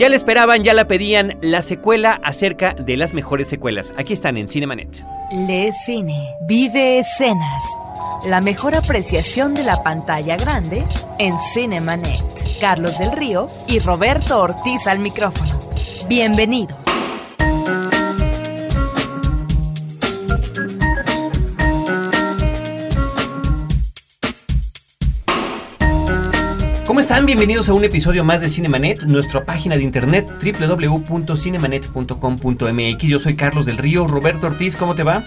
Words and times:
Ya 0.00 0.08
la 0.08 0.16
esperaban, 0.16 0.64
ya 0.64 0.72
la 0.72 0.88
pedían, 0.88 1.36
la 1.42 1.60
secuela 1.60 2.18
acerca 2.24 2.72
de 2.72 2.96
las 2.96 3.12
mejores 3.12 3.48
secuelas. 3.48 3.92
Aquí 3.98 4.14
están 4.14 4.38
en 4.38 4.48
Cinemanet. 4.48 5.04
Lee 5.30 5.72
cine, 5.84 6.36
vive 6.40 7.00
escenas. 7.00 7.62
La 8.26 8.40
mejor 8.40 8.74
apreciación 8.74 9.52
de 9.52 9.62
la 9.62 9.82
pantalla 9.82 10.38
grande 10.38 10.82
en 11.18 11.34
Cinemanet. 11.52 12.18
Carlos 12.62 12.98
del 12.98 13.12
Río 13.12 13.48
y 13.68 13.78
Roberto 13.80 14.40
Ortiz 14.40 14.86
al 14.86 15.00
micrófono. 15.00 15.60
Bienvenidos. 16.08 16.89
¿Cómo 26.90 26.98
están? 26.98 27.24
Bienvenidos 27.24 27.68
a 27.68 27.72
un 27.72 27.84
episodio 27.84 28.24
más 28.24 28.40
de 28.40 28.48
Cinemanet, 28.48 29.02
nuestra 29.02 29.44
página 29.44 29.76
de 29.76 29.84
internet 29.84 30.34
www.cinemanet.com.mx. 30.42 33.06
Yo 33.06 33.20
soy 33.20 33.36
Carlos 33.36 33.64
del 33.64 33.78
Río. 33.78 34.08
Roberto 34.08 34.48
Ortiz, 34.48 34.74
¿cómo 34.74 34.96
te 34.96 35.04
va? 35.04 35.22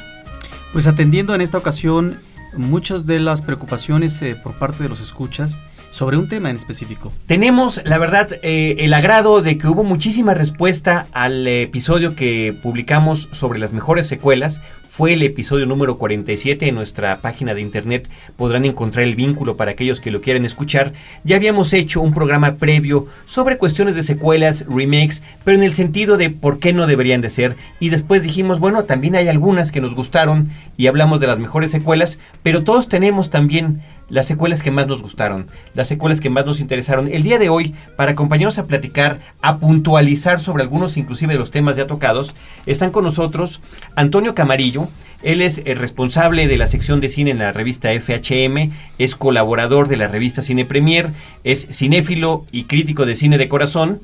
Pues 0.73 0.87
atendiendo 0.87 1.33
en 1.33 1.39
esta 1.39 1.57
ocasión 1.57 2.19
muchas 2.57 3.05
de 3.05 3.21
las 3.21 3.41
preocupaciones 3.41 4.21
eh, 4.21 4.35
por 4.35 4.59
parte 4.59 4.83
de 4.83 4.89
los 4.89 4.99
escuchas 4.99 5.61
sobre 5.93 6.17
un 6.17 6.27
tema 6.27 6.49
en 6.49 6.55
específico. 6.55 7.13
Tenemos, 7.27 7.79
la 7.85 7.99
verdad, 7.99 8.39
eh, 8.41 8.77
el 8.79 8.95
agrado 8.95 9.43
de 9.43 9.59
que 9.59 9.67
hubo 9.67 9.83
muchísima 9.83 10.33
respuesta 10.33 11.05
al 11.13 11.47
episodio 11.47 12.15
que 12.15 12.51
publicamos 12.63 13.29
sobre 13.31 13.59
las 13.59 13.73
mejores 13.73 14.07
secuelas. 14.07 14.59
Fue 14.89 15.13
el 15.13 15.21
episodio 15.21 15.67
número 15.67 15.99
47 15.99 16.67
en 16.67 16.75
nuestra 16.75 17.17
página 17.17 17.53
de 17.53 17.61
internet. 17.61 18.09
Podrán 18.35 18.65
encontrar 18.65 19.03
el 19.03 19.13
vínculo 19.13 19.55
para 19.55 19.71
aquellos 19.71 20.01
que 20.01 20.09
lo 20.09 20.21
quieran 20.21 20.45
escuchar. 20.45 20.93
Ya 21.23 21.35
habíamos 21.35 21.73
hecho 21.73 22.01
un 22.01 22.13
programa 22.13 22.55
previo 22.55 23.07
sobre 23.25 23.59
cuestiones 23.59 23.95
de 23.95 24.01
secuelas, 24.01 24.65
remakes, 24.67 25.21
pero 25.43 25.57
en 25.57 25.63
el 25.63 25.75
sentido 25.75 26.17
de 26.17 26.31
por 26.31 26.57
qué 26.57 26.73
no 26.73 26.87
deberían 26.87 27.21
de 27.21 27.29
ser. 27.29 27.55
Y 27.79 27.89
después 27.89 28.23
dijimos, 28.23 28.59
bueno, 28.59 28.85
también 28.85 29.15
hay 29.15 29.27
algunas 29.27 29.71
que 29.71 29.81
nos 29.81 29.93
gustaron 29.93 30.49
y 30.75 30.87
hablamos 30.87 31.19
de 31.19 31.27
las 31.27 31.37
mejores 31.37 31.69
secuelas, 31.69 32.17
pero 32.41 32.63
todos 32.63 32.89
tenemos 32.89 33.29
también 33.29 33.81
las 34.09 34.27
secuelas 34.27 34.61
que 34.61 34.71
más 34.71 34.87
nos 34.87 35.01
gustaron, 35.01 35.47
las 35.73 35.87
secuelas 35.87 36.21
que 36.21 36.29
más 36.29 36.45
nos 36.45 36.59
interesaron. 36.59 37.07
El 37.07 37.23
día 37.23 37.39
de 37.39 37.49
hoy, 37.49 37.73
para 37.95 38.11
acompañarnos 38.11 38.57
a 38.57 38.65
platicar, 38.65 39.19
a 39.41 39.57
puntualizar 39.57 40.39
sobre 40.39 40.63
algunos 40.63 40.97
inclusive 40.97 41.33
de 41.33 41.39
los 41.39 41.51
temas 41.51 41.77
ya 41.77 41.87
tocados, 41.87 42.33
están 42.65 42.91
con 42.91 43.03
nosotros 43.03 43.59
Antonio 43.95 44.35
Camarillo. 44.35 44.87
Él 45.21 45.41
es 45.41 45.61
el 45.65 45.77
responsable 45.77 46.47
de 46.47 46.57
la 46.57 46.67
sección 46.67 46.99
de 46.99 47.09
cine 47.09 47.31
en 47.31 47.39
la 47.39 47.53
revista 47.53 47.89
FHM, 47.89 48.71
es 48.97 49.15
colaborador 49.15 49.87
de 49.87 49.97
la 49.97 50.07
revista 50.07 50.41
Cine 50.41 50.65
Premier, 50.65 51.11
es 51.45 51.65
cinéfilo 51.71 52.45
y 52.51 52.65
crítico 52.65 53.05
de 53.05 53.15
cine 53.15 53.37
de 53.37 53.47
corazón. 53.47 54.01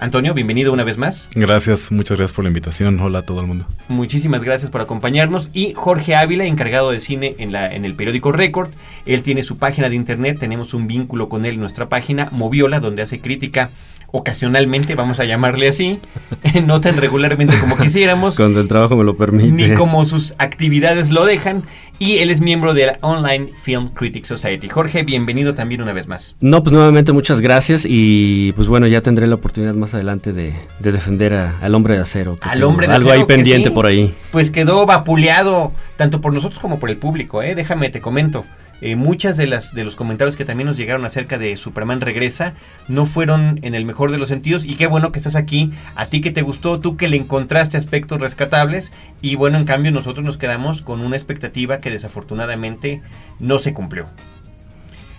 Antonio, 0.00 0.32
bienvenido 0.32 0.72
una 0.72 0.84
vez 0.84 0.96
más. 0.96 1.28
Gracias, 1.34 1.90
muchas 1.90 2.16
gracias 2.16 2.32
por 2.32 2.44
la 2.44 2.50
invitación. 2.50 3.00
Hola 3.00 3.18
a 3.18 3.22
todo 3.22 3.40
el 3.40 3.48
mundo. 3.48 3.66
Muchísimas 3.88 4.44
gracias 4.44 4.70
por 4.70 4.80
acompañarnos. 4.80 5.50
Y 5.52 5.74
Jorge 5.74 6.14
Ávila, 6.14 6.44
encargado 6.44 6.92
de 6.92 7.00
cine 7.00 7.34
en, 7.38 7.50
la, 7.50 7.74
en 7.74 7.84
el 7.84 7.94
periódico 7.94 8.30
Record. 8.30 8.70
Él 9.06 9.22
tiene 9.22 9.42
su 9.42 9.56
página 9.56 9.88
de 9.88 9.96
internet, 9.96 10.38
tenemos 10.38 10.72
un 10.72 10.86
vínculo 10.86 11.28
con 11.28 11.44
él 11.44 11.54
en 11.54 11.60
nuestra 11.60 11.88
página, 11.88 12.28
Moviola, 12.30 12.78
donde 12.78 13.02
hace 13.02 13.18
crítica 13.18 13.70
ocasionalmente, 14.10 14.94
vamos 14.94 15.20
a 15.20 15.24
llamarle 15.24 15.68
así, 15.68 15.98
no 16.64 16.80
tan 16.80 16.96
regularmente 16.96 17.58
como 17.58 17.76
quisiéramos. 17.76 18.36
Cuando 18.36 18.60
el 18.60 18.68
trabajo 18.68 18.96
me 18.96 19.04
lo 19.04 19.16
permite. 19.16 19.50
Ni 19.50 19.74
como 19.74 20.04
sus 20.04 20.34
actividades 20.38 21.10
lo 21.10 21.26
dejan. 21.26 21.64
Y 22.00 22.18
él 22.18 22.30
es 22.30 22.40
miembro 22.40 22.74
de 22.74 22.86
la 22.86 22.98
Online 23.00 23.48
Film 23.60 23.88
Critics 23.88 24.28
Society. 24.28 24.68
Jorge, 24.68 25.02
bienvenido 25.02 25.54
también 25.54 25.82
una 25.82 25.92
vez 25.92 26.06
más. 26.06 26.36
No, 26.40 26.62
pues 26.62 26.72
nuevamente 26.72 27.12
muchas 27.12 27.40
gracias 27.40 27.84
y 27.88 28.52
pues 28.52 28.68
bueno, 28.68 28.86
ya 28.86 29.00
tendré 29.00 29.26
la 29.26 29.34
oportunidad 29.34 29.74
más 29.74 29.94
adelante 29.94 30.32
de, 30.32 30.54
de 30.78 30.92
defender 30.92 31.34
a, 31.34 31.58
al 31.60 31.74
hombre 31.74 31.94
de 31.94 32.00
acero. 32.00 32.38
al 32.42 32.62
hombre 32.62 32.86
de 32.86 32.94
algo 32.94 33.08
acero. 33.10 33.22
ahí 33.22 33.26
pendiente 33.26 33.70
sí, 33.70 33.74
por 33.74 33.86
ahí. 33.86 34.14
Pues 34.30 34.52
quedó 34.52 34.86
vapuleado 34.86 35.72
tanto 35.96 36.20
por 36.20 36.32
nosotros 36.32 36.60
como 36.60 36.78
por 36.78 36.88
el 36.88 36.98
público, 36.98 37.42
¿eh? 37.42 37.56
Déjame, 37.56 37.90
te 37.90 38.00
comento. 38.00 38.44
Eh, 38.80 38.94
muchas 38.94 39.36
de 39.36 39.46
las 39.48 39.74
de 39.74 39.84
los 39.84 39.96
comentarios 39.96 40.36
que 40.36 40.44
también 40.44 40.68
nos 40.68 40.76
llegaron 40.76 41.04
acerca 41.04 41.36
de 41.36 41.56
Superman 41.56 42.00
regresa 42.00 42.54
no 42.86 43.06
fueron 43.06 43.58
en 43.62 43.74
el 43.74 43.84
mejor 43.84 44.12
de 44.12 44.18
los 44.18 44.28
sentidos 44.28 44.64
y 44.64 44.76
qué 44.76 44.86
bueno 44.86 45.10
que 45.10 45.18
estás 45.18 45.34
aquí, 45.34 45.72
a 45.96 46.06
ti 46.06 46.20
que 46.20 46.30
te 46.30 46.42
gustó, 46.42 46.78
tú 46.78 46.96
que 46.96 47.08
le 47.08 47.16
encontraste 47.16 47.76
aspectos 47.76 48.20
rescatables 48.20 48.92
y 49.20 49.34
bueno, 49.34 49.58
en 49.58 49.64
cambio 49.64 49.90
nosotros 49.90 50.24
nos 50.24 50.36
quedamos 50.36 50.80
con 50.82 51.00
una 51.00 51.16
expectativa 51.16 51.78
que 51.78 51.90
desafortunadamente 51.90 53.02
no 53.40 53.58
se 53.58 53.72
cumplió. 53.72 54.08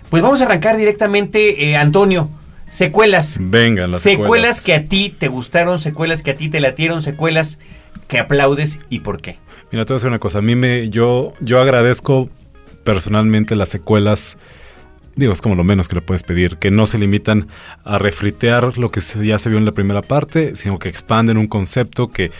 Pues 0.08 0.22
vamos 0.22 0.40
a 0.40 0.44
arrancar 0.44 0.76
directamente, 0.76 1.70
eh, 1.70 1.76
Antonio. 1.76 2.30
Secuelas. 2.70 3.38
Venga, 3.40 3.86
las 3.86 4.00
secuelas. 4.00 4.58
secuelas. 4.58 4.64
que 4.64 4.74
a 4.74 4.88
ti 4.88 5.14
te 5.16 5.28
gustaron, 5.28 5.78
secuelas 5.78 6.22
que 6.22 6.30
a 6.30 6.34
ti 6.34 6.48
te 6.48 6.60
latieron, 6.60 7.02
secuelas 7.02 7.58
que 8.08 8.18
aplaudes 8.18 8.78
y 8.88 9.00
por 9.00 9.20
qué. 9.20 9.38
Mira, 9.70 9.84
te 9.84 9.92
voy 9.92 9.94
a 9.94 9.98
decir 9.98 10.08
una 10.08 10.18
cosa. 10.18 10.38
A 10.38 10.42
mí 10.42 10.56
me, 10.56 10.88
yo, 10.88 11.32
yo 11.40 11.60
agradezco 11.60 12.28
personalmente 12.84 13.56
las 13.56 13.68
secuelas, 13.68 14.36
digo, 15.16 15.32
es 15.32 15.40
como 15.40 15.54
lo 15.54 15.64
menos 15.64 15.88
que 15.88 15.96
le 15.96 16.02
puedes 16.02 16.22
pedir, 16.22 16.56
que 16.56 16.70
no 16.70 16.86
se 16.86 16.98
limitan 16.98 17.48
a 17.84 17.98
refritear 17.98 18.78
lo 18.78 18.90
que 18.90 19.00
ya 19.00 19.38
se 19.38 19.48
vio 19.48 19.58
en 19.58 19.64
la 19.64 19.72
primera 19.72 20.02
parte, 20.02 20.56
sino 20.56 20.78
que 20.78 20.88
expanden 20.88 21.36
un 21.36 21.46
concepto, 21.46 22.10
que 22.10 22.30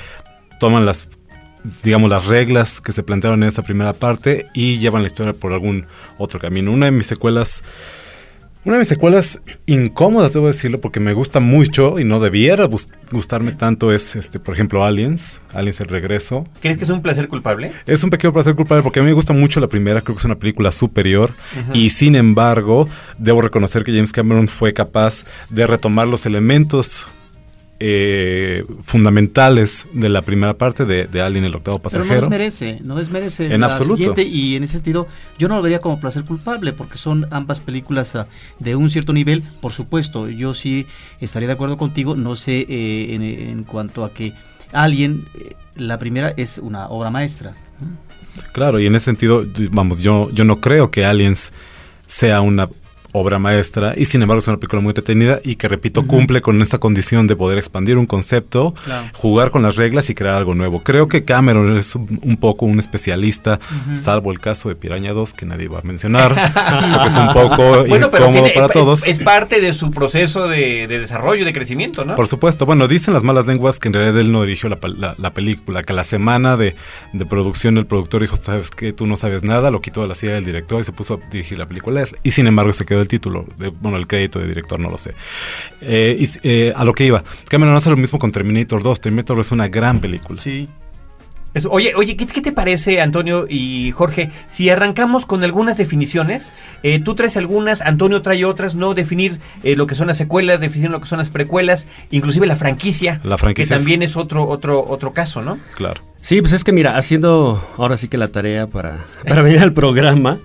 toman 0.58 0.86
las, 0.86 1.08
digamos, 1.82 2.10
las 2.10 2.26
reglas 2.26 2.80
que 2.80 2.92
se 2.92 3.02
plantearon 3.02 3.42
en 3.42 3.48
esa 3.48 3.62
primera 3.62 3.92
parte 3.92 4.46
y 4.54 4.78
llevan 4.78 5.02
la 5.02 5.08
historia 5.08 5.32
por 5.32 5.52
algún 5.52 5.86
otro 6.18 6.38
camino. 6.40 6.72
Una 6.72 6.86
de 6.86 6.92
mis 6.92 7.06
secuelas... 7.06 7.62
Una 8.62 8.74
de 8.74 8.80
mis 8.80 8.88
secuelas 8.88 9.40
incómodas, 9.64 10.34
debo 10.34 10.46
decirlo, 10.46 10.82
porque 10.82 11.00
me 11.00 11.14
gusta 11.14 11.40
mucho 11.40 11.98
y 11.98 12.04
no 12.04 12.20
debiera 12.20 12.68
gustarme 13.10 13.52
tanto 13.52 13.90
es, 13.90 14.16
este, 14.16 14.38
por 14.38 14.54
ejemplo, 14.54 14.84
Aliens, 14.84 15.40
Aliens 15.54 15.80
el 15.80 15.88
regreso. 15.88 16.46
¿Crees 16.60 16.76
que 16.76 16.84
es 16.84 16.90
un 16.90 17.00
placer 17.00 17.28
culpable? 17.28 17.72
Es 17.86 18.04
un 18.04 18.10
pequeño 18.10 18.34
placer 18.34 18.54
culpable 18.54 18.82
porque 18.82 19.00
a 19.00 19.02
mí 19.02 19.08
me 19.08 19.14
gusta 19.14 19.32
mucho 19.32 19.60
la 19.60 19.66
primera, 19.68 20.02
creo 20.02 20.14
que 20.14 20.20
es 20.20 20.26
una 20.26 20.34
película 20.34 20.72
superior 20.72 21.30
uh 21.30 21.72
-huh. 21.72 21.76
y 21.76 21.88
sin 21.88 22.14
embargo, 22.16 22.86
debo 23.16 23.40
reconocer 23.40 23.82
que 23.82 23.92
James 23.92 24.12
Cameron 24.12 24.46
fue 24.46 24.74
capaz 24.74 25.24
de 25.48 25.66
retomar 25.66 26.06
los 26.06 26.26
elementos 26.26 27.06
eh, 27.82 28.62
fundamentales 28.84 29.86
de 29.94 30.10
la 30.10 30.20
primera 30.20 30.52
parte 30.52 30.84
de, 30.84 31.06
de, 31.06 31.22
Alien 31.22 31.44
el 31.44 31.54
octavo 31.54 31.78
pasajero. 31.78 32.06
Pero 32.06 32.20
no 32.20 32.20
desmerece, 32.20 32.78
no 32.84 32.94
desmerece 32.94 33.52
en 33.52 33.62
la 33.62 33.68
absoluto. 33.68 33.96
siguiente 33.96 34.22
y 34.22 34.56
en 34.56 34.64
ese 34.64 34.74
sentido 34.74 35.08
yo 35.38 35.48
no 35.48 35.56
lo 35.56 35.62
vería 35.62 35.80
como 35.80 35.98
placer 35.98 36.24
culpable 36.24 36.74
porque 36.74 36.98
son 36.98 37.26
ambas 37.30 37.60
películas 37.60 38.14
uh, 38.14 38.24
de 38.58 38.76
un 38.76 38.90
cierto 38.90 39.14
nivel, 39.14 39.44
por 39.62 39.72
supuesto, 39.72 40.28
yo 40.28 40.52
sí 40.52 40.86
estaría 41.20 41.48
de 41.48 41.54
acuerdo 41.54 41.78
contigo, 41.78 42.16
no 42.16 42.36
sé 42.36 42.66
eh, 42.68 43.14
en, 43.14 43.22
en, 43.22 43.64
cuanto 43.64 44.04
a 44.04 44.12
que 44.12 44.34
Alien, 44.72 45.24
eh, 45.34 45.54
la 45.76 45.96
primera 45.96 46.34
es 46.36 46.58
una 46.58 46.88
obra 46.88 47.10
maestra. 47.10 47.54
Claro, 48.52 48.78
y 48.78 48.86
en 48.86 48.94
ese 48.94 49.06
sentido, 49.06 49.46
vamos, 49.70 50.00
yo, 50.00 50.30
yo 50.32 50.44
no 50.44 50.60
creo 50.60 50.90
que 50.90 51.06
Aliens 51.06 51.52
sea 52.06 52.42
una 52.42 52.68
obra 53.12 53.38
maestra 53.38 53.94
y 53.96 54.04
sin 54.06 54.22
embargo 54.22 54.38
es 54.38 54.48
una 54.48 54.56
película 54.58 54.80
muy 54.82 54.90
entretenida 54.90 55.40
y 55.44 55.56
que 55.56 55.68
repito 55.68 56.00
uh 56.00 56.04
-huh. 56.04 56.08
cumple 56.08 56.40
con 56.40 56.60
esta 56.62 56.78
condición 56.78 57.26
de 57.26 57.36
poder 57.36 57.58
expandir 57.58 57.98
un 57.98 58.06
concepto, 58.06 58.74
claro. 58.84 59.08
jugar 59.14 59.50
con 59.50 59.62
las 59.62 59.76
reglas 59.76 60.10
y 60.10 60.14
crear 60.14 60.34
algo 60.36 60.54
nuevo. 60.54 60.82
Creo 60.82 61.08
que 61.08 61.22
Cameron 61.22 61.76
es 61.76 61.94
un, 61.94 62.20
un 62.22 62.36
poco 62.36 62.66
un 62.66 62.78
especialista, 62.78 63.58
uh 63.60 63.92
-huh. 63.92 63.96
salvo 63.96 64.30
el 64.32 64.40
caso 64.40 64.68
de 64.68 64.74
Piraña 64.76 65.12
2 65.12 65.32
que 65.32 65.46
nadie 65.46 65.68
va 65.68 65.80
a 65.80 65.82
mencionar, 65.82 66.34
porque 66.92 67.06
es 67.08 67.16
un 67.16 67.28
poco 67.28 67.56
bueno, 67.56 68.06
incómodo 68.06 68.10
pero 68.10 68.30
tiene, 68.30 68.50
para 68.50 68.66
es, 68.66 68.72
todos. 68.72 69.06
Es 69.06 69.18
parte 69.18 69.60
de 69.60 69.72
su 69.72 69.90
proceso 69.90 70.48
de, 70.48 70.86
de, 70.86 70.98
desarrollo, 71.00 71.44
de 71.44 71.52
crecimiento, 71.52 72.04
¿no? 72.04 72.14
Por 72.14 72.28
supuesto. 72.28 72.66
Bueno, 72.66 72.88
dicen 72.88 73.14
las 73.14 73.22
malas 73.24 73.46
lenguas 73.46 73.78
que 73.78 73.88
en 73.88 73.94
realidad 73.94 74.18
él 74.20 74.32
no 74.32 74.42
dirigió 74.42 74.68
la, 74.68 74.78
la, 74.96 75.14
la 75.18 75.30
película, 75.32 75.82
que 75.82 75.92
la 75.92 76.04
semana 76.04 76.56
de, 76.56 76.74
de, 77.12 77.26
producción 77.26 77.76
el 77.78 77.86
productor 77.86 78.22
dijo, 78.22 78.36
sabes 78.36 78.70
que 78.70 78.92
tú 78.92 79.06
no 79.06 79.16
sabes 79.16 79.42
nada, 79.42 79.70
lo 79.70 79.80
quitó 79.80 80.02
de 80.02 80.08
la 80.08 80.14
silla 80.14 80.34
del 80.34 80.44
director 80.44 80.80
y 80.80 80.84
se 80.84 80.92
puso 80.92 81.14
a 81.14 81.30
dirigir 81.30 81.58
la 81.58 81.66
película. 81.66 82.04
Y 82.22 82.30
sin 82.30 82.46
embargo 82.46 82.72
se 82.72 82.84
quedó 82.84 82.99
el 83.00 83.08
título 83.08 83.46
de 83.56 83.68
bueno, 83.68 83.96
el 83.96 84.06
crédito 84.06 84.38
de 84.38 84.48
director, 84.48 84.78
no 84.78 84.90
lo 84.90 84.98
sé. 84.98 85.14
Eh, 85.80 86.16
y, 86.18 86.28
eh, 86.48 86.72
a 86.74 86.84
lo 86.84 86.92
que 86.92 87.04
iba, 87.04 87.24
Cameron 87.48 87.74
hace 87.74 87.90
lo 87.90 87.96
mismo 87.96 88.18
con 88.18 88.32
Terminator 88.32 88.82
2. 88.82 89.00
Terminator 89.00 89.36
2 89.36 89.46
es 89.46 89.52
una 89.52 89.68
gran 89.68 90.00
película. 90.00 90.40
Sí. 90.40 90.68
Eso, 91.52 91.68
oye, 91.72 91.94
oye, 91.96 92.16
¿qué, 92.16 92.26
¿qué, 92.28 92.40
te 92.40 92.52
parece, 92.52 93.00
Antonio 93.00 93.46
y 93.48 93.90
Jorge? 93.90 94.30
Si 94.46 94.70
arrancamos 94.70 95.26
con 95.26 95.42
algunas 95.42 95.76
definiciones, 95.76 96.52
eh, 96.84 97.00
tú 97.00 97.16
traes 97.16 97.36
algunas, 97.36 97.80
Antonio 97.80 98.22
trae 98.22 98.44
otras, 98.44 98.76
¿no? 98.76 98.94
Definir 98.94 99.40
eh, 99.64 99.74
lo 99.74 99.88
que 99.88 99.96
son 99.96 100.06
las 100.06 100.16
secuelas, 100.16 100.60
definir 100.60 100.90
lo 100.90 101.00
que 101.00 101.08
son 101.08 101.18
las 101.18 101.28
precuelas, 101.30 101.88
inclusive 102.12 102.46
la 102.46 102.54
franquicia, 102.54 103.20
la 103.24 103.36
franquicia 103.36 103.74
que 103.74 103.78
también 103.80 104.02
es 104.02 104.16
otro, 104.16 104.46
otro, 104.46 104.84
otro 104.86 105.12
caso, 105.12 105.42
¿no? 105.42 105.58
Claro. 105.74 106.00
Sí, 106.20 106.40
pues 106.40 106.52
es 106.52 106.62
que 106.62 106.70
mira, 106.70 106.96
haciendo 106.96 107.68
ahora 107.76 107.96
sí 107.96 108.06
que 108.06 108.18
la 108.18 108.28
tarea 108.28 108.68
para, 108.68 108.98
para 109.26 109.42
venir 109.42 109.60
al 109.60 109.72
programa, 109.72 110.38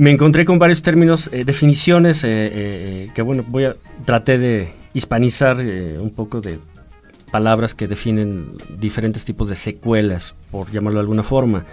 me 0.00 0.10
encontré 0.10 0.46
con 0.46 0.58
varios 0.58 0.80
términos, 0.80 1.28
eh, 1.30 1.44
definiciones, 1.44 2.24
eh, 2.24 2.28
eh, 2.30 3.08
que 3.14 3.20
bueno, 3.20 3.44
voy 3.46 3.64
a 3.64 3.76
traté 4.06 4.38
de 4.38 4.72
hispanizar 4.94 5.58
un 5.58 6.10
poco 6.16 6.40
de 6.40 6.58
palabras 7.30 7.74
que 7.74 7.86
definen 7.86 8.56
diferentes 8.78 9.26
tipos 9.26 9.50
de 9.50 9.56
secuelas, 9.56 10.34
por 10.50 10.72
llamarlo 10.72 11.00
de 11.00 11.02
alguna 11.02 11.22
forma. 11.22 11.66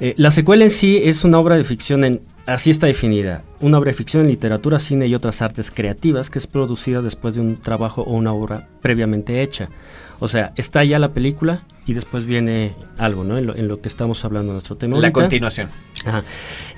Eh, 0.00 0.14
la 0.16 0.30
secuela 0.30 0.64
en 0.64 0.70
sí 0.70 1.00
es 1.02 1.24
una 1.24 1.38
obra 1.38 1.56
de 1.56 1.64
ficción 1.64 2.04
en 2.04 2.20
así 2.46 2.70
está 2.70 2.86
definida, 2.86 3.42
una 3.60 3.78
obra 3.78 3.90
de 3.90 3.96
ficción 3.96 4.22
en 4.22 4.28
literatura, 4.28 4.78
cine 4.78 5.06
y 5.06 5.14
otras 5.14 5.42
artes 5.42 5.70
creativas 5.70 6.30
que 6.30 6.38
es 6.38 6.46
producida 6.46 7.02
después 7.02 7.34
de 7.34 7.40
un 7.40 7.56
trabajo 7.56 8.02
o 8.02 8.12
una 8.14 8.32
obra 8.32 8.68
previamente 8.80 9.42
hecha. 9.42 9.68
O 10.18 10.28
sea, 10.28 10.52
está 10.56 10.82
ya 10.84 10.98
la 10.98 11.10
película 11.10 11.62
y 11.86 11.92
después 11.92 12.24
viene 12.24 12.72
algo, 12.96 13.22
¿no? 13.22 13.36
En 13.36 13.68
lo, 13.68 13.80
que 13.80 13.88
estamos 13.88 14.24
hablando 14.24 14.52
en 14.52 14.54
nuestro 14.54 14.76
tema. 14.76 14.98
La 14.98 15.12
continuación. 15.12 15.68
Ajá. 16.06 16.22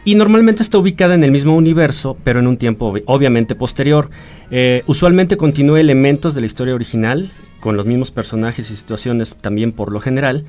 Y 0.04 0.16
normalmente 0.16 0.62
está 0.62 0.78
ubicada 0.78 1.14
en 1.14 1.22
el 1.22 1.30
mismo 1.30 1.54
universo, 1.54 2.16
pero 2.24 2.40
en 2.40 2.48
un 2.48 2.56
tiempo 2.56 2.94
obviamente 3.06 3.54
posterior. 3.54 4.10
Eh, 4.50 4.82
usualmente 4.86 5.36
continúa 5.36 5.78
elementos 5.78 6.34
de 6.34 6.40
la 6.40 6.46
historia 6.46 6.74
original, 6.74 7.30
con 7.60 7.76
los 7.76 7.86
mismos 7.86 8.10
personajes 8.10 8.70
y 8.70 8.76
situaciones 8.76 9.36
también 9.36 9.72
por 9.72 9.92
lo 9.92 10.00
general. 10.00 10.44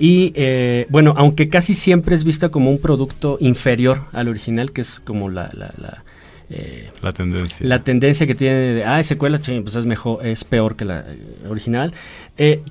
Y 0.00 0.32
eh, 0.34 0.86
bueno, 0.88 1.12
aunque 1.18 1.50
casi 1.50 1.74
siempre 1.74 2.16
es 2.16 2.24
vista 2.24 2.48
como 2.48 2.70
un 2.70 2.78
producto 2.78 3.36
inferior 3.38 4.04
al 4.12 4.28
original, 4.28 4.72
que 4.72 4.80
es 4.80 4.98
como 4.98 5.28
la, 5.28 5.50
la, 5.52 5.70
la, 5.76 6.02
eh, 6.48 6.88
la 7.02 7.12
tendencia. 7.12 7.66
La 7.66 7.80
tendencia 7.80 8.26
que 8.26 8.34
tiene 8.34 8.56
de, 8.56 8.84
ah, 8.86 9.02
secuela, 9.02 9.38
pues 9.38 9.76
es 9.76 9.84
mejor, 9.84 10.26
es 10.26 10.42
peor 10.44 10.74
que 10.74 10.86
la 10.86 11.00
eh, 11.00 11.18
original. 11.50 11.92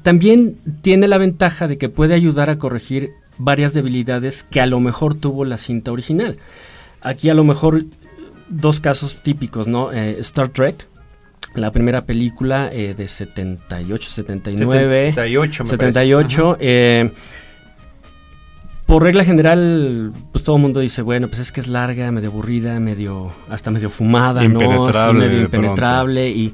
también 0.02 0.58
tiene 0.82 1.08
la 1.08 1.20
ventaja 1.20 1.68
de 1.68 1.78
que 1.78 1.88
puede 1.88 2.16
ayudar 2.16 2.50
a 2.50 2.58
corregir 2.58 3.12
varias 3.38 3.76
debilidades 3.76 4.42
que 4.42 4.60
a 4.60 4.66
lo 4.66 4.80
mejor 4.80 5.14
tuvo 5.14 5.46
la 5.46 5.58
cinta 5.58 5.92
original. 5.92 6.40
Aquí 7.00 7.30
a 7.30 7.36
lo 7.36 7.44
mejor 7.44 7.86
dos 8.50 8.80
casos 8.80 9.22
típicos, 9.22 9.68
¿no? 9.68 9.92
Star 9.92 10.50
Trek, 10.50 10.88
la 11.56 11.72
primera 11.72 12.02
película 12.02 12.70
eh, 12.72 12.94
de 12.96 13.08
78, 13.08 14.10
79. 14.10 15.10
78, 15.10 15.64
me 15.64 15.70
78. 15.70 16.58
Eh, 16.60 17.12
por 18.86 19.04
regla 19.04 19.24
general, 19.24 20.12
pues 20.32 20.44
todo 20.44 20.56
el 20.56 20.62
mundo 20.64 20.80
dice, 20.80 21.04
bueno, 21.04 21.28
pues 21.28 21.40
es 21.40 21.52
que 21.52 21.62
es 21.62 21.68
larga, 21.68 22.12
medio 22.12 22.30
aburrida, 22.30 22.80
medio, 22.80 23.32
hasta 23.48 23.70
medio 23.70 23.90
fumada, 23.90 24.44
¿no? 24.48 25.14
medio 25.14 25.42
impenetrable 25.42 26.30
y... 26.30 26.54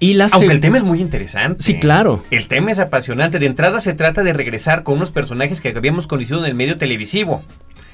Y 0.00 0.20
Aunque 0.20 0.50
el 0.50 0.58
tema 0.58 0.78
es 0.78 0.82
muy 0.82 1.00
interesante. 1.00 1.62
Sí, 1.62 1.78
claro. 1.78 2.24
El 2.32 2.48
tema 2.48 2.72
es 2.72 2.80
apasionante. 2.80 3.38
De 3.38 3.46
entrada 3.46 3.80
se 3.80 3.94
trata 3.94 4.24
de 4.24 4.32
regresar 4.32 4.82
con 4.82 4.96
unos 4.96 5.12
personajes 5.12 5.60
que 5.60 5.68
habíamos 5.68 6.08
conocido 6.08 6.40
en 6.40 6.46
el 6.46 6.56
medio 6.56 6.76
televisivo. 6.76 7.40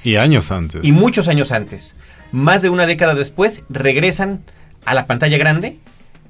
Y 0.03 0.15
años 0.15 0.51
antes. 0.51 0.83
Y 0.83 0.91
muchos 0.91 1.27
años 1.27 1.51
antes. 1.51 1.95
Más 2.31 2.63
de 2.63 2.69
una 2.69 2.87
década 2.87 3.13
después, 3.13 3.61
regresan 3.69 4.41
a 4.85 4.95
la 4.95 5.05
pantalla 5.05 5.37
grande 5.37 5.77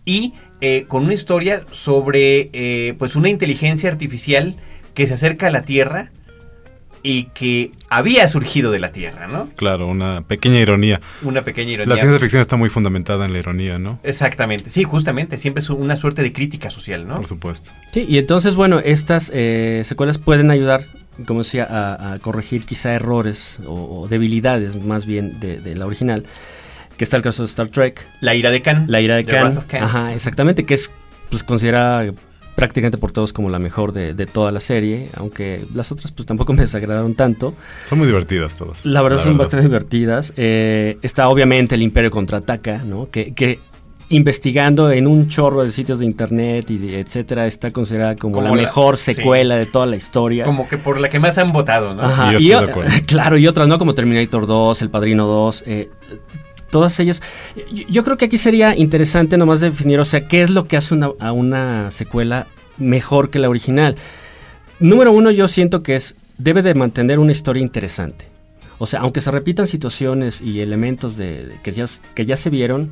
y 0.09 0.33
eh, 0.59 0.85
con 0.87 1.03
una 1.03 1.13
historia 1.13 1.63
sobre 1.69 2.49
eh, 2.51 2.95
pues 2.97 3.15
una 3.15 3.29
inteligencia 3.29 3.91
artificial 3.91 4.55
que 4.95 5.05
se 5.05 5.13
acerca 5.13 5.47
a 5.47 5.51
la 5.51 5.61
Tierra 5.61 6.09
y 7.03 7.25
que 7.25 7.69
había 7.89 8.27
surgido 8.27 8.71
de 8.71 8.79
la 8.79 8.91
Tierra, 8.91 9.27
¿no? 9.27 9.49
Claro, 9.55 9.85
una 9.85 10.23
pequeña 10.23 10.59
ironía. 10.59 10.99
Una 11.21 11.43
pequeña 11.43 11.73
ironía. 11.73 11.93
La 11.93 12.01
ciencia 12.01 12.19
ficción 12.19 12.41
está 12.41 12.55
muy 12.55 12.69
fundamentada 12.69 13.25
en 13.25 13.33
la 13.33 13.39
ironía, 13.39 13.77
¿no? 13.77 13.99
Exactamente, 14.01 14.71
sí, 14.71 14.83
justamente, 14.83 15.37
siempre 15.37 15.61
es 15.61 15.69
una 15.69 15.95
suerte 15.95 16.23
de 16.23 16.33
crítica 16.33 16.71
social, 16.71 17.07
¿no? 17.07 17.17
Por 17.17 17.27
supuesto. 17.27 17.69
Sí, 17.93 18.05
y 18.09 18.17
entonces, 18.17 18.55
bueno, 18.55 18.79
estas 18.79 19.31
eh, 19.31 19.83
secuelas 19.85 20.17
pueden 20.17 20.49
ayudar, 20.49 20.83
como 21.27 21.43
decía, 21.43 21.67
a, 21.69 22.17
corregir 22.19 22.65
quizá 22.65 22.93
errores 22.93 23.59
o, 23.65 24.07
debilidades 24.09 24.83
más 24.83 25.05
bien 25.05 25.39
de 25.39 25.75
la 25.75 25.85
original 25.85 26.25
que 26.99 27.05
está 27.05 27.15
el 27.15 27.23
caso 27.23 27.43
de 27.43 27.47
Star 27.47 27.69
Trek. 27.69 28.05
La 28.19 28.35
ira 28.35 28.51
de 28.51 28.61
Khan. 28.61 28.83
La 28.89 28.99
ira 28.99 29.15
de 29.15 29.23
Khan. 29.23 29.63
Ajá, 29.71 30.13
exactamente, 30.13 30.65
que 30.65 30.73
es 30.73 30.91
pues 31.29 31.43
considerada 31.45 32.11
prácticamente 32.55 32.97
por 32.97 33.13
todos 33.13 33.31
como 33.31 33.49
la 33.49 33.57
mejor 33.57 33.93
de, 33.93 34.13
toda 34.25 34.51
la 34.51 34.59
serie, 34.59 35.07
aunque 35.15 35.63
las 35.73 35.93
otras 35.93 36.11
pues 36.11 36.25
tampoco 36.25 36.51
me 36.51 36.63
desagradaron 36.63 37.15
tanto. 37.15 37.53
Son 37.85 37.99
muy 37.99 38.05
divertidas 38.05 38.57
todas. 38.57 38.85
La 38.85 39.01
verdad 39.01 39.23
son 39.23 39.37
bastante 39.37 39.65
divertidas. 39.65 40.33
Eh, 40.35 40.97
está 41.01 41.29
obviamente 41.29 41.75
el 41.75 41.83
Imperio 41.83 42.11
contraataca, 42.11 42.79
¿no? 42.83 43.09
Que, 43.09 43.33
que, 43.33 43.59
investigando 44.09 44.91
en 44.91 45.07
un 45.07 45.29
chorro 45.29 45.63
de 45.63 45.71
sitios 45.71 45.99
de 45.99 46.05
internet 46.05 46.69
y 46.69 46.95
etcétera, 46.95 47.47
está 47.47 47.71
considerada 47.71 48.17
como, 48.17 48.41
la, 48.41 48.51
mejor 48.51 48.97
secuela 48.97 49.55
de 49.55 49.67
toda 49.67 49.85
la 49.85 49.95
historia. 49.95 50.43
Como 50.43 50.67
que 50.67 50.77
por 50.77 50.99
la 50.99 51.09
que 51.09 51.19
más 51.19 51.37
han 51.37 51.53
votado, 51.53 51.95
¿no? 51.95 52.03
Ajá, 52.03 52.33
y, 52.37 52.51
claro, 53.05 53.37
y 53.37 53.47
otras, 53.47 53.69
¿no? 53.69 53.77
Como 53.77 53.93
Terminator 53.93 54.47
2, 54.47 54.81
El 54.81 54.89
Padrino 54.89 55.27
2. 55.27 55.63
Eh, 55.65 55.89
todas 56.69 56.99
ellas. 56.99 57.21
Yo, 57.71 58.03
creo 58.03 58.17
que 58.17 58.25
aquí 58.25 58.37
sería 58.37 58.75
interesante 58.75 59.37
nomás 59.37 59.59
definir, 59.59 59.99
o 59.99 60.05
sea, 60.05 60.27
qué 60.27 60.41
es 60.41 60.49
lo 60.49 60.65
que 60.65 60.77
hace 60.77 60.93
una, 60.93 61.11
a 61.19 61.31
una 61.31 61.91
secuela 61.91 62.47
mejor 62.77 63.29
que 63.29 63.39
la 63.39 63.49
original. 63.49 63.95
Número 64.79 65.11
uno, 65.11 65.31
yo 65.31 65.47
siento 65.47 65.83
que 65.83 65.95
es, 65.95 66.15
debe 66.37 66.61
de 66.61 66.73
mantener 66.73 67.19
una 67.19 67.31
historia 67.31 67.61
interesante. 67.61 68.25
O 68.77 68.85
sea, 68.85 69.01
aunque 69.01 69.19
se 69.19 69.29
repitan 69.29 69.67
situaciones 69.67 70.41
y 70.41 70.61
elementos 70.61 71.17
de, 71.17 71.57
que, 71.63 71.73
ya, 71.73 71.85
que 72.15 72.25
ya 72.25 72.37
se 72.37 72.49
vieron, 72.49 72.91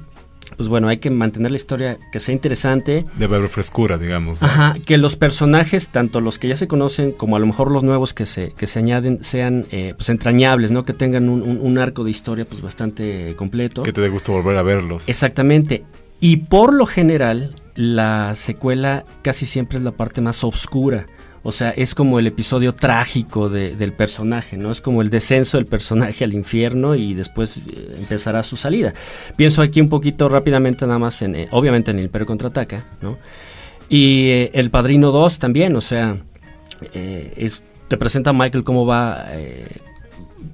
pues 0.55 0.69
bueno, 0.69 0.88
hay 0.88 0.97
que 0.97 1.09
mantener 1.09 1.51
la 1.51 1.57
historia 1.57 1.97
que 2.11 2.19
sea 2.19 2.33
interesante. 2.33 3.03
Debe 3.17 3.35
haber 3.35 3.49
frescura, 3.49 3.97
digamos. 3.97 4.41
Ajá, 4.41 4.75
que 4.85 4.97
los 4.97 5.15
personajes, 5.15 5.89
tanto 5.89 6.21
los 6.21 6.38
que 6.39 6.47
ya 6.47 6.55
se 6.55 6.67
conocen 6.67 7.11
como 7.11 7.35
a 7.35 7.39
lo 7.39 7.45
mejor 7.45 7.71
los 7.71 7.83
nuevos 7.83 8.13
que 8.13 8.25
se, 8.25 8.53
que 8.53 8.67
se 8.67 8.79
añaden, 8.79 9.23
sean 9.23 9.65
eh, 9.71 9.94
pues 9.95 10.09
entrañables, 10.09 10.71
¿no? 10.71 10.83
Que 10.83 10.94
tengan 10.94 11.29
un, 11.29 11.77
arco 11.77 12.03
de 12.03 12.11
historia 12.11 12.45
pues 12.45 12.61
bastante 12.61 13.35
completo. 13.35 13.83
Que 13.83 13.94
te 13.94 14.01
dé 14.01 14.09
gusto 14.09 14.31
volver 14.31 14.57
a 14.57 14.63
verlos. 14.63 15.09
Exactamente. 15.09 15.83
Y 16.19 16.38
por 16.38 16.73
lo 16.73 16.85
general, 16.88 17.53
la 17.75 18.33
secuela 18.35 19.05
casi 19.21 19.45
siempre 19.45 19.77
es 19.77 19.83
la 19.83 19.91
parte 19.91 20.21
más 20.21 20.43
oscura. 20.43 21.05
O 21.47 21.53
sea, 21.53 21.69
es 21.69 21.95
como 21.95 22.19
el 22.19 22.27
episodio 22.27 22.75
trágico 22.75 23.47
del 23.47 23.94
personaje, 23.94 24.57
¿no? 24.57 24.69
Es 24.69 24.81
como 24.81 25.01
el 25.01 25.09
descenso 25.09 25.55
del 25.55 25.65
personaje 25.65 26.25
al 26.25 26.33
infierno 26.33 26.94
y 26.94 27.13
después 27.13 27.55
eh, 27.55 27.95
empezará 27.97 28.44
su 28.44 28.57
salida. 28.57 28.94
Pienso 29.38 29.61
aquí 29.61 29.79
un 29.79 29.88
poquito 29.88 30.27
rápidamente 30.27 30.85
nada 30.85 30.99
más 30.99 31.21
en, 31.21 31.38
eh, 31.38 31.47
obviamente 31.51 31.91
en 31.91 31.99
el 31.99 32.03
Imperio 32.03 32.27
Contraataca, 32.27 32.83
¿no? 33.01 33.17
Y 33.88 34.27
eh, 34.27 34.51
El 34.55 34.71
Padrino 34.71 35.11
2 35.11 35.39
también, 35.39 35.73
o 35.77 35.81
sea, 35.81 36.17
te 36.91 37.97
presenta 37.97 38.31
a 38.31 38.33
Michael 38.33 38.65
cómo 38.65 38.85
va 38.85 39.27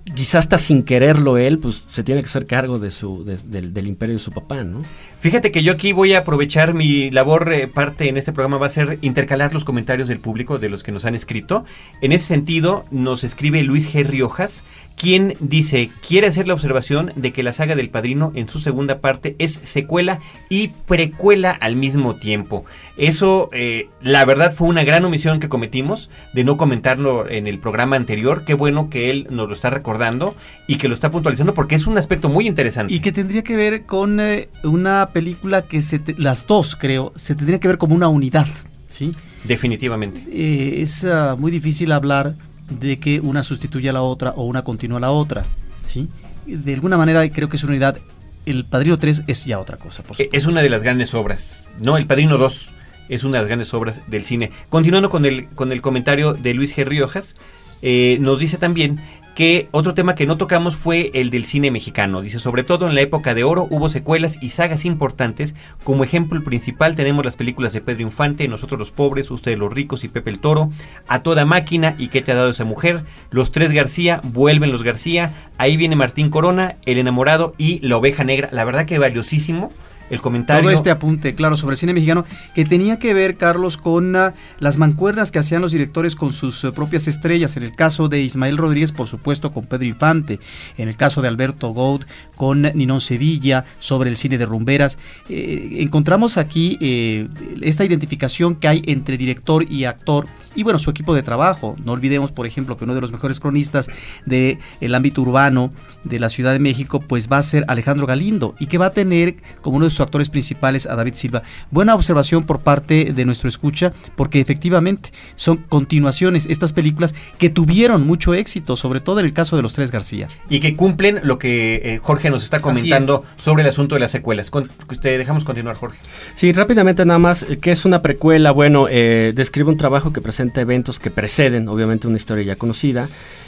quizás 0.06 0.36
hasta 0.36 0.58
sin 0.58 0.84
quererlo 0.84 1.38
él, 1.38 1.60
pues 1.60 1.84
se 1.88 2.04
tiene 2.04 2.22
que 2.22 2.28
hacer 2.28 2.46
cargo 2.46 2.78
de 2.78 2.92
su, 2.92 3.24
del, 3.24 3.88
imperio 3.88 4.16
de 4.16 4.20
su 4.20 4.32
papá, 4.32 4.64
¿no? 4.64 4.82
Fíjate 5.20 5.52
que 5.52 5.64
yo 5.64 5.72
aquí 5.72 5.94
voy 5.94 6.14
a 6.14 6.20
aprovechar 6.20 6.74
mi 6.74 7.10
labor, 7.10 7.54
eh, 7.54 7.68
parte 7.68 8.10
en 8.10 8.18
este 8.18 8.34
programa 8.34 8.58
va 8.58 8.68
a 8.68 8.70
ser 8.70 8.98
intercalar 9.02 9.54
los 9.54 9.64
comentarios 9.64 10.10
del 10.10 10.20
público, 10.20 10.60
de 10.60 10.68
los 10.68 10.84
que 10.84 10.92
nos 10.92 11.06
han 11.06 11.16
escrito. 11.16 11.64
En 12.02 12.12
ese 12.12 12.26
sentido, 12.26 12.86
nos 12.92 13.24
escribe 13.24 13.64
Luis 13.64 13.94
G. 13.94 14.06
Riojas, 14.06 14.64
quien 14.98 15.34
dice, 15.40 15.90
quiere 16.07 16.28
hacer 16.28 16.48
la 16.48 16.54
observación 16.54 17.12
de 17.16 17.34
que 17.34 17.44
la 17.44 17.54
saga 17.54 17.75
del 17.75 17.90
Padrino 17.90 18.31
en 18.36 18.48
su 18.48 18.60
segunda 18.60 19.00
parte 19.00 19.36
es 19.40 19.60
secuela 19.63 20.19
y 20.50 20.69
precuela 20.69 21.51
al 21.51 21.75
mismo 21.75 22.16
tiempo. 22.16 22.65
Eso, 22.96 23.50
eh, 23.51 23.89
la 24.01 24.24
verdad, 24.24 24.53
fue 24.53 24.68
una 24.68 24.84
gran 24.84 25.03
omisión 25.03 25.39
que 25.39 25.50
cometimos 25.50 26.10
de 26.34 26.44
no 26.44 26.58
comentarlo 26.58 27.29
en 27.29 27.48
el 27.48 27.60
programa 27.60 27.96
anterior. 27.96 28.44
Qué 28.46 28.53
bueno 28.53 28.89
que 28.89 29.10
él 29.10 29.27
nos 29.29 29.48
lo 29.48 29.53
está 29.53 29.70
recordando 29.70 30.36
y 30.68 30.77
que 30.77 30.88
lo 30.88 30.94
está 30.94 31.12
puntualizando 31.12 31.53
porque 31.53 31.75
es 31.75 31.88
un 31.88 31.98
aspecto 31.98 32.29
muy 32.29 32.48
interesante. 32.48 32.94
Y 32.94 33.00
que 33.00 33.12
tendría 33.12 33.44
que 33.44 33.56
ver 33.56 33.86
con 33.86 34.20
eh, 34.20 34.50
una 34.63 35.08
película 35.12 35.63
que 35.63 35.82
se 35.82 36.01
las 36.18 36.46
dos, 36.46 36.75
creo, 36.75 37.13
se 37.15 37.36
tendría 37.36 37.60
que 37.60 37.68
ver 37.68 37.77
como 37.77 37.96
una 37.96 38.08
unidad, 38.08 38.48
¿sí? 38.88 39.13
Definitivamente. 39.44 40.24
Eh, 40.32 40.82
es 40.82 41.03
ah, 41.03 41.36
muy 41.38 41.51
difícil 41.51 41.91
hablar 41.91 42.36
de 42.80 43.00
que 43.00 43.20
una 43.20 43.44
sustituya 43.44 43.92
a 43.92 43.94
la 43.94 44.01
otra 44.01 44.32
o 44.32 44.44
una 44.44 44.63
continúa 44.63 44.98
a 44.98 45.01
la 45.01 45.12
otra, 45.12 45.46
¿sí? 45.82 46.10
De 46.46 46.74
alguna 46.74 46.98
manera 46.98 47.27
creo 47.30 47.50
que 47.50 47.58
es 47.58 47.63
una 47.63 47.72
unidad. 47.72 47.98
El 48.46 48.65
Padrino 48.65 48.98
3 48.98 49.24
es 49.27 49.46
ya 49.46 49.60
otra 49.60 49.77
cosa, 49.77 50.03
por 50.03 50.18
Es 50.20 50.46
una 50.46 50.62
de 50.62 50.70
las 50.70 50.84
grandes 50.84 51.13
obras. 51.13 51.70
No, 51.80 51.98
El 51.98 52.06
Padrino 52.06 52.38
2 52.38 52.74
es 53.10 53.24
una 53.24 53.34
de 53.34 53.39
las 53.39 53.48
grandes 53.48 53.74
obras 53.74 54.01
del 54.08 54.25
cine. 54.25 54.51
Continuando 54.70 55.10
con 55.10 55.25
el, 55.25 55.48
con 55.50 55.72
el 55.72 55.82
comentario 55.82 56.34
de 56.34 56.53
Luis 56.53 56.75
G. 56.75 56.86
Riojas, 56.86 57.36
eh, 57.82 58.18
nos 58.20 58.39
dice 58.39 58.58
también 58.58 59.00
que 59.36 59.68
otro 59.72 59.94
tema 59.94 60.16
que 60.16 60.28
no 60.28 60.38
tocamos 60.38 60.75
fue 60.75 61.12
el 61.13 61.30
del 61.30 61.46
cine 61.46 61.72
mexicano. 61.72 62.22
Dice, 62.22 62.40
sobre 62.40 62.63
todo 62.63 62.88
en 62.88 62.96
la 62.96 63.02
época 63.02 63.34
de 63.34 63.44
oro 63.44 63.68
hubo 63.70 63.90
secuelas 63.90 64.38
y 64.42 64.52
sagas 64.52 64.86
importantes. 64.86 65.56
Como 65.84 66.04
ejemplo 66.04 66.44
principal 66.44 66.96
tenemos 66.96 67.25
las 67.25 67.36
películas 67.36 67.74
de 67.74 67.82
Pedro 67.82 68.04
Infante, 68.04 68.48
Nosotros 68.48 68.80
los 68.80 68.92
pobres, 68.92 69.32
Ustedes 69.32 69.58
los 69.58 69.74
ricos 69.74 70.04
y 70.04 70.08
Pepe 70.08 70.30
el 70.30 70.40
Toro, 70.40 70.70
A 71.08 71.24
toda 71.24 71.46
máquina 71.46 71.96
y 71.98 72.08
¿Qué 72.08 72.22
te 72.22 72.32
ha 72.32 72.36
dado 72.36 72.52
esa 72.52 72.66
mujer? 72.66 73.04
Los 73.32 73.52
tres 73.52 73.72
García, 73.72 74.22
Vuelven 74.24 74.72
los 74.72 74.84
García, 74.84 75.50
Ahí 75.58 75.78
viene 75.78 75.96
Martín 75.96 76.30
Corona, 76.30 76.75
El 76.86 76.98
enamorado 76.98 77.56
y 77.58 77.80
La 77.80 77.98
oveja 77.98 78.24
negra. 78.24 78.50
La 78.52 78.66
verdad 78.66 78.86
que 78.86 79.00
valiosísimo 79.00 79.72
el 80.13 80.22
comentario. 80.22 80.63
Todo 80.63 80.72
este 80.72 80.91
apunte, 80.91 81.36
claro, 81.36 81.58
sobre 81.58 81.74
el 81.74 81.77
cine 81.77 81.93
mexicano, 81.93 82.25
que 82.53 82.65
tenía 82.65 83.00
que 83.00 83.13
ver, 83.13 83.38
Carlos, 83.38 83.77
con 83.77 84.15
uh, 84.15 84.32
las 84.60 84.77
mancuernas 84.77 85.32
que 85.32 85.39
hacían 85.39 85.62
los 85.62 85.72
directores 85.72 86.15
con 86.15 86.34
sus 86.34 86.63
uh, 86.63 86.74
propias 86.74 87.08
estrellas. 87.08 87.58
En 87.58 87.63
el 87.63 87.75
caso 87.75 88.10
de 88.10 88.22
Ismael 88.22 88.58
Rodríguez, 88.58 88.91
por 88.91 89.08
supuesto, 89.08 89.51
con 89.51 89.65
Pedro 89.65 89.86
Infante. 89.86 90.39
En 90.77 90.88
el 90.88 90.96
caso 90.96 91.22
de 91.22 91.27
Alberto 91.27 91.70
Gould, 91.70 92.05
con 92.36 92.62
Ninón 92.62 93.01
Sevilla, 93.01 93.65
sobre 93.79 94.10
el 94.10 94.17
cine 94.17 94.38
de 94.38 94.46
rumberas. 94.46 94.98
Eh, 95.29 95.77
encontramos 95.79 96.38
aquí 96.38 96.77
eh, 96.82 97.27
esta 97.62 97.86
identificación 97.86 98.55
que 98.55 98.67
hay 98.67 98.82
entre 98.86 99.17
director 99.17 99.70
y 99.70 99.86
actor 99.86 100.27
y, 100.55 100.63
bueno, 100.63 100.79
su 100.79 100.89
equipo 100.89 101.13
de 101.15 101.24
trabajo. 101.24 101.75
No 101.84 101.91
olvidemos, 101.91 102.32
por 102.32 102.46
ejemplo, 102.46 102.77
que 102.77 102.84
uno 102.84 102.96
de 102.96 103.01
los 103.01 103.12
mejores 103.12 103.39
cronistas 103.39 103.89
del 104.25 104.60
el 104.79 104.96
ámbito 104.96 105.22
urbano 105.22 105.72
de 106.03 106.20
la 106.20 106.29
Ciudad 106.29 106.53
de 106.53 106.60
México, 106.60 107.00
pues 107.00 107.29
va 107.32 107.38
a 107.38 107.43
ser 107.43 107.65
Alejandro 107.67 108.05
Galindo 108.05 108.55
y 108.60 108.67
que 108.67 108.77
va 108.77 108.88
a 108.88 108.91
tener 108.91 109.36
como 109.62 109.77
uno 109.77 109.86
de 109.86 109.91
sus 109.91 110.01
actores 110.03 110.29
principales 110.29 110.86
a 110.86 110.95
David 110.95 111.15
Silva. 111.15 111.43
Buena 111.72 111.95
observación 111.95 112.43
por 112.43 112.60
parte 112.60 113.13
de 113.13 113.25
nuestro 113.25 113.50
escucha, 113.50 113.91
porque 114.15 114.39
efectivamente 114.39 115.12
son 115.36 115.57
continuaciones 115.57 116.45
estas 116.45 116.74
películas 116.74 117.15
que 117.38 117.50
tuvieron 117.50 118.05
mucho 118.05 118.33
éxito, 118.33 118.77
sobre 118.77 119.00
todo 119.00 119.19
en 119.19 119.25
el 119.25 119.33
caso 119.33 119.55
de 119.55 119.62
los 119.62 119.74
tres 119.74 119.91
García. 119.91 120.27
Y 120.50 120.60
que 120.60 120.75
cumplen 120.75 121.22
lo 121.24 121.38
que 121.39 121.81
eh, 121.83 122.00
Jorge 122.01 122.29
nos 122.29 122.43
está 122.43 122.62
comentando 122.62 123.24
sobre 123.38 123.63
el 123.63 123.69
asunto 123.69 123.95
de 123.95 124.01
las 124.01 124.12
secuelas. 124.12 124.50
Con, 124.50 124.69
usted 124.89 125.17
dejamos 125.17 125.43
continuar, 125.43 125.75
Jorge. 125.75 125.98
Sí, 126.36 126.51
rápidamente 126.51 127.05
nada 127.05 127.19
más, 127.19 127.45
¿qué 127.62 127.72
es 127.72 127.86
una 127.86 128.01
precuela? 128.01 128.51
Bueno, 128.51 128.88
eh, 128.89 129.33
describe 129.36 129.69
un 129.69 129.77
trabajo 129.77 130.13
que 130.13 130.22
presenta 130.22 130.62
eventos 130.62 131.00
que 131.00 131.10
preceden, 131.12 131.67
obviamente, 131.67 132.07
una 132.07 132.17
historia 132.17 132.43
ya 132.43 132.55
conocida. 132.55 133.07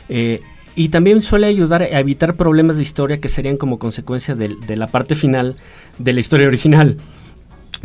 Eh, 0.10 0.42
y 0.76 0.90
también 0.90 1.22
suele 1.22 1.48
ayudar 1.48 1.82
a 1.82 2.00
evitar 2.00 2.36
problemas 2.36 2.78
de 2.78 2.84
historia 2.84 3.20
que 3.20 3.30
serían 3.30 3.58
como 3.58 3.80
consecuencia 3.80 4.36
de, 4.36 4.56
de 4.68 4.76
la 4.76 4.88
parte 4.88 5.16
final 5.16 5.56
de 5.98 6.14
la 6.14 6.20
historia 6.20 6.48
original. 6.48 6.98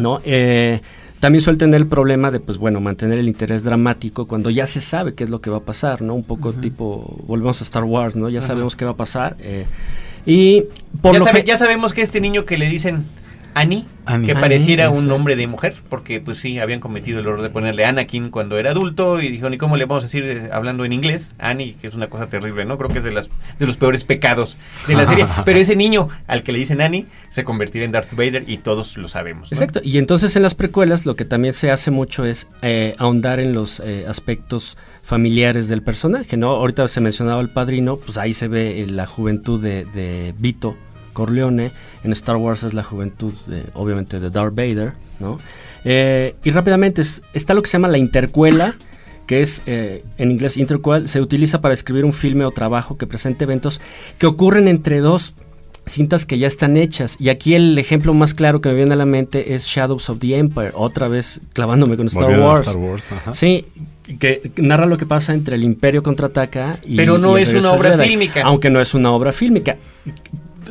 ¿no? 0.00 0.20
Eh, 0.25 0.80
también 1.20 1.42
suele 1.42 1.59
tener 1.59 1.80
el 1.80 1.87
problema 1.87 2.30
de, 2.30 2.40
pues 2.40 2.56
bueno, 2.59 2.80
mantener 2.80 3.18
el 3.18 3.28
interés 3.28 3.62
dramático 3.62 4.26
cuando 4.26 4.49
ya 4.49 4.66
se 4.66 4.80
sabe 4.80 5.14
qué 5.14 5.25
es 5.25 5.30
lo 5.30 5.40
que 5.40 5.50
va 5.50 5.59
a 5.59 5.62
pasar, 5.62 6.00
¿no? 6.00 6.14
Un 6.14 6.25
poco 6.25 6.49
uh 6.49 6.52
-huh. 6.52 6.61
tipo, 6.61 7.23
volvemos 7.26 7.61
a 7.61 7.64
Star 7.64 7.85
Wars, 7.85 8.16
¿no? 8.16 8.30
Ya 8.30 8.38
uh 8.38 8.42
-huh. 8.42 8.47
sabemos 8.47 8.75
qué 8.75 8.87
va 8.87 8.92
a 8.92 8.97
pasar. 8.97 9.37
Eh, 9.40 9.66
y 10.25 10.64
por 11.02 11.12
ya, 11.12 11.18
lo 11.18 11.25
sabe, 11.26 11.44
ya 11.44 11.56
sabemos 11.59 11.92
que 11.92 12.00
este 12.00 12.20
niño 12.23 12.47
que 12.47 12.56
le 12.56 12.70
dicen 12.70 13.04
Annie, 13.54 13.85
Annie. 14.07 14.26
que 14.26 14.35
pareciera 14.35 14.87
Annie, 14.87 14.99
un 14.99 15.09
nombre 15.09 15.37
de 15.37 15.47
mujer, 15.47 15.75
porque 15.88 16.21
pues 16.21 16.38
sí, 16.38 16.59
habían 16.59 16.80
cometido 16.80 17.21
el 17.21 17.26
error 17.26 17.42
de 17.42 17.50
ponerle 17.50 17.85
Anakin 17.85 18.30
cuando 18.30 18.59
era 18.59 18.71
adulto 18.71 19.21
y 19.21 19.28
dijeron, 19.28 19.54
¿y 19.54 19.59
cómo 19.59 19.76
le 19.76 19.85
vamos 19.85 20.04
a 20.04 20.07
decir 20.07 20.25
eh, 20.25 20.50
hablando 20.52 20.85
en 20.85 20.92
inglés? 20.92 21.35
Annie, 21.38 21.75
que 21.80 21.87
es 21.88 21.95
una 21.95 22.09
cosa 22.09 22.28
terrible, 22.28 22.64
¿no? 22.64 22.78
Creo 22.78 22.90
que 22.90 22.99
es 22.99 23.04
de, 23.04 23.12
las, 23.12 23.30
de 23.59 23.66
los 23.66 23.76
peores 23.76 24.04
pecados 24.04 24.59
de 24.87 24.95
la 24.95 25.07
serie. 25.07 25.26
Pero 25.45 25.59
ese 25.59 25.76
niño 25.76 26.09
al 26.26 26.42
que 26.42 26.52
le 26.52 26.59
dicen 26.59 26.80
Annie 26.80 27.07
se 27.28 27.45
convertirá 27.45 27.85
en 27.85 27.92
Darth 27.92 28.12
Vader 28.12 28.45
y 28.49 28.59
todos 28.59 28.97
lo 28.97 29.09
sabemos. 29.09 29.50
¿no? 29.50 29.54
Exacto, 29.54 29.80
y 29.83 29.99
entonces 29.99 30.37
en 30.37 30.42
las 30.42 30.54
precuelas 30.54 31.07
lo 31.07 31.16
que 31.16 31.25
también 31.25 31.54
se 31.54 31.71
hace 31.71 31.90
mucho 31.90 32.25
es 32.25 32.47
eh, 32.62 32.95
ahondar 32.99 33.40
en 33.40 33.52
los 33.52 33.80
eh, 33.80 34.07
aspectos 34.09 34.76
familiares 35.02 35.69
del 35.69 35.83
personaje, 35.83 36.37
¿no? 36.37 36.50
Ahorita 36.50 36.87
se 36.88 37.00
mencionaba 37.00 37.40
el 37.40 37.49
padrino, 37.49 37.97
pues 37.97 38.16
ahí 38.16 38.35
se 38.35 38.49
ve 38.49 38.87
la 38.88 39.07
juventud 39.07 39.61
de, 39.61 39.85
de 39.87 40.35
Vito 40.38 40.76
Corleone, 41.20 41.70
en 42.02 42.12
Star 42.12 42.36
Wars 42.36 42.62
es 42.62 42.72
la 42.72 42.82
juventud, 42.82 43.34
de, 43.46 43.64
obviamente, 43.74 44.18
de 44.18 44.30
Darth 44.30 44.54
Vader, 44.54 44.94
¿no? 45.18 45.36
Eh, 45.84 46.34
y 46.42 46.50
rápidamente 46.50 47.02
es, 47.02 47.20
está 47.34 47.52
lo 47.52 47.60
que 47.60 47.68
se 47.68 47.72
llama 47.72 47.88
la 47.88 47.98
intercuela, 47.98 48.74
que 49.26 49.42
es 49.42 49.60
eh, 49.66 50.02
en 50.16 50.30
inglés 50.30 50.56
interquel, 50.56 51.08
se 51.08 51.20
utiliza 51.20 51.60
para 51.60 51.74
escribir 51.74 52.06
un 52.06 52.14
filme 52.14 52.46
o 52.46 52.52
trabajo 52.52 52.96
que 52.96 53.06
presente 53.06 53.44
eventos 53.44 53.82
que 54.16 54.26
ocurren 54.26 54.66
entre 54.66 55.00
dos 55.00 55.34
cintas 55.86 56.24
que 56.24 56.38
ya 56.38 56.46
están 56.46 56.78
hechas. 56.78 57.16
Y 57.18 57.28
aquí 57.28 57.54
el 57.54 57.76
ejemplo 57.76 58.14
más 58.14 58.32
claro 58.32 58.62
que 58.62 58.70
me 58.70 58.76
viene 58.76 58.94
a 58.94 58.96
la 58.96 59.04
mente 59.04 59.54
es 59.54 59.66
Shadows 59.66 60.08
of 60.08 60.20
the 60.20 60.38
Empire, 60.38 60.70
otra 60.72 61.08
vez 61.08 61.42
clavándome 61.52 61.98
con 61.98 62.06
Star 62.06 62.22
Volviendo 62.22 62.46
Wars. 62.46 62.60
Star 62.62 62.76
Wars 62.78 63.12
ajá. 63.12 63.34
Sí, 63.34 63.66
que 64.18 64.50
narra 64.56 64.86
lo 64.86 64.96
que 64.96 65.04
pasa 65.04 65.34
entre 65.34 65.56
el 65.56 65.64
Imperio 65.64 66.02
contraataca 66.02 66.78
y 66.82 66.96
Pero 66.96 67.18
no 67.18 67.38
y 67.38 67.42
es 67.42 67.52
una 67.52 67.72
obra 67.72 67.90
Jedi, 67.90 68.08
fílmica. 68.08 68.42
Aunque 68.44 68.70
no 68.70 68.80
es 68.80 68.94
una 68.94 69.12
obra 69.12 69.32
fílmica 69.32 69.76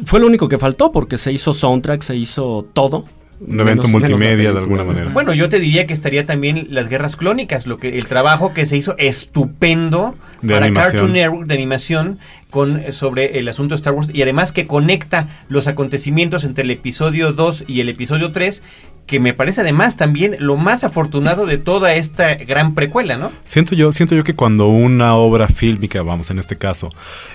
fue 0.05 0.19
lo 0.19 0.27
único 0.27 0.47
que 0.47 0.57
faltó 0.57 0.91
porque 0.91 1.17
se 1.17 1.31
hizo 1.31 1.53
soundtrack, 1.53 2.01
se 2.01 2.15
hizo 2.15 2.65
todo. 2.73 3.05
Un 3.39 3.59
evento 3.59 3.87
multimedia 3.87 4.51
de 4.51 4.59
alguna 4.59 4.83
manera. 4.83 5.11
Bueno, 5.13 5.33
yo 5.33 5.47
te 5.47 5.59
diría 5.59 5.87
que 5.87 5.93
estaría 5.93 6.25
también 6.25 6.67
las 6.71 6.89
guerras 6.89 7.15
clónicas, 7.15 7.67
lo 7.67 7.77
que 7.77 7.97
el 7.97 8.05
trabajo 8.05 8.53
que 8.53 8.65
se 8.65 8.75
hizo 8.75 8.95
estupendo 8.97 10.13
de 10.41 10.55
para 10.55 10.65
animación. 10.65 10.91
Cartoon 10.91 11.13
Network 11.13 11.47
de 11.47 11.53
animación 11.53 12.19
con 12.49 12.91
sobre 12.91 13.39
el 13.39 13.47
asunto 13.47 13.75
de 13.75 13.77
Star 13.77 13.93
Wars 13.93 14.09
y 14.13 14.21
además 14.23 14.51
que 14.51 14.67
conecta 14.67 15.27
los 15.47 15.67
acontecimientos 15.67 16.43
entre 16.43 16.63
el 16.63 16.71
episodio 16.71 17.31
2 17.31 17.65
y 17.67 17.79
el 17.79 17.89
episodio 17.89 18.31
3 18.31 18.61
que 19.09 19.19
me 19.19 19.33
parece 19.33 19.61
además 19.61 19.97
también 19.97 20.35
lo 20.39 20.55
más 20.55 20.83
afortunado 20.83 21.47
de 21.47 21.57
toda 21.57 21.95
esta 21.95 22.35
gran 22.35 22.75
precuela, 22.75 23.17
¿no? 23.17 23.31
Siento 23.43 23.73
yo, 23.73 23.91
siento 23.91 24.15
yo 24.15 24.23
que 24.23 24.35
cuando 24.35 24.67
una 24.67 25.15
obra 25.15 25.47
fílmica, 25.47 26.03
vamos 26.03 26.29
en 26.29 26.37
este 26.37 26.55
caso, 26.55 26.89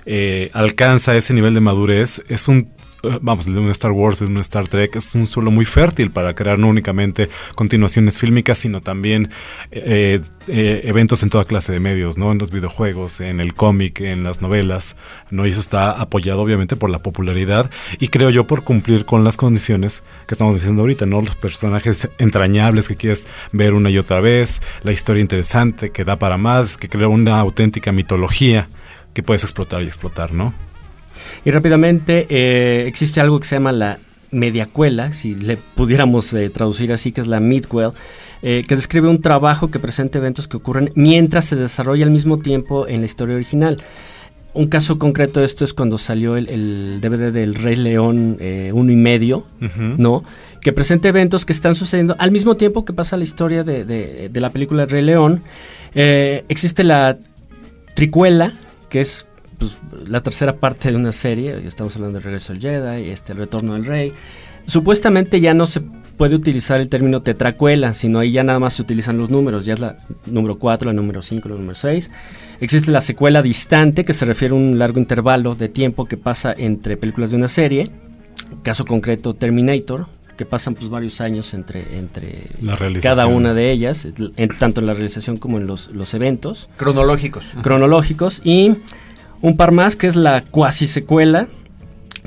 eh, 0.06 0.50
alcanza 0.52 1.16
ese 1.16 1.34
nivel 1.34 1.52
de 1.52 1.60
madurez, 1.60 2.22
es 2.28 2.46
un 2.46 2.68
vamos, 3.22 3.46
de 3.46 3.58
un 3.58 3.70
Star 3.70 3.92
Wars, 3.92 4.20
de 4.20 4.26
un 4.26 4.38
Star 4.38 4.68
Trek, 4.68 4.96
es 4.96 5.14
un 5.14 5.26
suelo 5.26 5.50
muy 5.50 5.64
fértil 5.64 6.10
para 6.10 6.34
crear 6.34 6.58
no 6.58 6.68
únicamente 6.68 7.28
continuaciones 7.54 8.18
fílmicas, 8.18 8.58
sino 8.58 8.80
también 8.80 9.30
eh, 9.70 10.20
eh, 10.48 10.80
eventos 10.84 11.22
en 11.22 11.30
toda 11.30 11.44
clase 11.44 11.72
de 11.72 11.80
medios, 11.80 12.18
¿no? 12.18 12.32
En 12.32 12.38
los 12.38 12.50
videojuegos, 12.50 13.20
en 13.20 13.40
el 13.40 13.54
cómic, 13.54 14.00
en 14.00 14.24
las 14.24 14.40
novelas, 14.40 14.96
¿no? 15.30 15.46
Y 15.46 15.50
eso 15.50 15.60
está 15.60 15.92
apoyado 15.92 16.42
obviamente 16.42 16.76
por 16.76 16.90
la 16.90 16.98
popularidad 16.98 17.70
y 17.98 18.08
creo 18.08 18.30
yo 18.30 18.46
por 18.46 18.64
cumplir 18.64 19.04
con 19.04 19.24
las 19.24 19.36
condiciones 19.36 20.02
que 20.26 20.34
estamos 20.34 20.54
diciendo 20.54 20.82
ahorita, 20.82 21.06
¿no? 21.06 21.20
Los 21.20 21.36
personajes 21.36 22.08
entrañables 22.18 22.88
que 22.88 22.96
quieres 22.96 23.26
ver 23.52 23.74
una 23.74 23.90
y 23.90 23.98
otra 23.98 24.20
vez, 24.20 24.60
la 24.82 24.92
historia 24.92 25.20
interesante 25.20 25.90
que 25.90 26.04
da 26.04 26.18
para 26.18 26.36
más, 26.36 26.76
que 26.76 26.88
crea 26.88 27.08
una 27.08 27.40
auténtica 27.40 27.92
mitología 27.92 28.68
que 29.12 29.22
puedes 29.22 29.44
explotar 29.44 29.82
y 29.82 29.86
explotar, 29.86 30.32
¿no? 30.32 30.52
Y 31.44 31.50
rápidamente 31.50 32.26
eh, 32.28 32.84
existe 32.86 33.20
algo 33.20 33.38
que 33.40 33.46
se 33.46 33.56
llama 33.56 33.72
la 33.72 33.98
mediacuela, 34.34 35.12
si 35.12 35.34
le 35.34 35.56
pudiéramos 35.56 36.32
eh, 36.34 36.50
traducir 36.50 36.92
así, 36.92 37.12
que 37.12 37.20
es 37.20 37.26
la 37.26 37.40
midquel, 37.40 37.90
eh, 38.42 38.64
que 38.68 38.76
describe 38.76 39.08
un 39.08 39.22
trabajo 39.22 39.70
que 39.70 39.78
presenta 39.78 40.18
eventos 40.18 40.48
que 40.48 40.56
ocurren 40.58 40.90
mientras 40.94 41.46
se 41.46 41.56
desarrolla 41.56 42.04
al 42.04 42.10
mismo 42.10 42.36
tiempo 42.36 42.86
en 42.86 43.00
la 43.00 43.06
historia 43.06 43.36
original. 43.36 43.82
Un 44.52 44.68
caso 44.68 44.98
concreto 44.98 45.40
de 45.40 45.46
esto 45.46 45.64
es 45.64 45.72
cuando 45.72 45.98
salió 45.98 46.36
el, 46.36 46.48
el 46.48 47.00
DVD 47.00 47.32
del 47.32 47.54
Rey 47.54 47.76
León 47.76 48.36
eh, 48.40 48.70
uno 48.72 48.92
y 48.92 48.96
medio, 48.96 49.38
uh 49.60 49.64
-huh. 49.64 49.96
¿no? 49.96 50.24
Que 50.60 50.72
presenta 50.72 51.08
eventos 51.08 51.44
que 51.44 51.52
están 51.52 51.74
sucediendo 51.74 52.14
al 52.18 52.30
mismo 52.30 52.56
tiempo 52.56 52.84
que 52.84 52.92
pasa 52.92 53.16
la 53.16 53.24
historia 53.24 53.64
de, 53.64 53.84
de, 53.84 54.28
de 54.30 54.40
la 54.40 54.50
película 54.50 54.86
Rey 54.86 55.02
León. 55.02 55.42
Existe 55.94 56.84
la 56.84 57.18
tricuela, 57.94 58.54
que 58.88 59.00
es 59.00 59.26
pues, 59.58 59.76
la 60.06 60.22
tercera 60.22 60.52
parte 60.52 60.90
de 60.90 60.96
una 60.96 61.12
serie, 61.12 61.56
estamos 61.66 61.94
hablando 61.96 62.14
del 62.14 62.24
regreso 62.24 62.52
del 62.52 62.62
Jedi, 62.62 63.10
este, 63.10 63.32
el 63.32 63.38
retorno 63.38 63.74
del 63.74 63.84
rey. 63.84 64.12
Supuestamente 64.66 65.40
ya 65.40 65.52
no 65.52 65.66
se 65.66 65.80
puede 65.80 66.34
utilizar 66.34 66.80
el 66.80 66.88
término 66.88 67.22
tetracuela, 67.22 67.92
sino 67.92 68.20
ahí 68.20 68.32
ya 68.32 68.44
nada 68.44 68.58
más 68.58 68.74
se 68.74 68.82
utilizan 68.82 69.18
los 69.18 69.30
números, 69.30 69.64
ya 69.64 69.74
es 69.74 69.80
la 69.80 69.96
número 70.26 70.58
4, 70.58 70.86
la 70.86 70.92
número 70.92 71.22
5, 71.22 71.48
la 71.48 71.56
número 71.56 71.74
6. 71.74 72.10
Existe 72.60 72.90
la 72.90 73.00
secuela 73.00 73.42
distante, 73.42 74.04
que 74.04 74.14
se 74.14 74.24
refiere 74.24 74.52
a 74.52 74.56
un 74.56 74.78
largo 74.78 74.98
intervalo 74.98 75.54
de 75.54 75.68
tiempo 75.68 76.06
que 76.06 76.16
pasa 76.16 76.54
entre 76.56 76.96
películas 76.96 77.30
de 77.30 77.36
una 77.36 77.48
serie. 77.48 77.88
Caso 78.62 78.84
concreto, 78.84 79.34
Terminator, 79.34 80.06
que 80.36 80.46
pasan 80.46 80.74
pues 80.74 80.88
varios 80.88 81.20
años 81.20 81.52
entre, 81.54 81.96
entre 81.96 82.46
cada 83.02 83.26
una 83.26 83.52
de 83.54 83.70
ellas, 83.70 84.06
en, 84.06 84.48
tanto 84.48 84.80
en 84.80 84.86
la 84.86 84.94
realización 84.94 85.36
como 85.36 85.58
en 85.58 85.66
los, 85.66 85.90
los 85.90 86.14
eventos. 86.14 86.68
Cronológicos. 86.76 87.44
Cronológicos. 87.62 88.40
Y 88.44 88.76
un 89.44 89.56
par 89.56 89.72
más 89.72 89.94
que 89.94 90.06
es 90.06 90.16
la 90.16 90.42
cuasi 90.42 90.86
secuela, 90.86 91.48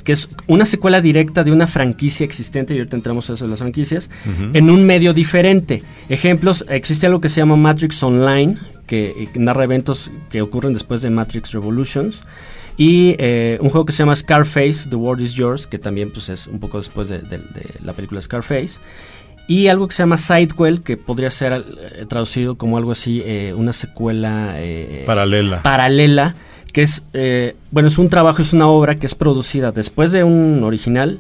que 0.04 0.14
es 0.14 0.30
una 0.46 0.66
secuela 0.66 1.02
directa 1.02 1.44
de 1.44 1.52
una 1.52 1.66
franquicia 1.66 2.24
existente, 2.24 2.74
y 2.74 2.78
ahorita 2.78 2.96
entramos 2.96 3.30
a 3.30 3.34
eso 3.34 3.46
de 3.46 3.50
las 3.50 3.60
franquicias, 3.60 4.10
uh 4.26 4.30
-huh. 4.30 4.52
en 4.54 4.70
un 4.70 4.86
medio 4.86 5.14
diferente. 5.14 5.82
Ejemplos, 6.10 6.64
existe 6.70 7.08
algo 7.08 7.20
que 7.20 7.30
se 7.30 7.42
llama 7.42 7.56
Matrix 7.56 8.02
Online, 8.04 8.56
que, 8.86 9.30
que 9.34 9.40
narra 9.40 9.64
eventos 9.64 10.12
que 10.30 10.42
ocurren 10.42 10.74
después 10.74 11.02
de 11.02 11.10
Matrix 11.10 11.52
Revolutions. 11.52 12.24
Y 12.78 13.16
eh, 13.18 13.58
un 13.62 13.70
juego 13.72 13.86
que 13.86 13.94
se 13.94 14.04
llama 14.04 14.16
Scarface, 14.16 14.88
The 14.88 14.96
World 14.96 15.24
Is 15.26 15.34
Yours, 15.34 15.66
que 15.66 15.80
también 15.80 16.12
pues, 16.12 16.30
es 16.30 16.46
un 16.46 16.60
poco 16.60 16.78
después 16.78 17.10
de, 17.10 17.18
de, 17.20 17.40
de 17.40 17.64
la 17.84 17.94
película 17.94 18.22
Scarface. 18.22 18.80
Y 19.48 19.68
algo 19.68 19.88
que 19.88 19.96
se 19.96 20.04
llama 20.04 20.18
Sidequel, 20.18 20.82
que 20.82 20.96
podría 20.96 21.32
ser 21.32 21.54
eh, 21.54 22.06
traducido 22.08 22.56
como 22.56 22.78
algo 22.78 22.92
así, 22.92 23.24
eh, 23.26 23.54
una 23.58 23.74
secuela 23.74 24.54
eh, 24.58 25.04
paralela. 25.08 25.64
paralela 25.64 26.36
que 26.78 26.84
es, 26.84 27.02
eh, 27.14 27.56
bueno, 27.72 27.88
es 27.88 27.98
un 27.98 28.08
trabajo, 28.08 28.40
es 28.44 28.54
una 28.54 28.68
obra 28.68 28.94
que 28.94 29.08
es 29.08 29.16
producida 29.16 29.72
después 29.72 30.12
de 30.12 30.24
un 30.24 30.62
original, 30.64 31.18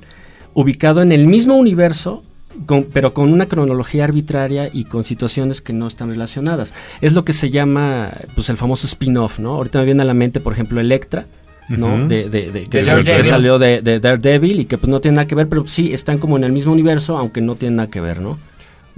ubicado 0.53 1.01
en 1.01 1.11
el 1.11 1.25
mismo 1.25 1.55
universo, 1.55 2.21
con, 2.67 2.83
pero 2.93 3.11
con 3.15 3.33
una 3.33 3.47
cronología 3.47 4.03
arbitraria 4.03 4.69
y 4.71 4.83
con 4.83 5.03
situaciones 5.03 5.61
que 5.61 5.73
no 5.73 5.87
están 5.87 6.09
relacionadas. 6.09 6.75
Es 7.01 7.13
lo 7.13 7.23
que 7.25 7.33
se 7.33 7.49
llama, 7.49 8.11
pues, 8.35 8.51
el 8.51 8.57
famoso 8.57 8.85
spin-off, 8.85 9.39
¿no? 9.39 9.55
Ahorita 9.55 9.79
me 9.79 9.85
viene 9.85 10.03
a 10.03 10.05
la 10.05 10.13
mente, 10.13 10.39
por 10.41 10.53
ejemplo, 10.53 10.79
Electra, 10.79 11.25
¿no? 11.69 12.07
De, 12.07 12.29
de- 12.29 12.51
de- 12.51 12.63
que, 12.65 12.77
De 12.77 12.83
sal- 12.83 13.03
que 13.03 13.23
salió 13.23 13.57
de, 13.57 13.81
de 13.81 13.99
Daredevil 13.99 14.59
y 14.59 14.65
que 14.65 14.77
pues 14.77 14.91
no 14.91 14.99
tiene 14.99 15.15
nada 15.15 15.25
que 15.27 15.33
ver, 15.33 15.49
pero 15.49 15.65
sí 15.65 15.91
están 15.91 16.19
como 16.19 16.37
en 16.37 16.43
el 16.43 16.51
mismo 16.51 16.71
universo, 16.71 17.17
aunque 17.17 17.41
no 17.41 17.55
tienen 17.55 17.77
nada 17.77 17.89
que 17.89 17.99
ver, 17.99 18.21
¿no? 18.21 18.37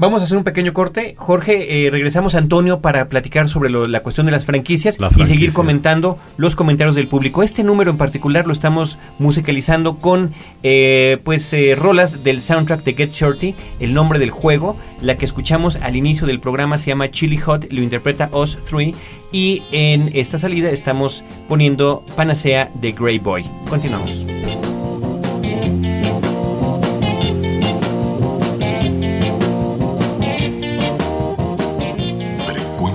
Vamos 0.02 0.22
a 0.22 0.24
hacer 0.24 0.38
un 0.38 0.46
pequeño 0.46 0.72
corte. 0.72 1.14
Jorge, 1.18 1.86
eh, 1.86 1.92
regresamos 1.92 2.34
a 2.34 2.38
Antonio 2.38 2.80
para 2.80 3.10
platicar 3.10 3.50
sobre 3.50 3.70
lo- 3.70 3.86
la 3.86 4.00
cuestión 4.02 4.26
de 4.26 4.32
las 4.32 4.46
franquicias 4.46 4.98
La 4.98 5.10
y 5.14 5.26
seguir 5.26 5.52
comentando 5.52 6.18
los 6.38 6.56
comentarios 6.56 6.96
del 6.96 7.10
público. 7.10 7.44
Este 7.44 7.64
número 7.64 7.92
en 7.92 7.98
particular 7.98 8.48
lo 8.48 8.54
estamos 8.54 8.98
musicalizando 9.20 9.98
con 9.98 10.32
eh, 10.64 11.18
pues 11.26 11.52
eh, 11.52 11.76
rolas 11.78 12.24
del 12.24 12.42
soundtrack 12.42 12.86
de 12.86 12.94
Get 12.94 13.12
Shorty, 13.12 13.56
el 13.82 13.94
nombre 13.94 14.20
del 14.20 14.32
juego. 14.32 14.78
La 15.02 15.18
que 15.18 15.26
escuchamos 15.26 15.76
al 15.76 15.98
inicio 15.98 16.26
del 16.26 16.40
programa 16.40 16.78
se 16.78 16.88
llama 16.88 17.12
Chili 17.12 17.36
Hot, 17.36 17.68
lo 17.70 17.82
interpreta 17.82 18.30
Us 18.32 18.58
3 18.70 18.96
y 19.34 19.64
en 19.74 20.12
esta 20.16 20.38
salida 20.38 20.70
estamos 20.70 21.26
poniendo 21.50 22.06
Panacea 22.16 22.72
de 22.74 22.94
Grey 22.94 23.20
Boy. 23.20 23.46
Continuamos. 23.70 24.18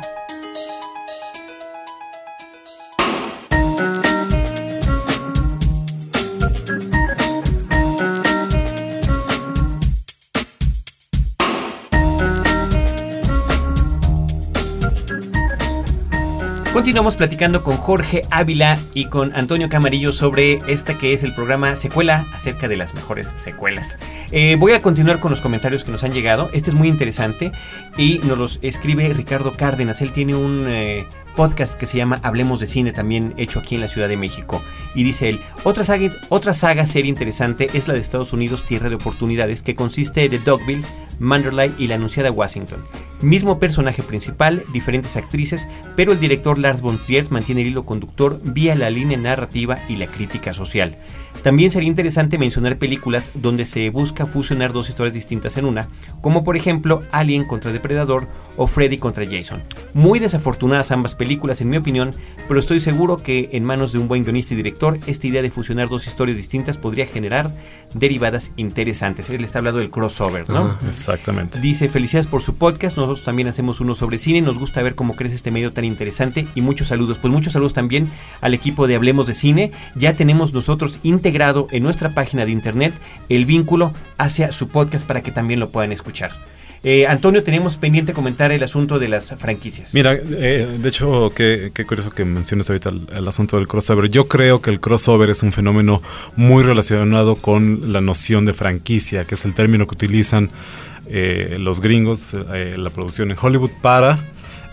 Continuamos 16.97 17.15
platicando 17.15 17.63
con 17.63 17.77
Jorge 17.77 18.23
Ávila 18.31 18.75
y 18.95 19.05
con 19.05 19.31
Antonio 19.35 19.69
Camarillo 19.69 20.11
sobre 20.11 20.57
esta 20.65 20.97
que 20.97 21.13
es 21.13 21.21
el 21.21 21.31
programa 21.35 21.77
Secuela 21.77 22.25
acerca 22.33 22.67
de 22.67 22.75
las 22.75 22.95
mejores 22.95 23.31
secuelas. 23.35 23.99
Eh, 24.31 24.55
voy 24.57 24.71
a 24.71 24.79
continuar 24.79 25.19
con 25.19 25.29
los 25.29 25.39
comentarios 25.39 25.83
que 25.83 25.91
nos 25.91 26.03
han 26.03 26.11
llegado. 26.11 26.49
Este 26.53 26.71
es 26.71 26.73
muy 26.75 26.87
interesante 26.87 27.51
y 27.97 28.17
nos 28.23 28.39
los 28.39 28.57
escribe 28.63 29.13
Ricardo 29.13 29.51
Cárdenas. 29.51 30.01
Él 30.01 30.11
tiene 30.11 30.33
un 30.33 30.65
eh, 30.67 31.05
podcast 31.35 31.75
que 31.75 31.85
se 31.85 31.97
llama 31.97 32.19
Hablemos 32.23 32.59
de 32.59 32.65
Cine, 32.65 32.93
también 32.93 33.35
hecho 33.37 33.59
aquí 33.59 33.75
en 33.75 33.81
la 33.81 33.89
Ciudad 33.89 34.07
de 34.07 34.17
México. 34.17 34.63
Y 34.95 35.03
dice 35.03 35.29
él, 35.29 35.39
otra 35.65 35.83
saga, 35.83 36.09
otra 36.29 36.55
saga 36.55 36.87
serie 36.87 37.09
interesante 37.09 37.67
es 37.75 37.87
la 37.87 37.93
de 37.93 37.99
Estados 37.99 38.33
Unidos 38.33 38.63
Tierra 38.63 38.89
de 38.89 38.95
Oportunidades, 38.95 39.61
que 39.61 39.75
consiste 39.75 40.27
de 40.29 40.39
Dogville, 40.39 40.83
Manderley 41.19 41.75
y 41.77 41.85
la 41.85 41.93
anunciada 41.93 42.31
Washington. 42.31 42.79
Mismo 43.21 43.57
personaje 43.57 44.03
principal, 44.03 44.63
diferentes 44.71 45.15
actrices, 45.15 45.67
pero 45.95 46.12
el 46.12 46.19
director 46.19 46.59
Lars 46.59 46.81
von 46.81 47.00
Trier 47.00 47.29
mantiene 47.31 47.62
el 47.62 47.67
hilo 47.67 47.83
conductor 47.83 48.39
vía 48.43 48.75
la 48.75 48.91
línea 48.91 49.17
narrativa 49.17 49.79
y 49.89 49.95
la 49.95 50.05
crítica 50.05 50.53
social. 50.53 50.95
También 51.44 51.72
sería 51.72 51.88
interesante 51.88 52.38
mencionar 52.38 52.77
películas 52.77 53.32
donde 53.34 53.65
se 53.65 53.89
busca 53.89 54.25
fusionar 54.25 54.74
dos 54.74 54.89
historias 54.89 55.15
distintas 55.15 55.58
en 55.58 55.65
una, 55.65 55.88
como 56.22 56.44
por 56.44 56.58
ejemplo 56.58 57.03
Alien 57.12 57.46
contra 57.46 57.72
Depredador 57.72 58.27
o 58.58 58.67
Freddy 58.67 58.98
contra 58.98 59.25
Jason. 59.25 59.62
Muy 59.94 60.20
desafortunadas 60.20 60.91
ambas 60.91 61.15
películas 61.15 61.62
en 61.62 61.70
mi 61.70 61.77
opinión, 61.77 62.12
pero 62.48 62.60
estoy 62.60 62.79
seguro 62.79 63.17
que 63.17 63.50
en 63.53 63.63
manos 63.63 63.91
de 63.94 64.00
un 64.00 64.08
buen 64.08 64.24
guionista 64.24 64.53
y 64.53 64.58
director, 64.58 65.00
esta 65.08 65.27
idea 65.27 65.41
de 65.41 65.51
fusionar 65.51 65.89
dos 65.89 66.08
historias 66.08 66.38
distintas 66.38 66.78
podría 66.78 67.06
generar 67.06 67.54
derivadas 67.93 68.52
interesantes. 68.58 69.30
Él 69.30 69.43
está 69.43 69.60
hablando 69.60 69.80
del 69.80 69.89
crossover, 69.89 70.50
¿no? 70.50 70.78
Exactamente. 70.89 71.60
Dice, 71.60 71.88
felicidades 71.88 72.28
por 72.28 72.41
su 72.41 72.56
podcast, 72.56 72.97
nosotros 72.97 73.23
también 73.23 73.47
hacemos 73.47 73.80
uno 73.80 73.95
sobre 73.95 74.17
cine, 74.17 74.41
nos 74.41 74.58
gusta 74.58 74.82
ver 74.82 74.95
cómo 74.95 75.15
crece 75.15 75.36
este 75.36 75.52
medio 75.52 75.71
tan 75.71 75.86
interesante 75.86 76.47
y 76.56 76.62
muchos 76.62 76.88
saludos. 76.88 77.17
Pues 77.19 77.32
muchos 77.32 77.54
saludos 77.54 77.73
también 77.73 78.10
al 78.41 78.54
equipo 78.54 78.88
de 78.88 78.95
Hablemos 78.95 79.28
de 79.28 79.34
Cine. 79.34 79.71
Ya 79.95 80.13
tenemos 80.13 80.54
nosotros 80.54 81.00
integrado 81.27 81.67
en 81.71 81.83
nuestra 81.83 82.11
página 82.11 82.45
de 82.45 82.51
internet 82.51 82.93
el 83.27 83.45
vínculo 83.45 83.91
hacia 84.17 84.53
su 84.53 84.69
podcast 84.69 85.05
para 85.05 85.21
que 85.21 85.31
también 85.31 85.59
lo 85.59 85.71
puedan 85.71 85.91
escuchar. 85.91 86.31
Eh, 86.83 87.05
Antonio, 87.05 87.43
tenemos 87.43 87.75
pendiente 87.75 88.13
comentar 88.13 88.53
el 88.53 88.63
asunto 88.63 88.97
de 88.97 89.09
las 89.09 89.35
franquicias. 89.35 89.93
Mira, 89.93 90.13
eh, 90.13 90.77
de 90.79 90.87
hecho, 90.87 91.29
qué, 91.35 91.69
curioso 91.85 92.11
que 92.11 92.23
menciones 92.23 92.69
ahorita 92.69 92.93
el, 93.13 93.27
asunto 93.27 93.57
del 93.57 93.67
crossover. 93.67 94.09
Yo 94.09 94.29
creo 94.29 94.61
que 94.61 94.69
el 94.69 94.79
crossover 94.79 95.29
es 95.29 95.43
un 95.43 95.51
fenómeno 95.51 96.01
muy 96.37 96.63
relacionado 96.63 97.35
con 97.35 97.91
la 97.91 97.99
noción 97.99 98.45
de 98.45 98.53
franquicia, 98.53 99.25
que 99.25 99.35
es 99.35 99.43
el 99.43 99.53
término 99.53 99.85
que 99.85 99.95
utilizan 99.95 100.49
eh, 101.09 101.57
los 101.59 101.81
gringos, 101.81 102.33
la 102.33 102.89
producción 102.89 103.31
en 103.31 103.37
Hollywood, 103.41 103.71
para 103.81 104.23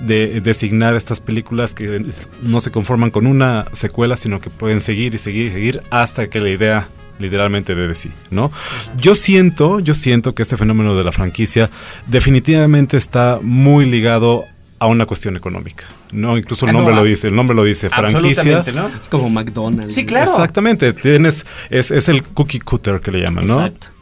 de, 0.00 0.40
designar 0.40 0.96
estas 0.96 1.20
películas 1.20 1.74
que 1.74 2.04
no 2.42 2.60
se 2.60 2.70
conforman 2.70 3.10
con 3.10 3.26
una 3.26 3.66
secuela, 3.72 4.16
sino 4.16 4.40
que 4.40 4.50
pueden 4.50 4.80
seguir 4.80 5.14
y 5.14 5.18
seguir 5.18 5.46
y 5.46 5.50
seguir 5.52 5.82
hasta 5.90 6.28
que 6.28 6.40
la 6.40 6.50
idea 6.50 6.88
literalmente 7.18 7.74
de 7.74 7.94
sí, 7.94 8.10
¿no? 8.30 8.50
Yo 8.96 9.14
siento, 9.14 9.78
yo 9.80 9.94
siento 9.94 10.34
que 10.34 10.42
este 10.42 10.56
fenómeno 10.56 10.96
de 10.96 11.04
la 11.04 11.12
franquicia 11.12 11.70
definitivamente 12.06 12.96
está 12.96 13.38
muy 13.40 13.88
ligado 13.88 14.44
a 14.80 14.86
una 14.86 15.06
cuestión 15.06 15.36
económica, 15.36 15.84
¿no? 16.12 16.36
Incluso 16.36 16.66
el 16.66 16.70
Ah, 16.70 16.72
no, 16.72 16.78
nombre 16.80 16.94
lo 16.96 17.04
dice, 17.04 17.28
el 17.28 17.36
nombre 17.36 17.54
lo 17.54 17.64
dice, 17.64 17.88
franquicia. 17.88 18.64
¿no? 18.74 18.88
Es 19.00 19.08
como 19.08 19.30
McDonald's. 19.30 19.94
Sí, 19.94 20.04
claro. 20.04 20.30
Exactamente, 20.30 20.92
tienes, 20.92 21.46
es, 21.70 21.90
es 21.90 22.08
el 22.08 22.22
cookie 22.22 22.58
cutter 22.60 23.00
que 23.00 23.12
le 23.12 23.20
llaman, 23.20 23.46
¿no? 23.46 23.64
Exacto. 23.64 23.93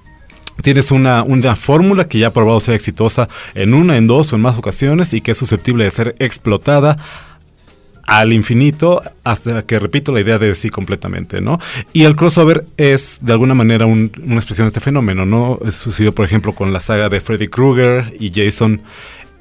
Tienes 0.60 0.90
una, 0.90 1.22
una 1.22 1.56
fórmula 1.56 2.06
que 2.08 2.18
ya 2.18 2.28
ha 2.28 2.32
probado 2.32 2.60
ser 2.60 2.74
exitosa 2.74 3.28
en 3.54 3.74
una, 3.74 3.96
en 3.96 4.06
dos 4.06 4.32
o 4.32 4.36
en 4.36 4.42
más 4.42 4.56
ocasiones 4.58 5.12
y 5.14 5.20
que 5.20 5.30
es 5.32 5.38
susceptible 5.38 5.84
de 5.84 5.90
ser 5.90 6.14
explotada 6.18 6.98
al 8.04 8.32
infinito 8.32 9.00
hasta 9.24 9.62
que 9.64 9.78
repito 9.78 10.12
la 10.12 10.20
idea 10.20 10.38
de 10.38 10.54
sí 10.54 10.70
completamente, 10.70 11.40
¿no? 11.40 11.58
Y 11.92 12.02
el 12.02 12.16
crossover 12.16 12.66
es 12.76 13.20
de 13.22 13.32
alguna 13.32 13.54
manera 13.54 13.86
un- 13.86 14.10
una 14.24 14.36
expresión 14.36 14.66
de 14.66 14.68
este 14.68 14.80
fenómeno, 14.80 15.24
¿no? 15.24 15.58
Sucedió 15.70 16.12
por 16.14 16.26
ejemplo 16.26 16.52
con 16.52 16.72
la 16.72 16.80
saga 16.80 17.08
de 17.08 17.20
Freddy 17.20 17.48
Krueger 17.48 18.12
y 18.18 18.30
Jason 18.34 18.82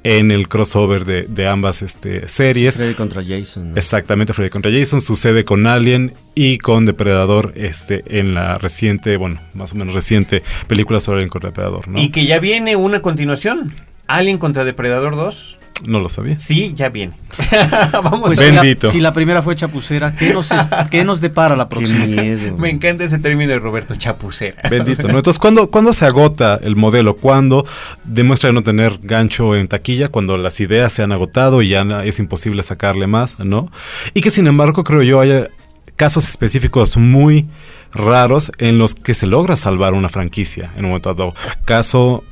en 0.04 0.30
el 0.30 0.48
crossover 0.48 1.04
de, 1.04 1.22
de 1.22 1.46
ambas 1.46 1.82
este, 1.82 2.28
series. 2.28 2.76
Freddy 2.76 2.94
contra 2.94 3.22
Jason. 3.22 3.72
¿no? 3.72 3.76
Exactamente, 3.76 4.32
Freddy 4.32 4.50
contra 4.50 4.70
Jason 4.70 5.00
sucede 5.00 5.44
con 5.44 5.66
Alien 5.66 6.12
y 6.34 6.58
con 6.58 6.86
Depredador 6.86 7.52
este, 7.56 8.02
en 8.18 8.34
la 8.34 8.58
reciente, 8.58 9.16
bueno, 9.16 9.40
más 9.54 9.72
o 9.72 9.74
menos 9.76 9.94
reciente 9.94 10.42
película 10.66 11.00
sobre 11.00 11.18
Alien 11.18 11.30
contra 11.30 11.50
Depredador, 11.50 11.88
¿no? 11.88 12.00
Y 12.00 12.10
que 12.10 12.26
ya 12.26 12.38
viene 12.38 12.76
una 12.76 13.00
continuación. 13.00 13.72
Alien 14.06 14.38
contra 14.38 14.64
Depredador 14.64 15.16
2. 15.16 15.58
No 15.86 16.00
lo 16.00 16.08
sabía. 16.08 16.38
Sí, 16.38 16.72
ya 16.74 16.88
viene. 16.88 17.14
Vamos 17.92 18.20
Pues 18.26 18.38
a 18.38 18.42
si 18.46 18.52
la- 18.52 18.62
Bendito. 18.62 18.90
Si 18.90 19.00
la, 19.00 19.12
primera 19.12 19.42
fue 19.42 19.56
chapucera, 19.56 20.14
¿qué 20.16 20.32
nos, 20.32 20.50
es- 20.52 20.66
qué 20.90 21.04
nos 21.04 21.20
depara 21.20 21.56
la 21.56 21.64
Qué 21.68 21.70
próxima? 21.76 22.06
miedo. 22.06 22.56
Me 22.56 22.70
encanta 22.70 23.04
ese 23.04 23.18
término 23.18 23.52
de 23.52 23.58
Roberto 23.58 23.94
Chapucera. 23.96 24.68
Bendito, 24.70 25.08
¿no? 25.08 25.16
Entonces, 25.18 25.38
¿cuándo, 25.38 25.68
¿cuándo 25.68 25.92
se 25.92 26.04
agota 26.06 26.58
el 26.62 26.76
modelo? 26.76 27.16
¿Cuándo 27.16 27.66
demuestra 28.04 28.52
no 28.52 28.62
tener 28.62 28.98
gancho 29.02 29.54
en 29.56 29.68
taquilla? 29.68 30.08
Cuando 30.08 30.36
las 30.36 30.60
ideas 30.60 30.92
se 30.92 31.02
han 31.02 31.12
agotado 31.12 31.62
y 31.62 31.68
ya 31.70 31.82
es 32.04 32.18
imposible 32.18 32.62
sacarle 32.62 33.06
más, 33.06 33.38
¿no? 33.38 33.70
Y 34.14 34.20
que 34.20 34.30
sin 34.30 34.46
embargo, 34.46 34.84
creo 34.84 35.02
yo, 35.02 35.20
haya 35.20 35.48
casos 35.96 36.28
específicos 36.28 36.96
muy 36.96 37.48
raros 37.92 38.50
en 38.58 38.78
los 38.78 38.94
que 38.94 39.14
se 39.14 39.26
logra 39.26 39.56
salvar 39.56 39.92
una 39.94 40.08
franquicia 40.08 40.70
en 40.76 40.84
un 40.84 40.90
momento 40.92 41.12
dado. 41.14 41.34
Caso 41.64 42.24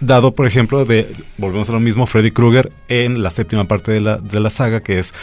dado, 0.00 0.32
por 0.32 0.46
ejemplo, 0.46 0.84
de, 0.84 1.14
volvemos 1.38 1.68
a 1.68 1.72
lo 1.72 1.80
mismo, 1.80 2.06
Freddy 2.06 2.30
Krueger 2.30 2.72
en 2.88 3.22
la 3.22 3.30
séptima 3.30 3.66
parte 3.66 3.92
de 3.92 4.00
la, 4.00 4.18
de 4.18 4.40
la 4.40 4.50
saga, 4.50 4.80
que 4.80 4.98
es 4.98 5.14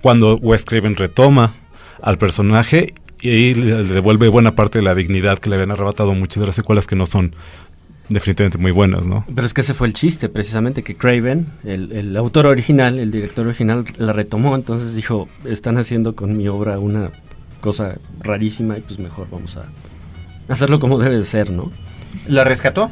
cuando 0.00 0.36
Wes 0.36 0.64
Craven 0.64 0.96
retoma 0.96 1.52
al 2.00 2.18
personaje 2.18 2.94
y 3.20 3.54
le, 3.54 3.84
le 3.84 3.94
devuelve 3.94 4.28
buena 4.28 4.54
parte 4.54 4.78
de 4.78 4.84
la 4.84 4.94
dignidad 4.94 5.38
que 5.38 5.50
le 5.50 5.56
habían 5.56 5.70
arrebatado 5.70 6.14
muchas 6.14 6.40
de 6.40 6.46
las 6.46 6.54
secuelas 6.54 6.86
que 6.86 6.96
no 6.96 7.06
son 7.06 7.34
definitivamente 8.08 8.58
muy 8.58 8.72
buenas, 8.72 9.06
¿no? 9.06 9.24
Pero 9.32 9.46
es 9.46 9.54
que 9.54 9.60
ese 9.60 9.72
fue 9.72 9.86
el 9.86 9.94
chiste, 9.94 10.28
precisamente, 10.28 10.82
que 10.82 10.96
Craven, 10.96 11.46
el, 11.64 11.92
el 11.92 12.16
autor 12.16 12.46
original, 12.46 12.98
el 12.98 13.10
director 13.10 13.46
original, 13.46 13.84
la 13.98 14.12
retomó, 14.12 14.54
entonces 14.56 14.94
dijo, 14.94 15.28
están 15.44 15.78
haciendo 15.78 16.16
con 16.16 16.36
mi 16.36 16.48
obra 16.48 16.78
una 16.78 17.12
cosa 17.60 17.98
rarísima 18.20 18.78
y 18.78 18.80
pues 18.80 18.98
mejor 18.98 19.28
vamos 19.30 19.56
a 19.56 19.66
hacerlo 20.48 20.80
como 20.80 20.98
debe 20.98 21.18
de 21.18 21.24
ser, 21.24 21.50
¿no? 21.50 21.70
¿La 22.26 22.42
rescató? 22.42 22.90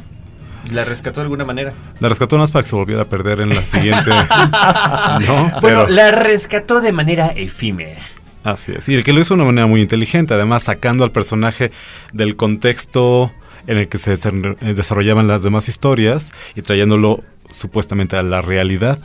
¿La 0.71 0.85
rescató 0.85 1.19
de 1.19 1.23
alguna 1.23 1.45
manera? 1.45 1.73
La 1.99 2.09
rescató 2.09 2.37
más 2.37 2.51
para 2.51 2.63
que 2.63 2.69
se 2.69 2.75
volviera 2.75 3.03
a 3.03 3.05
perder 3.05 3.41
en 3.41 3.49
la 3.49 3.65
siguiente. 3.65 4.09
¿no? 5.27 5.51
Bueno, 5.51 5.59
Pero- 5.61 5.87
la 5.87 6.11
rescató 6.11 6.81
de 6.81 6.91
manera 6.91 7.27
efímera. 7.27 8.01
Así 8.43 8.71
es, 8.75 8.87
y 8.87 8.95
el 8.95 9.03
que 9.03 9.11
lo 9.11 9.19
hizo 9.19 9.33
de 9.33 9.41
una 9.41 9.45
manera 9.51 9.67
muy 9.67 9.81
inteligente, 9.81 10.33
además 10.33 10.63
sacando 10.63 11.03
al 11.03 11.11
personaje 11.11 11.71
del 12.13 12.35
contexto 12.37 13.33
en 13.67 13.77
el 13.77 13.89
que 13.89 13.97
se 13.97 14.13
eh, 14.13 14.73
desarrollaban 14.73 15.27
las 15.27 15.43
demás 15.43 15.67
historias 15.67 16.31
y 16.55 16.61
trayéndolo 16.61 17.19
supuestamente 17.49 18.15
a 18.15 18.23
la 18.23 18.41
realidad, 18.41 18.99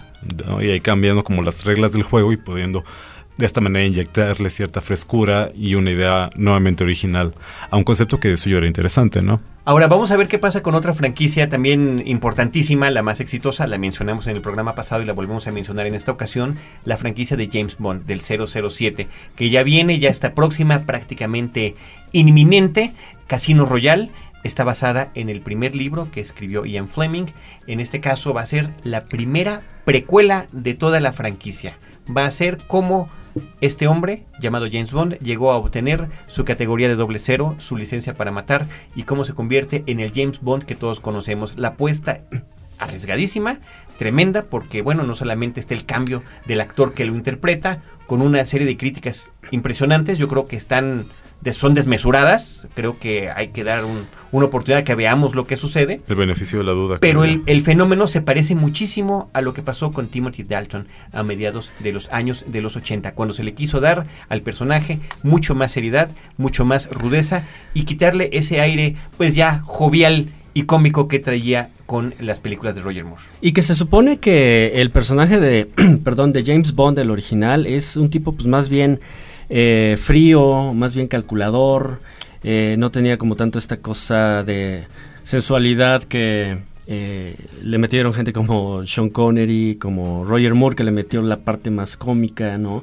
¿no? 0.47 0.63
y 0.63 0.71
ahí 0.71 0.81
cambiando 0.81 1.25
como 1.25 1.43
las 1.43 1.65
reglas 1.65 1.93
del 1.93 2.03
juego 2.05 2.33
y 2.33 2.37
pudiendo 2.37 2.85
de 3.37 3.47
esta 3.47 3.61
manera 3.61 3.85
inyectarle 3.85 4.51
cierta 4.51 4.81
frescura 4.81 5.51
y 5.55 5.75
una 5.75 5.91
idea 5.91 6.31
nuevamente 6.37 6.85
original 6.85 7.35
a 7.71 7.77
un 7.77 7.85
concepto 7.85 8.21
que 8.21 8.29
de 8.29 8.37
suyo 8.37 8.59
era 8.59 8.67
interesante, 8.67 9.23
¿no? 9.23 9.41
Ahora 9.65 9.89
vamos 9.89 10.11
a 10.11 10.17
ver 10.17 10.29
qué 10.29 10.39
pasa 10.39 10.63
con 10.63 10.75
otra 10.75 10.95
franquicia 10.95 11.49
también 11.49 12.03
importantísima, 12.05 12.91
la 12.91 13.03
más 13.03 13.21
exitosa, 13.21 13.67
la 13.67 13.79
mencionamos 13.79 14.27
en 14.27 14.37
el 14.37 14.43
programa 14.43 14.75
pasado 14.75 15.03
y 15.03 15.07
la 15.07 15.15
volvemos 15.15 15.47
a 15.47 15.53
mencionar 15.53 15.87
en 15.87 15.95
esta 15.95 16.13
ocasión, 16.13 16.57
la 16.85 16.97
franquicia 16.97 17.37
de 17.37 17.49
James 17.51 17.79
Bond 17.79 18.05
del 18.05 18.21
007, 18.21 19.09
que 19.35 19.51
ya 19.51 19.63
viene, 19.63 19.99
ya 19.99 20.11
está 20.11 20.35
próxima, 20.35 20.81
prácticamente 20.81 21.75
inminente, 22.13 22.93
Casino 23.27 23.65
Royale. 23.65 24.11
Está 24.45 24.63
basada 24.63 25.11
en 25.15 25.31
el 25.31 25.41
primer 25.41 25.75
libro 25.75 26.11
que 26.11 26.21
escribió 26.21 26.65
Ian 26.67 26.89
Fleming. 26.89 27.27
En 27.67 27.81
este 27.81 28.01
caso 28.01 28.35
va 28.35 28.43
a 28.43 28.47
ser 28.47 28.71
la 28.83 29.03
primera 29.05 29.63
precuela 29.85 30.47
de 30.53 30.75
toda 30.75 31.01
la 31.01 31.13
franquicia. 31.13 31.79
Va 32.15 32.27
a 32.27 32.31
ser 32.31 32.59
como 32.67 33.09
este 33.61 33.89
hombre, 33.89 34.25
llamado 34.41 34.67
James 34.71 34.93
Bond, 34.93 35.19
llegó 35.19 35.51
a 35.51 35.57
obtener 35.57 36.09
su 36.29 36.45
categoría 36.45 36.89
de 36.89 36.95
doble 36.95 37.19
cero, 37.19 37.57
su 37.59 37.77
licencia 37.77 38.15
para 38.15 38.31
matar, 38.31 38.67
y 38.95 39.05
cómo 39.05 39.25
se 39.25 39.35
convierte 39.35 39.83
en 39.87 39.99
el 39.99 40.13
James 40.15 40.41
Bond 40.41 40.65
que 40.65 40.77
todos 40.77 41.01
conocemos. 41.01 41.57
La 41.57 41.69
apuesta 41.69 42.21
arriesgadísima, 42.79 43.61
tremenda, 43.99 44.43
porque 44.43 44.83
bueno, 44.83 45.05
no 45.05 45.15
solamente 45.15 45.61
está 45.61 45.75
el 45.75 45.87
cambio 45.87 46.23
del 46.47 46.61
actor 46.61 46.95
que 46.95 47.07
lo 47.07 47.15
interpreta, 47.15 47.81
con 48.07 48.21
una 48.21 48.45
serie 48.45 48.67
de 48.67 48.77
críticas 48.77 49.31
impresionantes, 49.51 50.19
yo 50.19 50.29
creo 50.29 50.45
que 50.45 50.57
están 50.57 51.07
de- 51.45 51.53
son 51.53 51.75
desmesuradas, 51.75 52.67
creo 52.75 52.99
que 52.99 53.31
hay 53.31 53.49
que 53.49 53.63
dar 53.65 53.85
un- 53.85 54.07
una 54.33 54.47
oportunidad 54.47 54.83
que 54.83 54.95
veamos 54.97 55.35
lo 55.35 55.45
que 55.45 55.57
sucede. 55.57 56.01
El 56.09 56.17
beneficio 56.17 56.59
de 56.59 56.65
la 56.65 56.73
duda. 56.73 56.97
Pero 57.01 57.23
el, 57.23 57.43
el 57.47 57.61
fenómeno 57.63 58.07
se 58.09 58.21
parece 58.21 58.55
muchísimo 58.57 59.31
a 59.33 59.41
lo 59.41 59.55
que 59.55 59.63
pasó 59.63 59.93
con 59.93 60.09
Timothy 60.09 60.43
Dalton 60.43 60.89
a 61.13 61.23
mediados 61.23 61.71
de 61.81 61.93
los 61.93 62.11
años 62.13 62.45
de 62.49 62.61
los 62.61 62.75
80, 62.77 63.13
cuando 63.15 63.35
se 63.35 63.45
le 63.45 63.55
quiso 63.55 63.81
dar 63.81 64.07
al 64.29 64.41
personaje 64.41 64.99
mucho 65.23 65.55
más 65.55 65.71
seriedad, 65.73 66.11
mucho 66.37 66.65
más 66.65 66.89
rudeza 66.91 67.45
y 67.75 67.85
quitarle 67.85 68.31
ese 68.33 68.61
aire 68.61 68.97
pues 69.17 69.35
ya 69.35 69.61
jovial 69.65 70.29
y 70.57 70.63
cómico 70.65 71.09
que 71.09 71.19
traía 71.19 71.71
con 71.85 72.15
las 72.21 72.41
películas 72.41 72.75
de 72.77 72.81
Roger 72.81 73.05
Moore. 73.05 73.23
Y 73.41 73.53
que 73.53 73.63
se 73.63 73.75
supone 73.75 74.19
que 74.19 74.73
el 74.81 74.91
personaje 74.91 75.41
de, 75.41 75.67
perdón, 76.05 76.33
de 76.33 76.45
James 76.45 76.73
Bond, 76.75 76.99
el 76.99 77.11
original, 77.11 77.67
es 77.67 77.97
un 77.97 78.09
tipo 78.09 78.33
pues 78.33 78.47
más 78.47 78.69
bien 78.69 79.01
eh, 79.57 79.97
frío, 79.97 80.75
más 80.75 80.97
bien 80.97 81.07
calculador, 81.07 82.01
eh, 82.43 82.75
no 82.77 82.91
tenía 82.91 83.19
como 83.19 83.37
tanto 83.37 83.61
esta 83.61 83.77
cosa 83.77 84.43
de 84.43 84.89
sensualidad 85.23 86.03
que 86.03 86.59
eh, 86.87 87.35
le 87.63 87.79
metieron 87.79 88.13
gente 88.13 88.33
como 88.33 88.85
Sean 88.87 89.09
Connery, 89.09 89.77
como 89.81 90.25
Roger 90.25 90.55
Moore, 90.55 90.77
que 90.77 90.85
le 90.85 90.91
metió 90.91 91.23
la 91.23 91.37
parte 91.39 91.71
más 91.71 91.97
cómica, 91.97 92.59
¿no? 92.59 92.83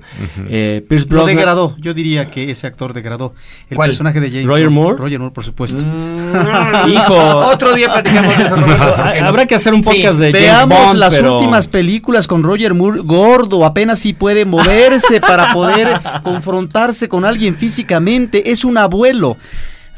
Eh, 0.50 0.84
Pierce 0.90 1.08
Lo 1.10 1.26
degradó, 1.26 1.76
yo 1.80 1.94
diría 1.94 2.32
que 2.32 2.50
ese 2.50 2.66
actor 2.68 2.94
degradó. 2.94 3.34
El 3.70 3.76
¿Cuál? 3.78 3.90
personaje 3.90 4.20
de 4.20 4.30
James 4.32 4.48
¿Roger. 4.48 4.70
Moore? 4.72 4.98
Roger 4.98 5.20
Moore, 5.20 5.34
por 5.36 5.44
supuesto. 5.46 5.84
Hijo. 6.88 7.16
Otro 7.46 7.74
día 7.74 7.92
platicamos 7.94 8.38
de 8.38 8.44
eso, 8.44 8.56
Roberto, 8.56 8.86
nos- 8.98 9.22
Habrá 9.22 9.46
que 9.46 9.56
hacer 9.56 9.74
un 9.74 9.84
Sí, 9.84 9.90
podcast 9.90 10.20
de 10.20 10.32
Veamos 10.32 10.70
James 10.70 10.88
Bond, 10.88 11.00
las 11.00 11.16
pero- 11.16 11.36
últimas 11.38 11.68
películas 11.68 12.28
con 12.28 12.44
Roger 12.44 12.74
Moore 12.74 13.02
gordo, 13.04 13.66
apenas 13.66 14.00
si 14.00 14.14
puede 14.14 14.46
moverse 14.46 15.22
para 15.22 15.54
poder 15.54 16.00
confrontarse 16.24 17.08
con 17.08 17.24
alguien 17.26 17.56
físicamente. 17.56 18.52
Es 18.52 18.66
un 18.66 18.78
abuelo. 18.78 19.38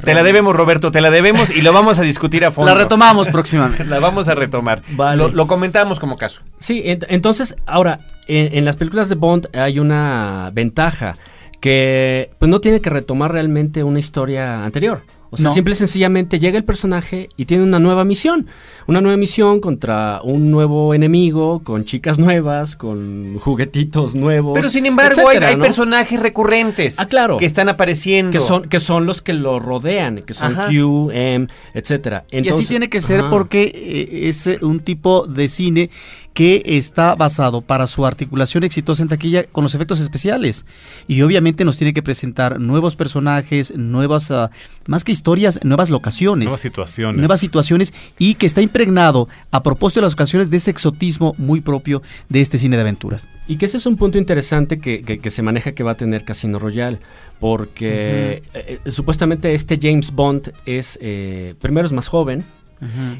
Te 0.03 0.13
la 0.13 0.23
debemos, 0.23 0.55
Roberto, 0.55 0.91
te 0.91 1.01
la 1.01 1.11
debemos 1.11 1.49
y 1.49 1.61
lo 1.61 1.71
vamos 1.73 1.99
a 1.99 2.01
discutir 2.01 2.43
a 2.45 2.51
fondo. 2.51 2.71
La 2.73 2.77
retomamos 2.77 3.27
próximamente. 3.27 3.83
La 3.85 3.99
vamos 3.99 4.27
a 4.27 4.35
retomar. 4.35 4.81
Vale. 4.91 5.17
Lo, 5.17 5.29
lo 5.29 5.47
comentamos 5.47 5.99
como 5.99 6.17
caso. 6.17 6.39
Sí, 6.59 6.81
ent- 6.85 7.05
entonces, 7.09 7.55
ahora, 7.65 7.99
en, 8.27 8.57
en 8.57 8.65
las 8.65 8.75
películas 8.77 9.09
de 9.09 9.15
Bond 9.15 9.47
hay 9.55 9.79
una 9.79 10.49
ventaja 10.53 11.15
que 11.61 12.31
pues 12.39 12.49
no 12.49 12.59
tiene 12.59 12.81
que 12.81 12.89
retomar 12.89 13.31
realmente 13.31 13.83
una 13.83 13.99
historia 13.99 14.65
anterior. 14.65 15.01
O 15.33 15.37
sea, 15.37 15.45
No. 15.45 15.53
simple 15.55 15.73
y 15.73 15.77
sencillamente 15.77 16.37
llega 16.37 16.59
el 16.59 16.63
personaje 16.63 17.27
y 17.37 17.45
tiene 17.45 17.63
una 17.63 17.79
nueva 17.79 18.05
misión. 18.05 18.45
Una 18.85 19.01
nueva 19.01 19.17
misión 19.17 19.59
contra 19.61 20.19
un 20.23 20.51
nuevo 20.51 20.93
enemigo, 20.93 21.61
con 21.63 21.85
chicas 21.85 22.19
nuevas, 22.19 22.75
con 22.75 23.39
juguetitos 23.39 24.13
nuevos. 24.13 24.53
Pero 24.53 24.69
sin 24.69 24.85
embargo, 24.85 25.21
hay, 25.21 25.25
etcétera, 25.37 25.47
hay 25.49 25.55
¿no? 25.55 25.63
personajes 25.63 26.19
recurrentes 26.19 26.99
Ah, 26.99 27.07
claro. 27.07 27.37
que 27.37 27.45
están 27.47 27.67
apareciendo. 27.67 28.31
que 28.31 28.39
son, 28.39 28.69
que 28.69 28.79
son 28.79 29.07
los 29.07 29.23
que 29.23 29.33
lo 29.33 29.59
rodean, 29.59 30.17
que 30.21 30.35
son 30.35 30.51
Ajá. 30.53 30.67
Q, 30.69 31.09
M, 31.11 31.47
etcétera. 31.73 32.25
y 32.29 32.47
así 32.49 32.65
tiene 32.67 32.89
que 32.89 33.01
ser 33.01 33.21
Ajá. 33.21 33.29
porque 33.31 33.63
eh, 33.73 34.29
es 34.29 34.45
eh, 34.45 34.59
un 34.61 34.81
tipo 34.81 35.25
de 35.25 35.47
cine 35.49 35.89
que 36.33 36.63
está 36.65 37.13
basado 37.15 37.61
para 37.61 37.85
su 37.85 38.05
articulación 38.05 38.63
exitosa 38.63 39.03
en 39.03 39.09
taquilla 39.09 39.43
con 39.43 39.63
los 39.63 39.75
efectos 39.75 39.99
especiales. 39.99 40.65
Y 41.07 41.21
obviamente 41.21 41.63
nos 41.63 41.77
tiene 41.77 41.93
que 41.93 42.01
presentar 42.01 42.59
nuevos 42.59 42.95
personajes, 42.95 43.71
nuevas, 43.77 44.31
ah, 44.31 44.49
más 44.87 45.03
que 45.03 45.11
historias, 45.11 45.59
nuevas 45.63 45.91
locaciones. 45.91 46.45
Nuevas 46.45 46.61
situaciones. 46.61 47.19
Nuevas 47.19 47.39
situaciones 47.39 47.93
y 48.17 48.33
que 48.33 48.47
está 48.47 48.61
impregnado 48.61 49.29
a 49.51 49.61
propósito 49.61 50.01
de 50.01 50.07
las 50.07 50.13
ocasiones 50.13 50.49
de 50.49 50.57
ese 50.57 50.71
exotismo 50.71 51.35
muy 51.37 51.61
propio 51.61 52.01
de 52.29 52.41
este 52.41 52.57
cine 52.57 52.77
de 52.77 52.81
aventuras. 52.81 53.27
Y 53.47 53.57
que 53.57 53.65
ese 53.67 53.77
es 53.77 53.85
un 53.85 53.95
punto 53.97 54.17
interesante 54.17 54.79
que, 54.79 55.01
que- 55.03 55.19
que 55.19 55.29
se 55.29 55.43
maneja 55.43 55.73
que 55.73 55.83
va 55.83 55.91
a 55.91 55.97
tener 55.97 56.23
Casino 56.25 56.57
Royale, 56.57 56.97
porque 57.39 58.41
eh, 58.53 58.79
eh, 58.85 58.91
supuestamente 58.91 59.53
este 59.53 59.77
James 59.79 60.11
Bond 60.11 60.53
es, 60.65 60.97
eh, 61.01 61.53
primero 61.61 61.85
es 61.85 61.91
más 61.93 62.07
joven, 62.07 62.43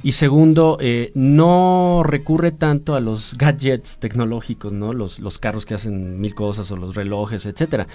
y 0.03 0.11
segundo, 0.13 0.77
eh, 0.79 1.11
no 1.15 2.01
recurre 2.03 2.51
tanto 2.51 2.95
a 2.95 2.99
los 2.99 3.35
gadgets 3.37 3.99
tecnológicos, 3.99 4.73
¿no? 4.73 4.93
Los, 4.93 5.19
los 5.19 5.37
carros 5.37 5.65
que 5.65 5.73
hacen 5.73 6.19
mil 6.19 6.35
cosas 6.35 6.71
o 6.71 6.75
los 6.75 6.95
relojes, 6.95 7.45
etcétera. 7.45 7.87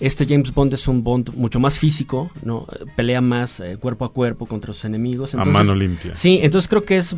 Este 0.00 0.26
James 0.26 0.52
Bond 0.52 0.74
es 0.74 0.88
un 0.88 1.02
Bond 1.02 1.34
mucho 1.34 1.60
más 1.60 1.78
físico, 1.78 2.30
¿no? 2.44 2.66
Pelea 2.96 3.20
más 3.20 3.60
eh, 3.60 3.76
cuerpo 3.78 4.04
a 4.04 4.12
cuerpo 4.12 4.46
contra 4.46 4.72
sus 4.72 4.84
enemigos. 4.84 5.34
A 5.34 5.44
mano 5.44 5.74
limpia. 5.74 6.14
Sí, 6.14 6.40
entonces 6.42 6.68
creo 6.68 6.84
que 6.84 6.96
es 6.96 7.16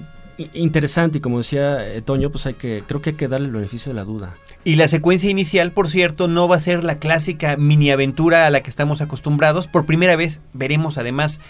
interesante 0.53 1.19
y 1.19 1.21
como 1.21 1.39
decía 1.39 1.87
eh, 1.87 2.03
Toño, 2.03 2.31
pues 2.31 2.47
hay 2.47 2.55
que, 2.55 2.83
creo 2.87 3.01
que 3.01 3.11
hay 3.11 3.17
que 3.17 3.29
darle 3.29 3.47
el 3.47 3.53
beneficio 3.53 3.91
de 3.91 3.97
la 3.97 4.05
duda. 4.05 4.35
Y 4.65 4.77
la 4.77 4.89
secuencia 4.89 5.31
inicial, 5.31 5.73
por 5.73 5.89
cierto, 5.89 6.27
no 6.29 6.49
va 6.49 6.57
a 6.57 6.59
ser 6.59 6.85
la 6.85 6.99
clásica 6.99 7.57
mini 7.57 7.91
aventura 7.91 8.47
a 8.47 8.51
la 8.51 8.63
que 8.63 8.71
estamos 8.71 9.01
acostumbrados. 9.01 9.69
Por 9.69 9.85
primera 9.87 10.17
vez 10.17 10.41
veremos 10.53 10.99
además 10.99 11.41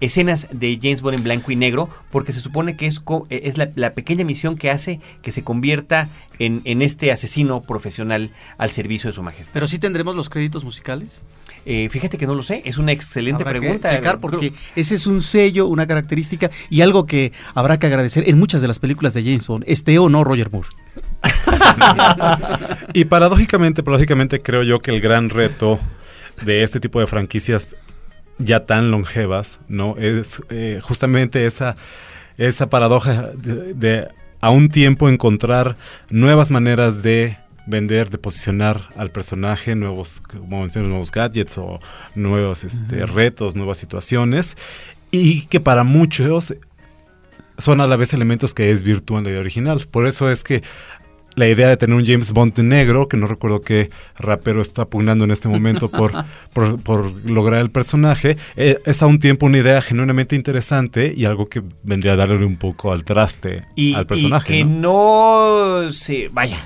escenas 0.00 0.48
de 0.50 0.78
James 0.82 1.02
Bond 1.02 1.14
en 1.16 1.22
blanco 1.24 1.52
y 1.52 1.56
negro, 1.56 1.88
porque 2.10 2.32
se 2.32 2.40
supone 2.40 2.76
que 2.76 2.86
es, 2.86 2.98
co- 2.98 3.26
eh, 3.30 3.42
es 3.44 3.58
la, 3.58 3.70
la 3.76 3.94
pequeña 3.94 4.24
misión 4.24 4.56
que 4.56 4.70
hace 4.70 5.00
que 5.22 5.30
se 5.30 5.44
convierta 5.44 6.08
en, 6.38 6.62
en 6.64 6.82
este 6.82 7.12
asesino 7.12 7.62
profesional 7.62 8.30
al 8.58 8.70
servicio 8.70 9.08
de 9.08 9.14
su 9.14 9.22
majestad. 9.22 9.52
Pero 9.54 9.68
sí 9.68 9.78
tendremos 9.78 10.16
los 10.16 10.28
créditos 10.28 10.64
musicales. 10.64 11.22
Eh, 11.66 11.88
fíjate 11.90 12.18
que 12.18 12.26
no 12.26 12.34
lo 12.34 12.42
sé, 12.42 12.62
es 12.64 12.76
una 12.78 12.92
excelente 12.92 13.42
Habrá 13.42 13.54
que 13.54 13.60
pregunta. 13.60 13.90
checar 13.90 14.18
porque 14.18 14.52
ese 14.76 14.94
es 14.96 15.06
un 15.06 15.22
sello, 15.22 15.66
una 15.66 15.86
característica 15.86 16.50
y 16.68 16.82
algo 16.82 17.06
que 17.06 17.32
habrá 17.54 17.78
que 17.78 17.86
agradecer 17.86 18.28
en 18.28 18.38
muchas 18.38 18.60
de 18.60 18.68
las 18.68 18.78
películas 18.78 19.14
de 19.14 19.22
James 19.22 19.46
Bond, 19.46 19.64
esté 19.66 19.98
o 19.98 20.08
no 20.08 20.24
Roger 20.24 20.50
Moore. 20.50 20.68
Y 22.92 23.06
paradójicamente, 23.06 23.82
paradójicamente 23.82 24.42
creo 24.42 24.62
yo 24.62 24.80
que 24.80 24.90
el 24.90 25.00
gran 25.00 25.30
reto 25.30 25.78
de 26.44 26.62
este 26.62 26.80
tipo 26.80 27.00
de 27.00 27.06
franquicias 27.06 27.74
ya 28.38 28.64
tan 28.64 28.90
longevas, 28.90 29.58
¿no? 29.68 29.96
Es 29.96 30.42
eh, 30.50 30.80
justamente 30.82 31.46
esa, 31.46 31.76
esa 32.36 32.68
paradoja 32.68 33.30
de, 33.34 33.74
de 33.74 34.08
a 34.40 34.50
un 34.50 34.68
tiempo 34.68 35.08
encontrar 35.08 35.76
nuevas 36.10 36.50
maneras 36.50 37.02
de 37.02 37.38
vender, 37.66 38.10
de 38.10 38.18
posicionar 38.18 38.88
al 38.96 39.10
personaje, 39.10 39.74
nuevos, 39.74 40.20
como 40.20 40.60
mencioné, 40.60 40.88
nuevos 40.88 41.10
gadgets 41.10 41.58
o 41.58 41.78
nuevos 42.14 42.64
este, 42.64 43.06
retos, 43.06 43.56
nuevas 43.56 43.78
situaciones, 43.78 44.56
y 45.10 45.42
que 45.46 45.60
para 45.60 45.84
muchos 45.84 46.54
son 47.58 47.80
a 47.80 47.86
la 47.86 47.96
vez 47.96 48.12
elementos 48.12 48.52
que 48.52 48.66
desvirtúan 48.66 49.24
la 49.24 49.30
idea 49.30 49.40
original. 49.40 49.86
Por 49.90 50.06
eso 50.06 50.30
es 50.30 50.42
que 50.42 50.62
la 51.36 51.48
idea 51.48 51.68
de 51.68 51.76
tener 51.76 51.96
un 51.96 52.04
James 52.04 52.32
Bond 52.32 52.58
negro, 52.60 53.08
que 53.08 53.16
no 53.16 53.26
recuerdo 53.26 53.60
qué 53.60 53.90
rapero 54.16 54.62
está 54.62 54.84
pugnando 54.84 55.24
en 55.24 55.30
este 55.30 55.48
momento 55.48 55.90
por, 55.90 56.12
por, 56.52 56.80
por 56.80 57.06
lograr 57.28 57.60
el 57.60 57.70
personaje, 57.70 58.36
eh, 58.56 58.78
es 58.84 59.02
a 59.02 59.06
un 59.06 59.18
tiempo 59.18 59.46
una 59.46 59.58
idea 59.58 59.80
genuinamente 59.82 60.36
interesante 60.36 61.12
y 61.16 61.24
algo 61.24 61.48
que 61.48 61.62
vendría 61.82 62.12
a 62.12 62.16
darle 62.16 62.44
un 62.44 62.56
poco 62.56 62.92
al 62.92 63.04
traste 63.04 63.62
y, 63.74 63.94
al 63.94 64.06
personaje. 64.06 64.54
y 64.54 64.58
que 64.58 64.64
¿no? 64.64 65.82
no 65.82 65.90
se 65.90 66.28
vaya 66.32 66.58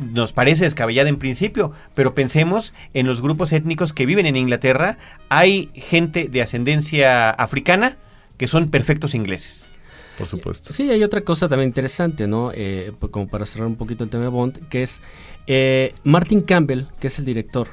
nos 0.00 0.32
parece 0.32 0.64
descabellada 0.64 1.08
en 1.08 1.18
principio, 1.18 1.72
pero 1.94 2.14
pensemos 2.14 2.72
en 2.94 3.06
los 3.06 3.20
grupos 3.20 3.52
étnicos 3.52 3.92
que 3.92 4.06
viven 4.06 4.26
en 4.26 4.36
Inglaterra. 4.36 4.98
Hay 5.28 5.70
gente 5.74 6.28
de 6.28 6.42
ascendencia 6.42 7.30
africana 7.30 7.96
que 8.36 8.48
son 8.48 8.70
perfectos 8.70 9.14
ingleses. 9.14 9.70
Por 10.18 10.26
supuesto. 10.26 10.72
Sí, 10.72 10.90
hay 10.90 11.02
otra 11.02 11.22
cosa 11.22 11.48
también 11.48 11.68
interesante, 11.68 12.26
¿no? 12.26 12.52
Eh, 12.54 12.92
pues 12.98 13.10
como 13.10 13.26
para 13.26 13.46
cerrar 13.46 13.66
un 13.68 13.76
poquito 13.76 14.04
el 14.04 14.10
tema 14.10 14.24
de 14.24 14.28
Bond, 14.30 14.68
que 14.68 14.82
es 14.82 15.00
eh, 15.46 15.94
Martin 16.04 16.42
Campbell, 16.42 16.84
que 17.00 17.06
es 17.06 17.18
el 17.18 17.24
director. 17.24 17.68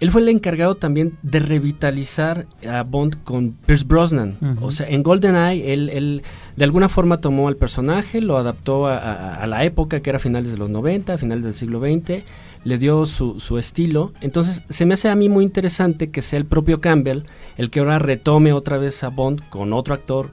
Él 0.00 0.10
fue 0.10 0.22
el 0.22 0.28
encargado 0.30 0.74
también 0.74 1.18
de 1.22 1.40
revitalizar 1.40 2.46
a 2.68 2.82
Bond 2.82 3.22
con 3.22 3.52
Pierce 3.52 3.84
Brosnan. 3.86 4.36
O 4.60 4.70
sea, 4.70 4.88
en 4.88 5.02
GoldenEye, 5.02 5.72
él, 5.72 5.88
él 5.90 6.22
de 6.56 6.64
alguna 6.64 6.88
forma 6.88 7.18
tomó 7.20 7.48
al 7.48 7.56
personaje, 7.56 8.20
lo 8.20 8.36
adaptó 8.38 8.86
a, 8.86 8.96
a- 8.96 9.34
a 9.34 9.46
la 9.46 9.64
época, 9.64 10.00
que 10.00 10.10
era 10.10 10.18
finales 10.18 10.52
de 10.52 10.58
los 10.58 10.70
90, 10.70 11.18
finales 11.18 11.44
del 11.44 11.54
siglo 11.54 11.80
XX, 11.80 12.24
le 12.64 12.78
dio 12.78 13.06
su, 13.06 13.40
su 13.40 13.58
estilo. 13.58 14.12
Entonces, 14.20 14.62
se 14.68 14.84
me 14.86 14.94
hace 14.94 15.08
a 15.08 15.14
mí 15.16 15.28
muy 15.28 15.44
interesante 15.44 16.10
que 16.10 16.22
sea 16.22 16.38
el 16.38 16.44
propio 16.46 16.80
Campbell 16.80 17.22
el 17.56 17.70
que 17.70 17.80
ahora 17.80 17.98
retome 17.98 18.52
otra 18.52 18.78
vez 18.78 19.02
a 19.04 19.08
Bond 19.08 19.42
con 19.50 19.72
otro 19.72 19.94
actor 19.94 20.30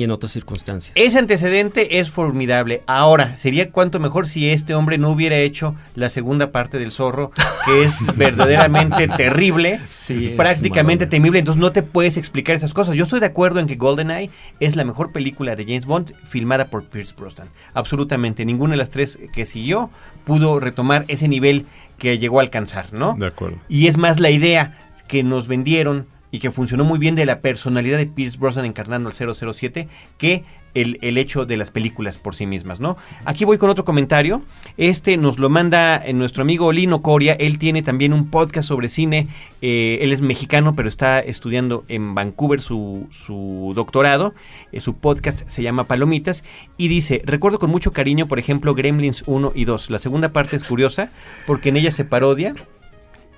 y 0.00 0.04
en 0.04 0.12
otras 0.12 0.32
circunstancias. 0.32 0.92
Ese 0.94 1.18
antecedente 1.18 1.98
es 1.98 2.08
formidable. 2.08 2.82
Ahora, 2.86 3.36
sería 3.36 3.70
cuanto 3.70 4.00
mejor 4.00 4.26
si 4.26 4.48
este 4.48 4.74
hombre 4.74 4.96
no 4.96 5.10
hubiera 5.10 5.36
hecho 5.36 5.74
la 5.94 6.08
segunda 6.08 6.52
parte 6.52 6.78
del 6.78 6.90
zorro, 6.90 7.32
que 7.66 7.84
es 7.84 7.94
verdaderamente 8.16 9.08
terrible, 9.08 9.78
Sí, 9.90 10.32
prácticamente 10.38 11.06
temible. 11.06 11.38
Entonces 11.38 11.60
no 11.60 11.72
te 11.72 11.82
puedes 11.82 12.16
explicar 12.16 12.56
esas 12.56 12.72
cosas. 12.72 12.94
Yo 12.94 13.04
estoy 13.04 13.20
de 13.20 13.26
acuerdo 13.26 13.60
en 13.60 13.66
que 13.66 13.76
GoldenEye 13.76 14.30
es 14.58 14.74
la 14.74 14.84
mejor 14.84 15.12
película 15.12 15.54
de 15.54 15.64
James 15.64 15.84
Bond 15.84 16.14
filmada 16.24 16.68
por 16.68 16.84
Pierce 16.84 17.14
Brosnan. 17.14 17.48
Absolutamente. 17.74 18.46
Ninguna 18.46 18.72
de 18.72 18.78
las 18.78 18.88
tres 18.88 19.18
que 19.34 19.44
siguió 19.44 19.90
pudo 20.24 20.60
retomar 20.60 21.04
ese 21.08 21.28
nivel 21.28 21.66
que 21.98 22.18
llegó 22.18 22.38
a 22.38 22.42
alcanzar, 22.42 22.90
¿no? 22.94 23.16
De 23.18 23.26
acuerdo. 23.26 23.58
Y 23.68 23.88
es 23.88 23.98
más 23.98 24.18
la 24.18 24.30
idea 24.30 24.78
que 25.08 25.22
nos 25.22 25.46
vendieron 25.46 26.06
y 26.30 26.38
que 26.38 26.50
funcionó 26.50 26.84
muy 26.84 26.98
bien 26.98 27.14
de 27.14 27.26
la 27.26 27.40
personalidad 27.40 27.98
de 27.98 28.06
Pierce 28.06 28.38
Brosnan 28.38 28.64
encarnando 28.64 29.10
al 29.10 29.14
007 29.14 29.88
que 30.18 30.44
el, 30.74 30.98
el 31.02 31.18
hecho 31.18 31.46
de 31.46 31.56
las 31.56 31.70
películas 31.70 32.18
por 32.18 32.34
sí 32.34 32.46
mismas, 32.46 32.80
¿no? 32.80 32.96
Aquí 33.24 33.44
voy 33.44 33.58
con 33.58 33.70
otro 33.70 33.84
comentario. 33.84 34.42
Este 34.76 35.16
nos 35.16 35.38
lo 35.38 35.48
manda 35.48 35.96
eh, 36.04 36.12
nuestro 36.12 36.42
amigo 36.42 36.72
Lino 36.72 37.02
Coria. 37.02 37.32
Él 37.34 37.58
tiene 37.58 37.82
también 37.82 38.12
un 38.12 38.30
podcast 38.30 38.68
sobre 38.68 38.88
cine. 38.88 39.28
Eh, 39.62 39.98
él 40.02 40.12
es 40.12 40.20
mexicano, 40.20 40.76
pero 40.76 40.88
está 40.88 41.20
estudiando 41.20 41.84
en 41.88 42.14
Vancouver 42.14 42.60
su, 42.60 43.06
su 43.10 43.72
doctorado. 43.74 44.34
Eh, 44.72 44.80
su 44.80 44.94
podcast 44.94 45.48
se 45.48 45.62
llama 45.62 45.84
Palomitas. 45.84 46.44
Y 46.76 46.88
dice, 46.88 47.22
recuerdo 47.24 47.58
con 47.58 47.70
mucho 47.70 47.92
cariño, 47.92 48.28
por 48.28 48.38
ejemplo, 48.38 48.74
Gremlins 48.74 49.24
1 49.26 49.52
y 49.54 49.64
2. 49.64 49.90
La 49.90 49.98
segunda 49.98 50.28
parte 50.30 50.56
es 50.56 50.64
curiosa 50.64 51.10
porque 51.46 51.70
en 51.70 51.78
ella 51.78 51.90
se 51.90 52.04
parodia 52.04 52.54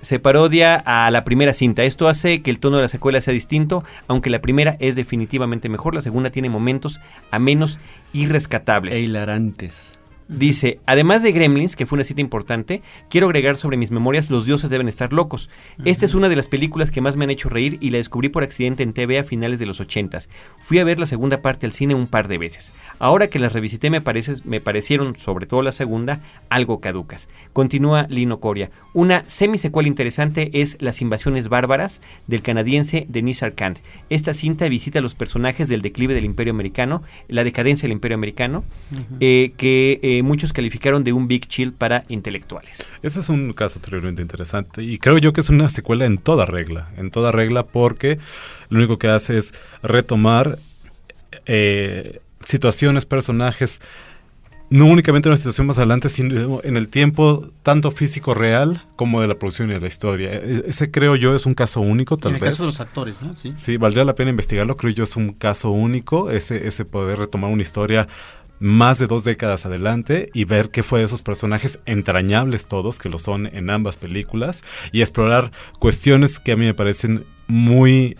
se 0.03 0.19
parodia 0.19 0.75
a 0.75 1.09
la 1.09 1.23
primera 1.23 1.53
cinta. 1.53 1.83
Esto 1.83 2.07
hace 2.07 2.41
que 2.41 2.51
el 2.51 2.59
tono 2.59 2.77
de 2.77 2.83
la 2.83 2.87
secuela 2.87 3.21
sea 3.21 3.33
distinto, 3.33 3.83
aunque 4.07 4.29
la 4.29 4.39
primera 4.39 4.75
es 4.79 4.95
definitivamente 4.95 5.69
mejor, 5.69 5.95
la 5.95 6.01
segunda 6.01 6.29
tiene 6.29 6.49
momentos 6.49 6.99
a 7.31 7.39
menos 7.39 7.79
irrescatables. 8.13 8.95
E 8.97 8.99
hilarantes. 8.99 9.92
Dice, 10.27 10.79
además 10.85 11.23
de 11.23 11.31
Gremlins, 11.31 11.75
que 11.75 11.85
fue 11.85 11.97
una 11.97 12.03
cita 12.03 12.21
importante, 12.21 12.81
quiero 13.09 13.27
agregar 13.27 13.57
sobre 13.57 13.77
mis 13.77 13.91
memorias 13.91 14.29
Los 14.29 14.45
dioses 14.45 14.69
deben 14.69 14.87
estar 14.87 15.13
locos. 15.13 15.49
Esta 15.85 16.05
es 16.05 16.13
una 16.13 16.29
de 16.29 16.35
las 16.35 16.47
películas 16.47 16.91
que 16.91 17.01
más 17.01 17.17
me 17.17 17.25
han 17.25 17.29
hecho 17.29 17.49
reír 17.49 17.77
y 17.81 17.89
la 17.89 17.97
descubrí 17.97 18.29
por 18.29 18.43
accidente 18.43 18.83
en 18.83 18.93
TV 18.93 19.19
a 19.19 19.23
finales 19.23 19.59
de 19.59 19.65
los 19.65 19.79
80. 19.79 20.13
Fui 20.61 20.79
a 20.79 20.83
ver 20.83 20.99
la 20.99 21.05
segunda 21.05 21.41
parte 21.41 21.65
al 21.65 21.71
cine 21.71 21.95
un 21.95 22.07
par 22.07 22.27
de 22.27 22.37
veces. 22.37 22.73
Ahora 22.99 23.27
que 23.27 23.39
las 23.39 23.53
revisité 23.53 23.89
me, 23.89 24.01
parece, 24.01 24.35
me 24.43 24.61
parecieron, 24.61 25.15
sobre 25.17 25.45
todo 25.45 25.61
la 25.61 25.71
segunda, 25.71 26.21
algo 26.49 26.79
caducas. 26.79 27.27
Continúa 27.53 28.07
Lino 28.09 28.39
Coria. 28.39 28.69
Una 28.93 29.23
semisecuela 29.27 29.87
interesante 29.87 30.51
es 30.53 30.77
Las 30.79 31.01
invasiones 31.01 31.49
bárbaras 31.49 32.01
del 32.27 32.41
canadiense 32.41 33.05
Denis 33.09 33.43
Arcand. 33.43 33.79
Esta 34.09 34.33
cinta 34.33 34.67
visita 34.69 34.99
a 34.99 35.01
los 35.01 35.15
personajes 35.15 35.67
del 35.67 35.81
declive 35.81 36.13
del 36.13 36.25
imperio 36.25 36.53
americano, 36.53 37.01
la 37.27 37.43
decadencia 37.43 37.87
del 37.87 37.93
imperio 37.93 38.15
americano, 38.15 38.63
eh, 39.19 39.53
que 39.57 39.99
eh, 40.03 40.12
muchos 40.21 40.53
calificaron 40.53 41.03
de 41.03 41.13
un 41.13 41.27
big 41.27 41.47
chill 41.47 41.71
para 41.73 42.03
intelectuales. 42.09 42.91
Ese 43.01 43.21
es 43.21 43.29
un 43.29 43.53
caso 43.53 43.79
terriblemente 43.79 44.21
interesante 44.21 44.83
y 44.83 44.97
creo 44.99 45.17
yo 45.17 45.33
que 45.33 45.41
es 45.41 45.49
una 45.49 45.69
secuela 45.69 46.05
en 46.05 46.17
toda 46.17 46.45
regla, 46.45 46.89
en 46.97 47.09
toda 47.09 47.31
regla 47.31 47.63
porque 47.63 48.19
lo 48.69 48.77
único 48.79 48.99
que 48.99 49.07
hace 49.07 49.37
es 49.37 49.53
retomar 49.81 50.59
eh, 51.45 52.19
situaciones, 52.39 53.05
personajes, 53.05 53.79
no 54.69 54.85
únicamente 54.85 55.27
en 55.29 55.31
una 55.31 55.37
situación 55.37 55.67
más 55.67 55.77
adelante, 55.77 56.09
sino 56.09 56.59
en 56.63 56.77
el 56.77 56.87
tiempo 56.87 57.47
tanto 57.61 57.91
físico 57.91 58.33
real 58.33 58.83
como 58.95 59.21
de 59.21 59.27
la 59.27 59.35
producción 59.35 59.69
y 59.69 59.73
de 59.73 59.79
la 59.81 59.87
historia. 59.87 60.33
E- 60.33 60.63
Ese 60.67 60.89
creo 60.89 61.15
yo 61.15 61.35
es 61.35 61.45
un 61.45 61.53
caso 61.53 61.79
único, 61.81 62.17
tal 62.17 62.31
en 62.31 62.35
el 62.37 62.41
vez. 62.41 62.49
caso 62.51 62.63
de 62.63 62.67
los 62.67 62.79
actores, 62.79 63.21
¿no? 63.21 63.35
Sí. 63.35 63.53
Sí, 63.55 63.77
valdría 63.77 64.03
la 64.03 64.15
pena 64.15 64.31
investigarlo, 64.31 64.75
creo 64.75 64.91
yo 64.91 65.03
es 65.03 65.15
un 65.15 65.29
caso 65.33 65.69
único, 65.69 66.31
ese, 66.31 66.67
ese 66.67 66.85
poder 66.85 67.19
retomar 67.19 67.51
una 67.51 67.61
historia 67.61 68.07
más 68.63 68.97
de 68.97 69.07
dos 69.07 69.25
décadas 69.25 69.65
adelante 69.65 70.29
y 70.33 70.45
ver 70.45 70.69
qué 70.69 70.83
fue 70.83 70.99
de 70.99 71.05
esos 71.05 71.21
personajes 71.21 71.79
entrañables 71.85 72.65
todos, 72.65 72.97
que 72.97 73.09
lo 73.09 73.19
son 73.19 73.47
en 73.47 73.69
ambas 73.69 73.97
películas, 73.97 74.63
y 74.93 75.01
explorar 75.01 75.51
cuestiones 75.79 76.39
que 76.39 76.53
a 76.53 76.55
mí 76.55 76.65
me 76.65 76.73
parecen 76.73 77.25
muy 77.47 78.17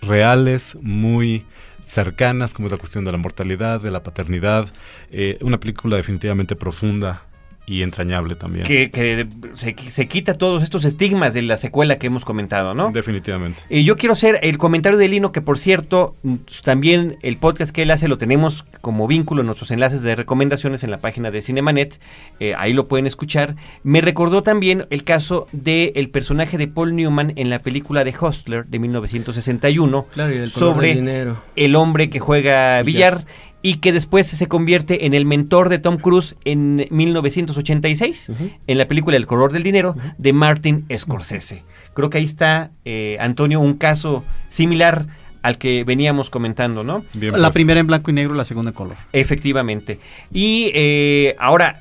reales, 0.00 0.78
muy 0.80 1.44
cercanas, 1.84 2.54
como 2.54 2.68
es 2.68 2.72
la 2.72 2.78
cuestión 2.78 3.04
de 3.04 3.12
la 3.12 3.18
mortalidad, 3.18 3.82
de 3.82 3.90
la 3.90 4.02
paternidad, 4.02 4.72
eh, 5.10 5.36
una 5.42 5.60
película 5.60 5.98
definitivamente 5.98 6.56
profunda 6.56 7.26
y 7.64 7.82
entrañable 7.82 8.34
también. 8.34 8.64
Que, 8.66 8.90
que 8.90 9.26
se, 9.54 9.76
se 9.88 10.08
quita 10.08 10.36
todos 10.36 10.62
estos 10.62 10.84
estigmas 10.84 11.32
de 11.32 11.42
la 11.42 11.56
secuela 11.56 11.96
que 11.96 12.08
hemos 12.08 12.24
comentado, 12.24 12.74
¿no? 12.74 12.90
Definitivamente. 12.90 13.62
Y 13.70 13.84
yo 13.84 13.96
quiero 13.96 14.14
hacer 14.14 14.40
el 14.42 14.58
comentario 14.58 14.98
de 14.98 15.06
Lino, 15.08 15.30
que 15.32 15.40
por 15.40 15.58
cierto, 15.58 16.16
también 16.64 17.18
el 17.22 17.36
podcast 17.36 17.72
que 17.74 17.82
él 17.82 17.90
hace 17.92 18.08
lo 18.08 18.18
tenemos 18.18 18.64
como 18.80 19.06
vínculo 19.06 19.42
en 19.42 19.46
nuestros 19.46 19.70
enlaces 19.70 20.02
de 20.02 20.16
recomendaciones 20.16 20.82
en 20.82 20.90
la 20.90 20.98
página 20.98 21.30
de 21.30 21.40
Cinemanet. 21.40 22.00
eh, 22.40 22.54
ahí 22.58 22.72
lo 22.72 22.86
pueden 22.86 23.06
escuchar. 23.06 23.54
Me 23.84 24.00
recordó 24.00 24.42
también 24.42 24.86
el 24.90 25.04
caso 25.04 25.46
del 25.52 26.10
personaje 26.10 26.58
de 26.58 26.66
Paul 26.68 26.96
Newman 26.96 27.32
en 27.36 27.48
la 27.48 27.60
película 27.60 28.02
de 28.04 28.12
Hostler 28.18 28.66
de 28.66 28.78
1961 28.80 30.06
Claro, 30.12 30.34
y 30.34 30.38
el 30.38 30.50
sobre 30.50 30.88
del 30.88 30.96
dinero. 30.96 31.36
el 31.56 31.76
hombre 31.76 32.10
que 32.10 32.18
juega 32.20 32.82
Billar. 32.82 33.18
billar 33.18 33.26
y 33.62 33.76
que 33.76 33.92
después 33.92 34.26
se 34.26 34.48
convierte 34.48 35.06
en 35.06 35.14
el 35.14 35.24
mentor 35.24 35.68
de 35.68 35.78
Tom 35.78 35.96
Cruise 35.98 36.34
en 36.44 36.86
1986 36.90 38.28
Ujú. 38.30 38.50
en 38.66 38.78
la 38.78 38.86
película 38.88 39.16
El 39.16 39.26
color 39.26 39.52
del 39.52 39.62
dinero 39.62 39.94
de 40.18 40.32
Martin 40.32 40.84
Scorsese. 40.96 41.62
Creo 41.94 42.10
que 42.10 42.18
ahí 42.18 42.24
está, 42.24 42.70
eh, 42.84 43.16
Antonio, 43.20 43.60
un 43.60 43.74
caso 43.74 44.24
similar 44.48 45.06
al 45.42 45.58
que 45.58 45.84
veníamos 45.84 46.30
comentando, 46.30 46.84
¿no? 46.84 47.04
Bien, 47.14 47.32
La 47.32 47.48
pues. 47.48 47.54
primera 47.54 47.80
en 47.80 47.86
blanco 47.86 48.10
y 48.10 48.14
negro, 48.14 48.34
la 48.34 48.44
segunda 48.44 48.70
en 48.70 48.74
color. 48.74 48.96
Efectivamente. 49.12 49.98
Y 50.32 50.70
eh, 50.74 51.34
ahora, 51.38 51.78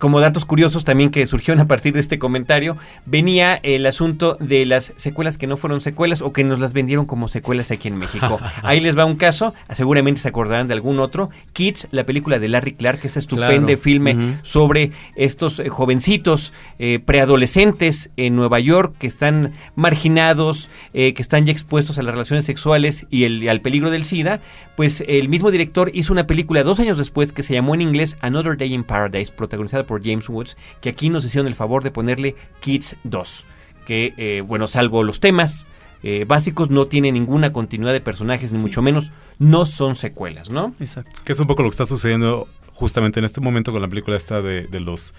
como 0.00 0.18
datos 0.20 0.46
curiosos 0.46 0.82
también 0.84 1.10
que 1.10 1.24
surgieron 1.26 1.60
a 1.60 1.66
partir 1.68 1.92
de 1.92 2.00
este 2.00 2.18
comentario, 2.18 2.76
venía 3.04 3.60
el 3.62 3.84
asunto 3.84 4.36
de 4.40 4.64
las 4.64 4.94
secuelas 4.96 5.38
que 5.38 5.46
no 5.46 5.56
fueron 5.58 5.80
secuelas 5.82 6.22
o 6.22 6.32
que 6.32 6.42
nos 6.42 6.58
las 6.58 6.72
vendieron 6.72 7.04
como 7.04 7.28
secuelas 7.28 7.70
aquí 7.70 7.88
en 7.88 7.98
México. 7.98 8.40
Ahí 8.62 8.80
les 8.80 8.96
va 8.98 9.04
un 9.04 9.16
caso, 9.16 9.54
seguramente 9.68 10.20
se 10.22 10.28
acordarán 10.28 10.68
de 10.68 10.74
algún 10.74 10.98
otro. 11.00 11.28
Kids, 11.52 11.86
la 11.90 12.04
película 12.04 12.38
de 12.38 12.48
Larry 12.48 12.72
Clark, 12.72 13.00
ese 13.04 13.18
estupendo 13.18 13.66
Claro. 13.66 13.80
filme 13.82 14.36
sobre 14.42 14.92
estos 15.16 15.58
eh, 15.58 15.68
jovencitos 15.68 16.52
eh, 16.78 16.98
preadolescentes 17.04 18.10
en 18.16 18.36
Nueva 18.36 18.58
York 18.58 18.94
que 18.98 19.06
están 19.06 19.52
marginados, 19.76 20.68
eh, 20.94 21.12
que 21.12 21.20
están 21.20 21.44
ya 21.44 21.52
expuestos 21.52 21.98
a 21.98 22.02
las 22.02 22.12
relaciones 22.14 22.46
sexuales 22.46 23.06
y, 23.10 23.24
el, 23.24 23.42
y 23.42 23.48
al 23.48 23.60
peligro 23.60 23.90
del 23.90 24.04
SIDA, 24.04 24.40
pues 24.76 25.04
el 25.06 25.28
mismo 25.28 25.50
director 25.50 25.90
hizo 25.92 26.10
una 26.12 26.26
película 26.26 26.62
dos 26.62 26.80
años 26.80 26.96
después 26.96 27.32
que 27.32 27.42
se 27.42 27.52
llamó 27.52 27.74
en 27.74 27.82
inglés 27.82 28.16
Another 28.22 28.56
Day 28.56 28.72
in 28.72 28.82
Paradise, 28.82 29.30
protagonizada 29.30 29.84
por 29.90 30.04
James 30.04 30.28
Woods, 30.28 30.56
que 30.80 30.88
aquí 30.88 31.08
nos 31.08 31.24
hicieron 31.24 31.48
el 31.48 31.54
favor 31.54 31.82
de 31.82 31.90
ponerle 31.90 32.36
Kids 32.60 32.94
2, 33.02 33.44
que 33.84 34.14
eh, 34.18 34.40
bueno, 34.46 34.68
salvo 34.68 35.02
los 35.02 35.18
temas 35.18 35.66
eh, 36.04 36.24
básicos, 36.28 36.70
no 36.70 36.86
tiene 36.86 37.10
ninguna 37.10 37.52
continuidad 37.52 37.92
de 37.92 38.00
personajes, 38.00 38.52
ni 38.52 38.60
mucho 38.60 38.82
menos, 38.82 39.10
no 39.40 39.66
son 39.66 39.96
secuelas, 39.96 40.48
¿no? 40.48 40.76
Exacto. 40.78 41.22
Que 41.24 41.32
es 41.32 41.40
un 41.40 41.48
poco 41.48 41.64
lo 41.64 41.70
que 41.70 41.74
está 41.74 41.86
sucediendo 41.86 42.46
justamente 42.68 43.18
en 43.18 43.24
este 43.24 43.40
momento 43.40 43.72
con 43.72 43.82
la 43.82 43.88
película 43.88 44.16
esta 44.16 44.40
de, 44.40 44.68
de 44.68 44.78
los 44.78 45.12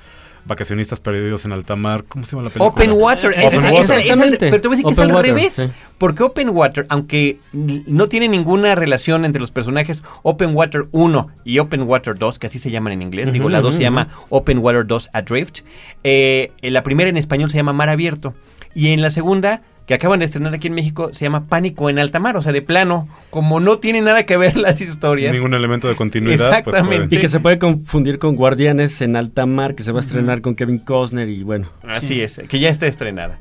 Vacacionistas 0.45 0.99
perdidos 0.99 1.45
en 1.45 1.51
alta 1.51 1.75
mar. 1.75 2.03
¿Cómo 2.07 2.25
se 2.25 2.31
llama 2.31 2.43
la 2.43 2.49
película? 2.49 2.69
Open 2.69 2.91
Water. 2.93 3.31
Open 3.31 3.43
Water. 3.43 3.79
esa- 3.81 3.99
Exactamente. 3.99 4.49
pero 4.49 4.61
te 4.61 4.67
voy 4.67 4.75
a 4.75 4.77
decir 4.77 4.85
que 4.87 4.91
es 4.93 4.99
al 4.99 5.11
Water, 5.13 5.35
revés. 5.35 5.53
sí. 5.53 5.63
Porque 5.97 6.23
Open 6.23 6.49
Water, 6.49 6.85
aunque 6.89 7.37
no 7.53 8.07
tiene 8.07 8.27
ninguna 8.27 8.73
relación 8.75 9.23
entre 9.25 9.39
los 9.39 9.51
personajes, 9.51 10.01
Open 10.23 10.55
Water 10.55 10.83
1 10.91 11.29
y 11.45 11.59
Open 11.59 11.83
Water 11.83 12.17
2, 12.17 12.39
que 12.39 12.47
así 12.47 12.57
se 12.59 12.71
llaman 12.71 12.93
en 12.93 13.01
inglés, 13.03 13.31
digo, 13.31 13.49
la 13.49 13.61
2 13.61 13.69
ujú, 13.71 13.77
se 13.77 13.83
llama 13.83 14.09
Open 14.29 14.57
Water 14.59 14.85
2 14.87 15.09
Adrift. 15.13 15.59
eh, 16.03 16.51
la 16.63 16.81
primera 16.83 17.09
en 17.09 17.17
español 17.17 17.49
se 17.51 17.57
llama 17.57 17.73
Mar 17.73 17.89
Abierto. 17.89 18.33
Y 18.73 18.87
en 18.93 19.01
la 19.01 19.11
segunda, 19.11 19.61
que 19.85 19.93
acaban 19.95 20.19
de 20.19 20.25
estrenar 20.25 20.53
aquí 20.53 20.67
en 20.67 20.73
México, 20.73 21.09
se 21.11 21.25
llama 21.25 21.47
Pánico 21.47 21.89
en 21.89 21.99
Alta 21.99 22.19
Mar. 22.19 22.37
O 22.37 22.41
sea, 22.41 22.51
de 22.53 22.61
plano, 22.61 23.07
como 23.29 23.59
no 23.59 23.79
tiene 23.79 24.01
nada 24.01 24.23
que 24.25 24.37
ver 24.37 24.55
las 24.57 24.79
historias. 24.81 25.33
Ningún 25.35 25.53
elemento 25.53 25.87
de 25.87 25.95
continuidad. 25.95 26.37
pues, 26.37 26.47
Exactamente. 26.49 27.07
puede- 27.07 27.15
Y 27.17 27.19
que 27.21 27.27
se 27.27 27.39
puede 27.39 27.59
confundir 27.59 28.17
con 28.19 28.35
Guardianes 28.35 29.01
en 29.01 29.15
alta 29.15 29.45
mar, 29.45 29.75
que 29.75 29.83
se 29.83 29.91
va 29.91 29.99
a 29.99 30.01
estrenar 30.01 30.41
con 30.41 30.55
Kevin 30.55 30.79
Costner 30.79 31.27
y 31.29 31.43
bueno. 31.43 31.69
Así 31.87 32.21
es, 32.21 32.39
que 32.47 32.59
ya 32.59 32.69
está 32.69 32.87
estrenada. 32.87 33.39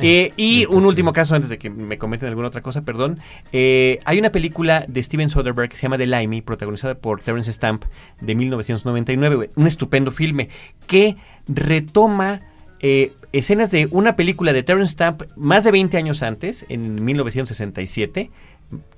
Eh, 0.00 0.32
y 0.36 0.64
un 0.66 0.84
último 0.84 1.12
caso 1.12 1.34
antes 1.34 1.48
de 1.50 1.58
que 1.58 1.70
me 1.70 1.98
comenten 1.98 2.28
alguna 2.28 2.46
otra 2.48 2.60
cosa, 2.60 2.82
perdón. 2.82 3.18
Eh, 3.52 3.98
hay 4.04 4.18
una 4.20 4.30
película 4.30 4.84
de 4.86 5.02
Steven 5.02 5.28
Soderbergh 5.30 5.70
que 5.70 5.76
se 5.76 5.82
llama 5.82 5.98
The 5.98 6.06
Limey, 6.06 6.42
protagonizada 6.42 6.94
por 6.94 7.20
Terence 7.20 7.50
Stamp 7.52 7.84
de 8.20 8.34
1999, 8.36 9.50
un 9.56 9.66
estupendo 9.66 10.12
filme 10.12 10.50
que 10.86 11.16
retoma 11.48 12.40
eh, 12.80 13.12
escenas 13.32 13.70
de 13.70 13.88
una 13.90 14.16
película 14.16 14.52
de 14.52 14.62
Terence 14.62 14.92
Stamp 14.92 15.22
más 15.36 15.64
de 15.64 15.70
20 15.70 15.96
años 15.96 16.22
antes, 16.22 16.64
en 16.68 17.04
1967, 17.04 18.30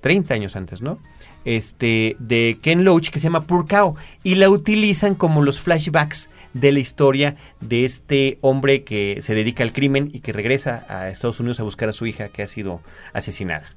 30 0.00 0.34
años 0.34 0.56
antes, 0.56 0.82
¿no? 0.82 0.98
Este, 1.44 2.16
de 2.18 2.58
Ken 2.60 2.84
Loach 2.84 3.10
que 3.10 3.18
se 3.18 3.24
llama 3.24 3.46
Cow 3.46 3.96
y 4.22 4.34
la 4.34 4.50
utilizan 4.50 5.14
como 5.14 5.42
los 5.42 5.60
flashbacks 5.60 6.28
de 6.52 6.72
la 6.72 6.80
historia 6.80 7.36
de 7.60 7.84
este 7.84 8.38
hombre 8.40 8.82
que 8.82 9.18
se 9.22 9.34
dedica 9.34 9.62
al 9.62 9.72
crimen 9.72 10.10
y 10.12 10.20
que 10.20 10.32
regresa 10.32 10.84
a 10.88 11.08
Estados 11.08 11.40
Unidos 11.40 11.60
a 11.60 11.62
buscar 11.62 11.88
a 11.88 11.92
su 11.92 12.06
hija 12.06 12.28
que 12.28 12.42
ha 12.42 12.48
sido 12.48 12.80
asesinada. 13.12 13.72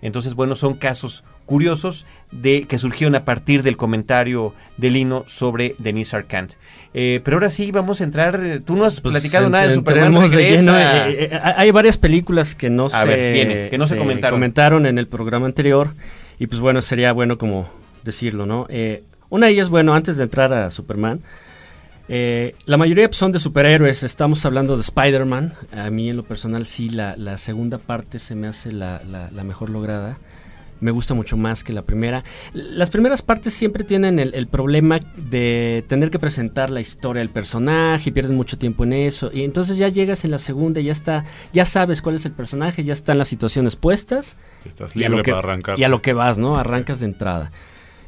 Entonces, 0.00 0.34
bueno, 0.34 0.56
son 0.56 0.74
casos 0.74 1.24
curiosos 1.48 2.06
de 2.30 2.66
que 2.68 2.78
surgieron 2.78 3.16
a 3.16 3.24
partir 3.24 3.62
del 3.64 3.76
comentario 3.76 4.54
de 4.76 4.90
Lino 4.90 5.24
sobre 5.26 5.74
Denise 5.78 6.14
Arcand. 6.14 6.52
Eh, 6.94 7.20
pero 7.24 7.38
ahora 7.38 7.50
sí 7.50 7.72
vamos 7.72 8.00
a 8.00 8.04
entrar. 8.04 8.38
eh, 8.44 8.60
Tú 8.60 8.76
no 8.76 8.84
has 8.84 9.00
Pues, 9.00 9.12
platicado 9.12 9.48
nada 9.50 9.66
de 9.66 9.74
Superman 9.74 10.30
de 10.30 10.50
lleno, 10.50 10.78
eh, 10.78 11.28
eh, 11.32 11.40
hay 11.56 11.70
varias 11.72 11.96
películas 11.98 12.54
que 12.54 12.70
no, 12.70 12.86
A 12.86 12.90
se, 13.02 13.06
ver, 13.06 13.32
viene, 13.32 13.68
que 13.70 13.78
no 13.78 13.86
se 13.88 13.96
comentaron. 13.96 14.86
en 14.86 14.98
el 14.98 15.08
programa 15.08 15.46
anterior. 15.46 15.90
Y 16.38 16.46
pues 16.46 16.60
bueno, 16.60 16.82
sería 16.82 17.12
bueno 17.12 17.36
como 17.38 17.68
decirlo, 18.04 18.46
¿no? 18.46 18.68
Una 19.30 19.46
de 19.46 19.52
ellas, 19.52 19.68
bueno, 19.70 19.94
antes 19.94 20.16
de 20.16 20.22
entrar 20.24 20.52
a 20.52 20.70
Superman, 20.70 21.20
la 22.08 22.76
mayoría 22.76 23.08
pues, 23.08 23.16
son 23.16 23.32
de 23.32 23.38
superhéroes. 23.38 24.02
Estamos 24.02 24.44
hablando 24.44 24.76
de 24.76 24.82
Spider-Man. 24.82 25.54
A 25.76 25.90
mí 25.90 26.10
en 26.10 26.16
lo 26.16 26.22
personal 26.22 26.66
sí, 26.66 26.88
la, 26.90 27.16
la 27.16 27.36
segunda 27.38 27.78
parte 27.78 28.18
se 28.18 28.34
me 28.34 28.46
hace 28.48 28.72
la, 28.72 29.02
la- 29.10 29.30
la 29.30 29.44
mejor 29.44 29.70
lograda. 29.70 30.16
Me 30.80 30.90
gusta 30.90 31.14
mucho 31.14 31.36
más 31.36 31.64
que 31.64 31.72
la 31.72 31.82
primera. 31.82 32.24
Las 32.52 32.90
primeras 32.90 33.22
partes 33.22 33.52
siempre 33.52 33.84
tienen 33.84 34.18
el, 34.18 34.34
el 34.34 34.46
problema 34.46 35.00
de 35.16 35.84
tener 35.88 36.10
que 36.10 36.18
presentar 36.18 36.70
la 36.70 36.80
historia 36.80 37.20
del 37.20 37.30
personaje 37.30 38.10
y 38.10 38.12
pierden 38.12 38.36
mucho 38.36 38.58
tiempo 38.58 38.84
en 38.84 38.92
eso. 38.92 39.30
Y 39.32 39.42
entonces 39.42 39.78
ya 39.78 39.88
llegas 39.88 40.24
en 40.24 40.30
la 40.30 40.38
segunda 40.38 40.80
y 40.80 40.84
ya 40.84 40.92
está, 40.92 41.24
ya 41.52 41.64
sabes 41.64 42.02
cuál 42.02 42.16
es 42.16 42.24
el 42.24 42.32
personaje, 42.32 42.84
ya 42.84 42.92
están 42.92 43.18
las 43.18 43.28
situaciones 43.28 43.76
puestas. 43.76 44.36
Estás 44.64 44.94
y 44.94 45.04
a 45.04 45.08
lo 45.08 45.16
libre 45.16 45.24
que, 45.24 45.30
para 45.32 45.40
arrancar. 45.40 45.78
y 45.78 45.84
a 45.84 45.88
lo 45.88 46.02
que 46.02 46.12
vas, 46.12 46.38
¿no? 46.38 46.56
Arrancas 46.56 47.00
de 47.00 47.06
entrada. 47.06 47.50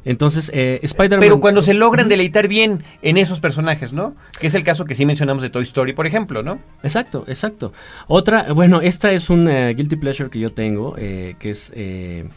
Entonces, 0.03 0.49
eh, 0.53 0.79
Spider-Man. 0.81 1.19
Pero 1.19 1.39
cuando 1.39 1.61
se 1.61 1.75
logran 1.75 2.07
deleitar 2.07 2.47
bien 2.47 2.83
en 3.03 3.17
esos 3.17 3.39
personajes, 3.39 3.93
¿no? 3.93 4.15
Que 4.39 4.47
es 4.47 4.53
el 4.55 4.63
caso 4.63 4.85
que 4.85 4.95
sí 4.95 5.05
mencionamos 5.05 5.43
de 5.43 5.51
Toy 5.51 5.63
Story, 5.63 5.93
por 5.93 6.07
ejemplo, 6.07 6.41
¿no? 6.41 6.59
Exacto, 6.81 7.23
exacto. 7.27 7.71
Otra, 8.07 8.51
bueno, 8.53 8.81
esta 8.81 9.11
es 9.11 9.29
un 9.29 9.47
eh, 9.47 9.73
guilty 9.75 9.97
pleasure 9.97 10.29
que 10.29 10.39
yo 10.39 10.51
tengo, 10.51 10.95
eh, 10.97 11.35
que 11.37 11.51
es 11.51 11.71
eh, 11.75 12.27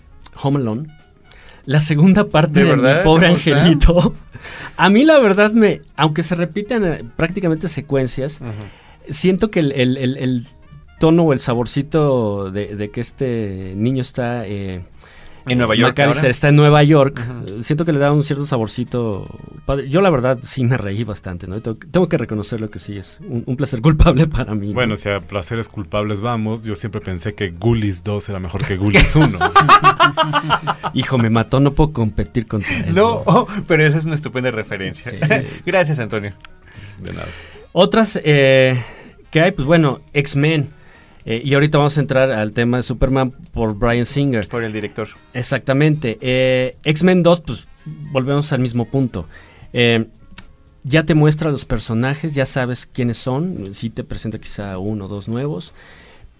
Home 0.43 0.59
Alone. 0.61 0.89
La 1.67 1.81
segunda 1.81 2.25
parte 2.29 2.61
¿De 2.61 2.65
de, 2.65 2.71
verdad? 2.71 2.99
mi 2.99 3.05
pobre 3.05 3.27
angelito. 3.29 4.13
A 4.77 4.91
mí 4.91 5.05
la 5.05 5.19
verdad 5.19 5.53
me, 5.53 5.81
aunque 5.97 6.23
se 6.23 6.35
repiten 6.35 6.85
eh, 6.85 7.05
prácticamente 7.17 7.69
secuencias, 7.69 8.41
siento 9.09 9.51
que 9.51 9.61
el, 9.61 9.73
el- 9.73 9.97
el- 9.97 10.17
el 10.19 10.47
tono 11.01 11.23
o 11.25 11.33
el 11.33 11.41
saborcito 11.41 12.51
de, 12.51 12.77
de 12.77 12.91
que 12.91 13.01
este 13.01 13.73
niño 13.77 14.03
está 14.03 14.47
eh, 14.47 14.85
En 15.47 15.59
Nueva 15.59 15.75
York 15.75 15.91
McAllister 15.91 16.25
ahora. 16.25 16.31
está 16.31 16.49
en 16.49 16.57
Nueva 16.57 16.83
York. 16.83 17.21
Siento 17.61 17.85
que 17.85 17.93
le 17.93 17.99
da 17.99 18.13
un 18.13 18.25
cierto 18.25 18.47
saborcito 18.47 19.27
padre. 19.67 19.89
Yo 19.89 20.01
la 20.01 20.11
verdad 20.11 20.39
sí 20.43 20.65
me 20.65 20.77
reí 20.79 21.05
bastante, 21.05 21.47
¿no? 21.47 21.57
Y 21.57 21.61
Tengo, 21.61 21.79
tengo 21.91 22.09
que 22.09 22.17
reconocerlo 22.17 22.71
que 22.71 22.79
sí 22.79 22.97
es 22.97 23.19
un, 23.29 23.45
un 23.47 23.57
placer 23.57 23.81
culpable 23.83 24.27
para 24.27 24.55
mí. 24.55 24.69
¿no? 24.69 24.75
Bueno, 24.75 24.97
si 24.97 25.11
a 25.11 25.21
placeres 25.21 25.69
culpables 25.69 26.21
vamos, 26.21 26.65
yo 26.65 26.75
siempre 26.75 27.01
pensé 27.01 27.35
que 27.35 27.51
Ghoulies 27.51 28.03
2 28.03 28.29
era 28.29 28.39
mejor 28.39 28.65
que 28.65 28.77
Ghoulies 28.77 29.15
1. 29.15 29.39
Hijo, 30.95 31.19
me 31.19 31.31
mató, 31.31 31.61
no 31.61 31.73
puedo 31.73 31.93
competir 31.93 32.47
contra 32.47 32.75
él. 32.79 32.95
No, 32.95 33.23
oh, 33.27 33.47
pero 33.67 33.85
esa 33.85 33.99
es 33.99 34.05
una 34.05 34.15
estupenda 34.15 34.51
referencia. 34.51 35.13
Gracias, 35.67 35.99
Antonio. 35.99 36.33
De 37.01 37.13
nada. 37.13 37.29
Otras 37.73 38.19
eh, 38.25 38.83
que 39.31 39.41
hay, 39.41 39.53
pues 39.53 39.67
bueno, 39.67 40.01
X-Men. 40.13 40.71
Eh, 41.27 41.41
y 41.45 41.55
ahorita 41.55 41.79
vamos 41.79 41.97
a 41.97 42.01
entrar 42.01 42.31
al 42.31 42.53
tema 42.53 42.77
de 42.79 42.83
Superman 42.83 43.31
por 43.53 43.75
Brian 43.79 44.05
Singer. 44.07 44.47
Por 44.49 44.63
el 44.63 44.73
director. 44.73 45.09
Exactamente. 45.33 46.19
Eh, 46.21 46.77
X-Men 46.85 47.23
2, 47.23 47.41
pues 47.41 47.67
volvemos 48.13 48.53
al 48.53 48.61
mismo 48.61 48.85
punto. 48.85 49.27
Eh, 49.73 50.07
ya 50.83 51.05
te 51.05 51.15
muestra 51.15 51.51
los 51.51 51.65
personajes, 51.65 52.35
ya 52.35 52.45
sabes 52.45 52.87
quiénes 52.87 53.17
son, 53.17 53.73
sí 53.73 53.89
te 53.89 54.05
presenta 54.05 54.39
quizá 54.39 54.77
uno 54.79 55.07
o 55.07 55.09
dos 55.09 55.29
nuevos, 55.29 55.73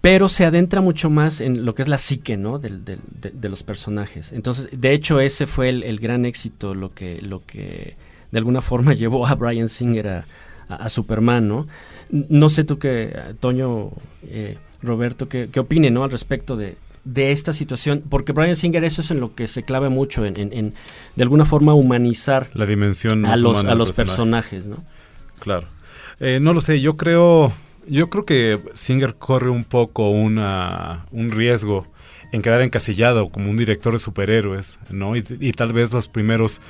pero 0.01 0.29
se 0.29 0.45
adentra 0.45 0.81
mucho 0.81 1.09
más 1.09 1.41
en 1.41 1.65
lo 1.65 1.73
que 1.73 1.81
es 1.81 1.87
la 1.87 1.97
psique, 1.97 2.37
¿no? 2.37 2.59
De, 2.59 2.69
de 2.69 3.49
los 3.49 3.63
personajes. 3.63 4.31
Entonces, 4.33 4.67
de 4.71 4.93
hecho, 4.93 5.19
ese 5.19 5.47
fue 5.47 5.69
el, 5.69 5.81
el 5.81 5.99
gran 5.99 6.25
éxito, 6.25 6.75
lo 6.75 6.89
que, 6.93 7.19
lo 7.23 7.41
que 7.43 7.95
de 8.31 8.37
alguna 8.37 8.61
forma 8.61 8.93
llevó 8.95 9.25
a 9.25 9.33
Brian 9.33 9.67
Singer 9.67 10.07
a, 10.09 10.25
a- 10.69 10.75
a 10.75 10.89
Superman, 10.89 11.47
¿no? 11.47 11.67
No 12.11 12.49
sé 12.49 12.63
tú 12.63 12.77
qué, 12.77 13.11
Toño, 13.39 13.89
eh, 14.27 14.57
Roberto, 14.85 15.27
qué, 15.27 15.49
qué 15.51 15.59
opine, 15.59 15.91
¿no? 15.91 16.03
Al 16.03 16.11
respecto 16.11 16.55
de, 16.55 16.77
de 17.03 17.31
esta 17.31 17.53
situación, 17.53 18.03
porque 18.09 18.31
Brian 18.31 18.55
Singer 18.55 18.83
eso 18.83 19.01
es 19.01 19.11
en 19.11 19.19
lo 19.19 19.35
que 19.35 19.47
se 19.47 19.63
clave 19.63 19.89
mucho, 19.89 20.25
en, 20.25 20.37
en- 20.39 20.53
en, 20.53 20.73
de 21.15 21.23
alguna 21.23 21.45
forma 21.45 21.73
humanizar 21.73 22.47
La 22.53 22.65
dimensión 22.65 23.25
a 23.25 23.35
los, 23.35 23.63
a 23.65 23.75
los 23.75 23.91
personaje. 23.91 24.57
personajes, 24.59 24.65
¿no? 24.65 24.77
Claro. 25.39 25.67
Eh, 26.19 26.39
no 26.41 26.53
lo 26.53 26.61
sé, 26.61 26.79
yo 26.81 26.95
creo, 26.95 27.53
yo 27.87 28.09
creo 28.09 28.25
que 28.25 28.59
Singer 28.73 29.15
corre 29.15 29.49
un 29.49 29.65
poco 29.65 30.09
una, 30.11 31.05
un 31.11 31.31
riesgo 31.31 31.85
en 32.31 32.41
quedar 32.41 32.61
encasillado 32.61 33.29
como 33.29 33.49
un 33.51 33.57
director 33.57 33.93
de 33.93 33.99
superhéroes, 33.99 34.79
¿no? 34.89 35.15
Y, 35.15 35.23
y 35.39 35.51
tal 35.51 35.73
vez 35.73 35.91
los 35.93 36.07
primeros 36.07 36.61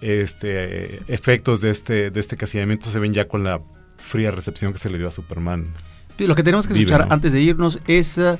este, 0.00 1.00
efectos 1.12 1.60
de 1.60 1.70
este, 1.70 2.10
de 2.10 2.20
este 2.20 2.36
casillamiento 2.36 2.90
se 2.90 2.98
ven 2.98 3.12
ya 3.14 3.26
con 3.28 3.44
la 3.44 3.60
fría 3.96 4.30
recepción 4.30 4.72
que 4.72 4.78
se 4.78 4.90
le 4.90 4.98
dio 4.98 5.08
a 5.08 5.12
Superman. 5.12 5.74
Lo 6.18 6.34
que 6.34 6.42
tenemos 6.42 6.66
que 6.66 6.74
Vive, 6.74 6.84
escuchar 6.86 7.08
¿no? 7.08 7.14
antes 7.14 7.32
de 7.32 7.40
irnos 7.40 7.78
es 7.86 8.18
eh, 8.18 8.36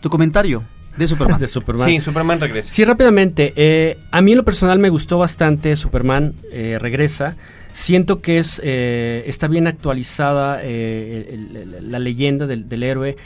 tu 0.00 0.08
comentario 0.10 0.62
de 0.96 1.06
Superman. 1.08 1.40
De 1.40 1.48
Superman. 1.48 1.84
Sí, 1.86 2.00
Superman 2.00 2.40
regresa. 2.40 2.72
Sí, 2.72 2.84
rápidamente. 2.84 3.52
eh, 3.56 3.98
a 4.10 4.20
mí 4.20 4.32
en 4.32 4.38
lo 4.38 4.44
personal 4.44 4.78
me 4.78 4.88
gustó 4.90 5.18
bastante 5.18 5.74
Superman 5.76 6.34
eh, 6.52 6.78
regresa. 6.80 7.36
Siento 7.74 8.20
que 8.22 8.38
es 8.38 8.60
eh, 8.64 9.24
está 9.26 9.48
bien 9.48 9.66
actualizada 9.66 10.60
eh, 10.62 11.28
el- 11.32 11.56
el- 11.56 11.90
la 11.92 11.98
leyenda 11.98 12.46
del, 12.46 12.68
del 12.68 12.82
héroe. 12.82 13.16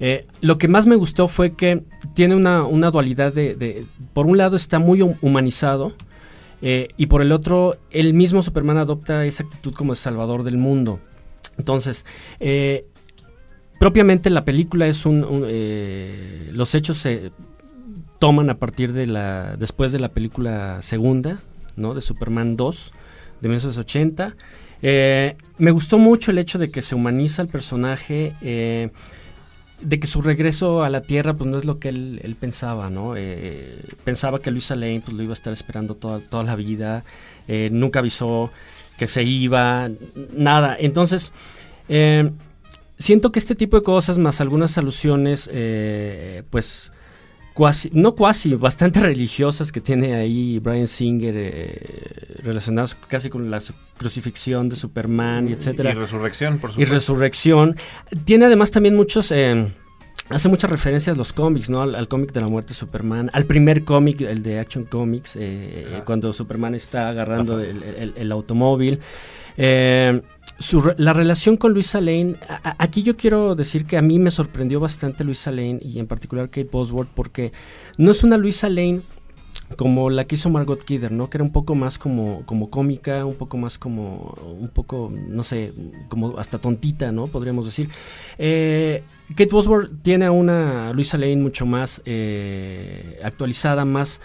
Eh, 0.00 0.26
lo 0.40 0.56
que 0.58 0.66
más 0.66 0.86
me 0.86 0.96
gustó 0.96 1.28
fue 1.28 1.52
que 1.54 1.82
tiene 2.14 2.34
una, 2.34 2.64
una 2.64 2.90
dualidad 2.90 3.32
de, 3.32 3.54
de- 3.54 3.84
Por 4.14 4.26
un 4.26 4.38
lado 4.38 4.56
está 4.56 4.78
muy 4.78 5.02
hum- 5.02 5.16
humanizado 5.20 5.92
eh, 6.62 6.88
y 6.96 7.06
por 7.06 7.20
el 7.22 7.30
otro 7.32 7.76
el 7.90 8.14
mismo 8.14 8.42
Superman 8.42 8.78
adopta 8.78 9.24
esa 9.26 9.44
actitud 9.44 9.74
como 9.74 9.92
el 9.92 9.98
salvador 9.98 10.42
del 10.42 10.56
mundo. 10.56 10.98
Entonces, 11.58 12.06
eh, 12.40 12.86
propiamente 13.80 14.28
la 14.28 14.44
película 14.44 14.86
es 14.86 15.06
un... 15.06 15.44
eh, 15.46 16.50
los 16.52 16.74
hechos 16.74 16.98
se 16.98 17.32
toman 18.18 18.50
a 18.50 18.58
partir 18.58 18.92
de 18.92 19.06
la... 19.06 19.56
después 19.56 19.90
de 19.90 19.98
la 19.98 20.10
película 20.10 20.82
segunda, 20.82 21.38
¿no? 21.76 21.94
De 21.94 22.02
Superman 22.02 22.58
2, 22.58 22.92
de 23.40 23.48
1980. 23.48 24.36
Eh, 24.82 25.34
me 25.56 25.70
gustó 25.70 25.96
mucho 25.96 26.30
el 26.30 26.36
hecho 26.36 26.58
de 26.58 26.70
que 26.70 26.82
se 26.82 26.94
humaniza 26.94 27.40
el 27.40 27.48
personaje, 27.48 28.34
eh, 28.42 28.90
de 29.80 29.98
que 29.98 30.06
su 30.06 30.20
regreso 30.20 30.82
a 30.82 30.90
la 30.90 31.00
Tierra 31.00 31.32
pues 31.32 31.48
no 31.48 31.56
es 31.56 31.64
lo 31.64 31.78
que 31.78 31.88
él, 31.88 32.36
pensaba, 32.38 32.90
¿no? 32.90 33.16
Eh, 33.16 33.82
pensaba 34.04 34.40
que 34.40 34.50
Luisa 34.50 34.76
Lane 34.76 35.00
pues 35.02 35.16
lo 35.16 35.22
iba 35.22 35.32
a 35.32 35.40
estar 35.40 35.54
esperando 35.54 35.94
toda, 35.94 36.20
toda 36.20 36.44
la 36.44 36.54
vida, 36.54 37.02
eh, 37.48 37.70
nunca 37.72 38.00
avisó 38.00 38.52
que 38.98 39.06
se 39.06 39.22
iba, 39.22 39.88
nada. 40.36 40.76
Entonces, 40.78 41.32
siento 43.00 43.32
que 43.32 43.40
este 43.40 43.56
tipo 43.56 43.76
de 43.76 43.82
cosas, 43.82 44.18
más 44.18 44.40
algunas 44.40 44.78
alusiones, 44.78 45.50
eh, 45.52 46.44
pues 46.50 46.92
cuasi, 47.54 47.90
no 47.92 48.14
cuasi, 48.14 48.54
bastante 48.54 49.00
religiosas 49.12 49.72
que 49.72 49.80
tiene 49.80 50.14
ahí 50.14 50.60
Brian 50.60 50.86
Singer 50.86 51.34
eh, 51.36 52.36
relacionadas 52.44 52.94
casi 53.08 53.28
con 53.28 53.50
la 53.50 53.60
crucifixión 53.98 54.68
de 54.68 54.76
Superman 54.76 55.48
y 55.48 55.52
etcétera. 55.54 55.90
Y 55.90 55.94
resurrección, 55.94 56.58
por 56.58 56.70
Y 56.70 56.74
supuesto. 56.74 56.94
Resurrección. 56.94 57.76
Tiene 58.24 58.44
además 58.44 58.70
también 58.70 58.94
muchos... 58.94 59.32
eh, 59.32 59.72
hace 60.28 60.48
muchas 60.48 60.70
referencias 60.70 61.16
a 61.16 61.18
los 61.18 61.32
cómics, 61.32 61.68
¿no? 61.70 61.82
Al, 61.82 61.94
al 61.96 62.06
cómic 62.06 62.30
de 62.32 62.40
la 62.40 62.46
muerte 62.46 62.68
de 62.68 62.74
Superman, 62.74 63.30
al 63.32 63.46
primer 63.46 63.82
cómic, 63.84 64.20
el 64.20 64.42
de 64.44 64.60
Action 64.60 64.84
Comics, 64.84 65.34
eh, 65.36 66.02
cuando 66.04 66.32
Superman 66.32 66.74
está 66.76 67.08
agarrando 67.08 67.58
el, 67.58 67.82
el- 67.82 68.12
el 68.16 68.30
automóvil. 68.32 69.00
Eh, 69.56 70.22
su 70.60 70.92
la 70.98 71.12
relación 71.12 71.56
con 71.56 71.72
Luisa 71.72 72.00
Lane, 72.00 72.36
aquí 72.78 73.02
yo 73.02 73.16
quiero 73.16 73.54
decir 73.54 73.86
que 73.86 73.96
a 73.96 74.02
mí 74.02 74.18
me 74.18 74.30
sorprendió 74.30 74.78
bastante 74.78 75.24
Luisa 75.24 75.50
Lane 75.50 75.80
y 75.82 75.98
en 75.98 76.06
particular 76.06 76.50
Kate 76.50 76.68
Bosworth 76.70 77.08
porque 77.12 77.50
no 77.96 78.10
es 78.10 78.22
una 78.22 78.36
Luisa 78.36 78.68
Lane 78.68 79.00
como 79.76 80.10
la 80.10 80.26
que 80.26 80.34
hizo 80.34 80.50
Margot 80.50 80.82
Kidder, 80.82 81.12
¿no? 81.12 81.30
Que 81.30 81.38
era 81.38 81.44
un 81.44 81.52
poco 81.52 81.74
más 81.74 81.98
como, 81.98 82.44
como 82.44 82.70
cómica, 82.70 83.24
un 83.24 83.36
poco 83.36 83.56
más 83.56 83.78
como, 83.78 84.34
un 84.60 84.68
poco, 84.68 85.12
no 85.28 85.42
sé, 85.42 85.72
como 86.08 86.38
hasta 86.38 86.58
tontita, 86.58 87.12
¿no? 87.12 87.26
Podríamos 87.26 87.64
decir. 87.64 87.88
Eh, 88.36 89.02
Kate 89.30 89.50
Bosworth 89.50 89.90
tiene 90.02 90.26
a 90.26 90.32
una 90.32 90.92
Luisa 90.92 91.16
Lane 91.16 91.36
mucho 91.36 91.66
más 91.66 92.02
eh, 92.04 93.18
actualizada, 93.24 93.84
más... 93.84 94.20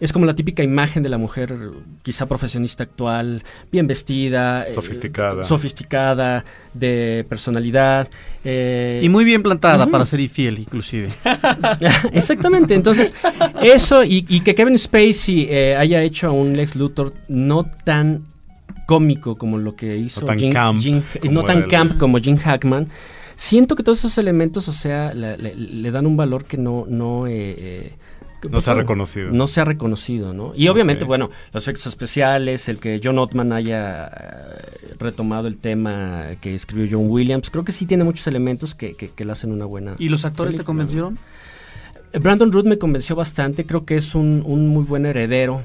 Es 0.00 0.12
como 0.12 0.26
la 0.26 0.34
típica 0.34 0.62
imagen 0.62 1.02
de 1.02 1.08
la 1.08 1.18
mujer, 1.18 1.56
quizá 2.02 2.26
profesionista 2.26 2.84
actual, 2.84 3.42
bien 3.72 3.86
vestida, 3.88 4.62
eh, 4.64 4.70
Sofisticada. 4.70 5.42
sofisticada, 5.42 6.44
de 6.72 7.26
personalidad. 7.28 8.08
eh, 8.44 9.00
Y 9.02 9.08
muy 9.08 9.24
bien 9.24 9.42
plantada 9.42 9.86
para 9.88 10.04
ser 10.04 10.20
infiel, 10.20 10.58
inclusive. 10.60 11.08
Exactamente, 12.12 12.74
entonces 12.74 13.14
eso 13.62 14.04
y, 14.04 14.24
y 14.28 14.40
que 14.40 14.54
Kevin 14.54 14.78
Spacey 14.78 15.46
eh, 15.50 15.76
haya 15.76 16.02
hecho 16.02 16.28
a 16.28 16.30
un 16.32 16.56
Lex 16.56 16.76
Luthor 16.76 17.14
no 17.28 17.64
tan 17.84 18.24
cómico 18.86 19.36
como 19.36 19.58
lo 19.58 19.74
que 19.76 19.96
hizo 19.96 20.20
No 20.22 20.26
tan 20.28 20.38
Jim- 20.38 20.52
camp 20.52 20.80
Jim- 20.80 21.02
como 21.20 21.32
no 21.32 21.44
tan 21.44 21.62
camp 21.68 21.98
como 21.98 22.18
Jim 22.18 22.36
Hackman. 22.36 22.88
Siento 23.36 23.76
que 23.76 23.82
todos 23.84 23.98
esos 23.98 24.18
elementos, 24.18 24.66
o 24.68 24.72
sea, 24.72 25.14
le, 25.14 25.36
le- 25.38 25.54
le 25.54 25.90
dan 25.90 26.06
un 26.06 26.16
valor 26.16 26.44
que 26.44 26.56
no 26.56 26.86
no 26.88 27.26
eh, 27.26 27.54
eh, 27.58 27.92
No 28.44 28.50
pues, 28.50 28.64
se 28.64 28.70
ha 28.70 28.74
bueno, 28.74 28.82
reconocido. 28.82 29.30
No 29.32 29.46
se 29.48 29.60
ha 29.60 29.64
reconocido, 29.64 30.32
¿no? 30.32 30.52
Y 30.54 30.68
obviamente, 30.68 31.04
bueno, 31.04 31.30
los 31.52 31.64
efectos 31.64 31.86
especiales, 31.88 32.68
el 32.68 32.78
que 32.78 33.00
John 33.02 33.18
Ottman 33.18 33.52
haya 33.52 34.06
eh, 34.06 34.94
retomado 34.98 35.48
el 35.48 35.58
tema 35.58 36.26
que 36.40 36.54
escribió 36.54 36.86
John 36.98 37.10
Williams, 37.10 37.50
creo 37.50 37.64
que 37.64 37.72
sí 37.72 37.86
tiene 37.86 38.04
muchos 38.04 38.26
elementos 38.28 38.74
que, 38.74 38.94
que, 38.94 39.10
que 39.10 39.24
le 39.24 39.32
hacen 39.32 39.50
una 39.50 39.64
buena. 39.64 39.96
¿Y 39.98 40.08
los 40.08 40.24
actores 40.24 40.56
te 40.56 40.62
convencieron? 40.62 41.18
Eh, 42.12 42.18
Brandon 42.20 42.52
Root 42.52 42.66
me 42.66 42.78
convenció 42.78 43.16
bastante, 43.16 43.66
creo 43.66 43.84
que 43.84 43.96
es 43.96 44.14
un, 44.14 44.42
un 44.46 44.68
muy 44.68 44.84
buen 44.84 45.04
heredero 45.04 45.62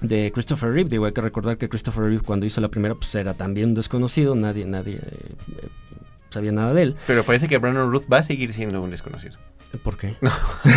de 0.00 0.32
Christopher 0.32 0.72
Reeve. 0.72 0.90
Digo, 0.90 1.04
hay 1.06 1.12
que 1.12 1.20
recordar 1.20 1.58
que 1.58 1.68
Christopher 1.68 2.04
Reeve 2.04 2.22
cuando 2.24 2.46
hizo 2.46 2.60
la 2.60 2.68
primera 2.68 2.94
pues 2.94 3.14
era 3.14 3.34
también 3.34 3.70
un 3.70 3.74
desconocido, 3.74 4.34
nadie, 4.34 4.64
nadie 4.64 4.96
eh, 4.96 5.00
eh, 5.02 5.68
sabía 6.30 6.52
nada 6.52 6.74
de 6.74 6.82
él. 6.82 6.96
Pero 7.06 7.24
parece 7.24 7.48
que 7.48 7.58
Brandon 7.58 7.90
Ruth 7.90 8.04
va 8.12 8.18
a 8.18 8.22
seguir 8.22 8.52
siendo 8.52 8.82
un 8.82 8.90
desconocido. 8.90 9.36
¿Por 9.82 9.96
qué? 9.96 10.16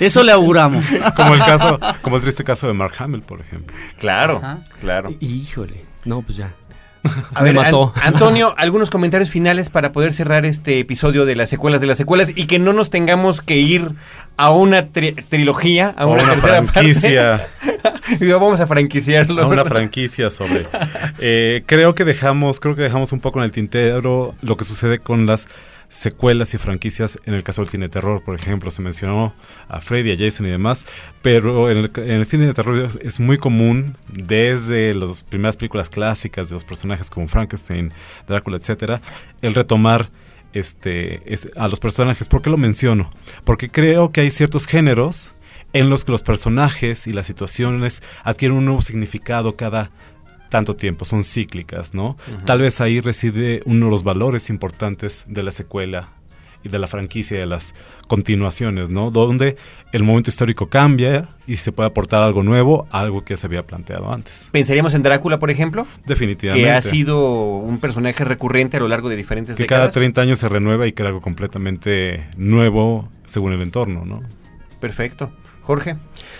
Eso 0.00 0.22
le 0.22 0.32
auguramos. 0.32 0.84
Como 1.16 1.34
el 1.34 1.40
caso, 1.40 1.78
como 2.02 2.16
el 2.16 2.22
triste 2.22 2.44
caso 2.44 2.66
de 2.66 2.72
Mark 2.74 2.94
Hamill, 2.98 3.22
por 3.22 3.40
ejemplo. 3.40 3.74
Claro, 3.98 4.40
Ajá. 4.42 4.58
claro. 4.80 5.12
Híjole, 5.20 5.84
no, 6.04 6.22
pues 6.22 6.36
ya. 6.38 6.52
A 7.34 7.40
Me 7.42 7.52
ver, 7.52 7.54
mató. 7.54 7.92
An- 7.96 8.08
Antonio, 8.14 8.54
algunos 8.58 8.90
comentarios 8.90 9.30
finales 9.30 9.70
para 9.70 9.92
poder 9.92 10.12
cerrar 10.12 10.44
este 10.44 10.78
episodio 10.78 11.24
de 11.24 11.34
las 11.36 11.48
secuelas 11.48 11.80
de 11.80 11.86
las 11.86 11.96
secuelas 11.96 12.30
y 12.34 12.46
que 12.46 12.58
no 12.58 12.72
nos 12.74 12.90
tengamos 12.90 13.40
que 13.40 13.56
ir 13.56 13.92
a 14.36 14.50
una 14.50 14.88
tri- 14.88 15.22
trilogía, 15.28 15.94
a 15.96 16.04
una, 16.06 16.22
una 16.22 16.32
tercera 16.34 16.62
franquicia. 16.64 17.48
Vamos 18.20 18.60
a 18.60 18.66
franquiciarlo. 18.66 19.42
a 19.42 19.46
una 19.46 19.62
¿verdad? 19.62 19.76
franquicia 19.78 20.28
sobre. 20.30 20.66
Eh, 21.18 21.62
creo 21.66 21.94
que 21.94 22.04
dejamos, 22.04 22.60
creo 22.60 22.74
que 22.74 22.82
dejamos 22.82 23.12
un 23.12 23.20
poco 23.20 23.38
en 23.38 23.46
el 23.46 23.50
tintero 23.50 24.34
lo 24.42 24.56
que 24.58 24.64
sucede 24.64 24.98
con 24.98 25.24
las 25.26 25.48
secuelas 25.90 26.54
y 26.54 26.58
franquicias 26.58 27.18
en 27.26 27.34
el 27.34 27.42
caso 27.42 27.60
del 27.60 27.68
cine 27.68 27.86
de 27.86 27.90
terror, 27.90 28.22
por 28.22 28.36
ejemplo, 28.36 28.70
se 28.70 28.80
mencionó 28.80 29.34
a 29.68 29.80
Freddy, 29.80 30.12
a 30.12 30.16
Jason 30.16 30.46
y 30.46 30.50
demás, 30.50 30.86
pero 31.20 31.68
en 31.68 31.78
el, 31.78 31.90
en 31.96 32.10
el 32.12 32.26
cine 32.26 32.46
de 32.46 32.54
terror 32.54 32.90
es, 33.02 33.20
muy 33.20 33.36
común 33.36 33.96
desde 34.08 34.94
las 34.94 35.24
primeras 35.24 35.56
películas 35.56 35.90
clásicas 35.90 36.48
de 36.48 36.54
los 36.54 36.64
personajes 36.64 37.10
como 37.10 37.28
Frankenstein, 37.28 37.92
Drácula, 38.26 38.56
etcétera, 38.56 39.02
el 39.42 39.54
retomar 39.54 40.08
este 40.52 41.22
es- 41.32 41.48
a 41.56 41.68
los 41.68 41.80
personajes. 41.80 42.28
¿Por 42.28 42.40
qué 42.40 42.50
lo 42.50 42.56
menciono? 42.56 43.10
Porque 43.44 43.68
creo 43.68 44.12
que 44.12 44.20
hay 44.22 44.30
ciertos 44.30 44.66
géneros 44.66 45.34
en 45.72 45.90
los 45.90 46.04
que 46.04 46.12
los 46.12 46.22
personajes 46.22 47.06
y 47.06 47.12
las 47.12 47.26
situaciones 47.26 48.02
adquieren 48.24 48.56
un 48.58 48.64
nuevo 48.64 48.82
significado 48.82 49.56
cada 49.56 49.90
tanto 50.50 50.76
tiempo, 50.76 51.06
son 51.06 51.22
cíclicas, 51.22 51.94
¿no? 51.94 52.18
Tal 52.44 52.60
vez 52.60 52.80
ahí 52.80 53.00
reside 53.00 53.62
uno 53.64 53.86
de 53.86 53.90
los 53.90 54.04
valores 54.04 54.50
importantes 54.50 55.24
de 55.26 55.42
la 55.42 55.52
secuela 55.52 56.10
y 56.62 56.68
de 56.68 56.78
la 56.78 56.86
franquicia, 56.86 57.38
de 57.38 57.46
las 57.46 57.74
continuaciones, 58.06 58.90
¿no? 58.90 59.10
Donde 59.10 59.56
el 59.92 60.02
momento 60.02 60.30
histórico 60.30 60.68
cambia 60.68 61.28
y 61.46 61.56
se 61.56 61.72
puede 61.72 61.86
aportar 61.86 62.22
algo 62.22 62.42
nuevo, 62.42 62.86
algo 62.90 63.24
que 63.24 63.36
se 63.36 63.46
había 63.46 63.64
planteado 63.64 64.12
antes. 64.12 64.48
Pensaríamos 64.52 64.92
en 64.94 65.02
Drácula, 65.02 65.38
por 65.38 65.50
ejemplo, 65.50 65.86
Definitivamente. 66.04 66.66
que 66.68 66.70
ha 66.70 66.82
sido 66.82 67.56
un 67.56 67.78
personaje 67.78 68.24
recurrente 68.24 68.76
a 68.76 68.80
lo 68.80 68.88
largo 68.88 69.08
de 69.08 69.16
diferentes 69.16 69.56
que 69.56 69.66
cada 69.66 69.82
décadas. 69.82 69.94
30 69.94 70.20
años 70.20 70.38
se 70.38 70.48
renueva 70.48 70.86
y 70.86 70.92
crea 70.92 71.08
algo 71.08 71.22
completamente 71.22 72.28
nuevo 72.36 73.08
según 73.24 73.52
el 73.52 73.62
entorno, 73.62 74.04
¿no? 74.04 74.22
Perfecto. 74.80 75.32
Jorge. 75.62 75.96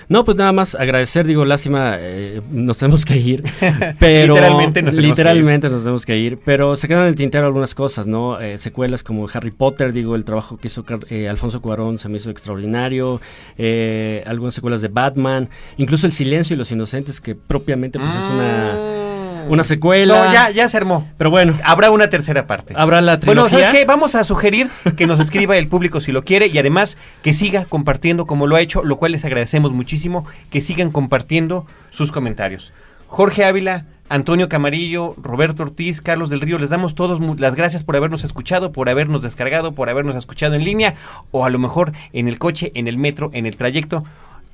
No, 0.09 0.25
pues 0.25 0.37
nada 0.37 0.53
más 0.53 0.75
agradecer, 0.75 1.27
digo, 1.27 1.45
lástima, 1.45 1.97
eh, 1.99 2.41
nos 2.51 2.79
tenemos 2.79 3.05
que 3.05 3.17
ir, 3.17 3.45
pero... 3.99 4.35
Literalmente 4.35 4.83
nos 4.83 4.95
tenemos 4.95 5.17
que 5.17 5.23
literalmente 5.23 5.71
nos 5.71 5.83
tenemos 5.83 6.07
que 6.07 6.17
ir, 6.17 6.39
pero 6.45 6.77
se 6.77 6.89
quedan 6.89 7.03
en 7.03 7.09
el 7.09 7.15
tintero 7.15 7.47
algunas 7.47 7.75
cosas, 7.75 8.07
¿no? 8.07 8.41
Eh, 8.41 8.59
secuelas 8.59 9.03
como 9.03 9.29
Harry 9.33 9.51
Potter, 9.51 9.93
digo, 9.93 10.15
el 10.17 10.25
trabajo 10.25 10.57
que 10.57 10.69
hizo 10.69 10.85
eh, 11.09 11.29
Alfonso 11.29 11.61
Cuarón 11.61 11.99
se 11.99 12.09
me 12.09 12.17
hizo 12.17 12.31
extraordinario, 12.31 13.21
eh, 13.59 14.23
algunas 14.27 14.55
secuelas 14.55 14.81
de 14.81 14.89
Batman, 14.89 15.49
incluso 15.77 16.07
El 16.07 16.13
Silencio 16.13 16.55
y 16.55 16.57
los 16.57 16.71
Inocentes, 16.71 17.21
que 17.21 17.35
propiamente 17.35 17.99
pues 17.99 18.11
es 18.11 18.31
una, 18.31 19.20
una 19.49 19.65
secuela. 19.65 20.25
No, 20.27 20.33
ya, 20.33 20.51
ya 20.51 20.69
se 20.69 20.77
armó. 20.77 21.09
Pero 21.19 21.31
bueno, 21.31 21.55
Habrá 21.65 21.91
una 21.91 22.09
tercera 22.09 22.47
parte. 22.47 22.75
habrá 22.77 23.01
la 23.01 23.17
Bueno, 23.17 23.47
trilogía. 23.47 23.67
¿sabes 23.67 23.81
qué? 23.81 23.85
Vamos 23.85 24.15
a 24.15 24.25
sugerir 24.25 24.69
que 24.97 25.07
nos 25.07 25.21
escriba 25.21 25.57
el 25.57 25.69
público 25.69 26.01
si 26.01 26.13
lo 26.13 26.25
quiere 26.25 26.47
y 26.49 26.59
además 26.59 26.97
que 27.23 27.33
siga 27.33 27.65
compartiendo 27.65 28.27
como 28.27 28.47
lo 28.47 28.57
ha 28.57 28.61
hecho, 28.61 28.83
lo 28.85 28.97
cual 28.97 29.13
les 29.13 29.25
agradecemos 29.25 29.73
muchísimo, 29.73 30.25
que 30.51 30.61
sigan 30.61 30.91
compartiendo 30.91 31.67
sus 31.91 32.13
comentarios. 32.13 32.73
Jorge 33.07 33.45
Ávila, 33.45 33.87
Antonio 34.09 34.49
Camarillo, 34.49 35.15
Roberto 35.21 35.63
Ortiz, 35.65 36.01
Carlos 36.01 36.31
del 36.31 36.41
Río, 36.41 36.59
les 36.59 36.71
damos 36.71 36.95
todos 36.95 37.21
las 37.39 37.55
gracias 37.55 37.85
por 37.85 37.97
habernos 37.97 38.25
escuchado, 38.25 38.73
por 38.73 38.89
habernos 38.89 39.23
descargado, 39.23 39.73
por 39.73 39.89
habernos 39.89 40.17
escuchado 40.17 40.55
en 40.55 40.65
línea 40.65 40.95
o 41.31 41.45
a 41.45 41.51
lo 41.51 41.59
mejor 41.59 41.93
en 42.13 42.29
el 42.29 42.39
coche, 42.39 42.73
en 42.75 42.87
el 42.89 42.99
metro, 42.99 43.31
en 43.33 43.47
el 43.47 43.57
trayecto. 43.57 44.05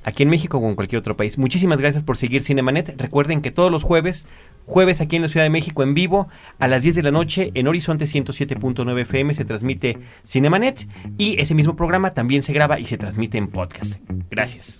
Aquí 0.07 0.23
en 0.23 0.29
México 0.29 0.57
o 0.57 0.69
en 0.69 0.75
cualquier 0.75 0.99
otro 0.99 1.17
país. 1.17 1.37
Muchísimas 1.37 1.79
gracias 1.79 2.01
por 2.01 2.15
seguir 2.15 2.41
Cinemanet. 2.41 2.95
Recuerden 2.97 3.41
que 3.41 3.51
todos 3.51 3.69
los 3.69 3.83
jueves, 3.83 4.25
jueves 4.65 5.01
aquí 5.01 5.17
en 5.17 5.23
la 5.23 5.27
Ciudad 5.27 5.45
de 5.45 5.49
México 5.49 5.83
en 5.83 5.93
vivo, 5.93 6.29
a 6.59 6.69
las 6.69 6.83
10 6.83 6.95
de 6.95 7.03
la 7.03 7.11
noche 7.11 7.51
en 7.55 7.67
Horizonte 7.67 8.05
107.9 8.05 9.01
FM 9.01 9.33
se 9.33 9.43
transmite 9.43 9.97
Cinemanet 10.25 10.87
y 11.17 11.41
ese 11.41 11.55
mismo 11.55 11.75
programa 11.75 12.13
también 12.13 12.41
se 12.41 12.53
graba 12.53 12.79
y 12.79 12.85
se 12.85 12.97
transmite 12.97 13.37
en 13.37 13.49
podcast. 13.49 13.99
Gracias. 14.31 14.79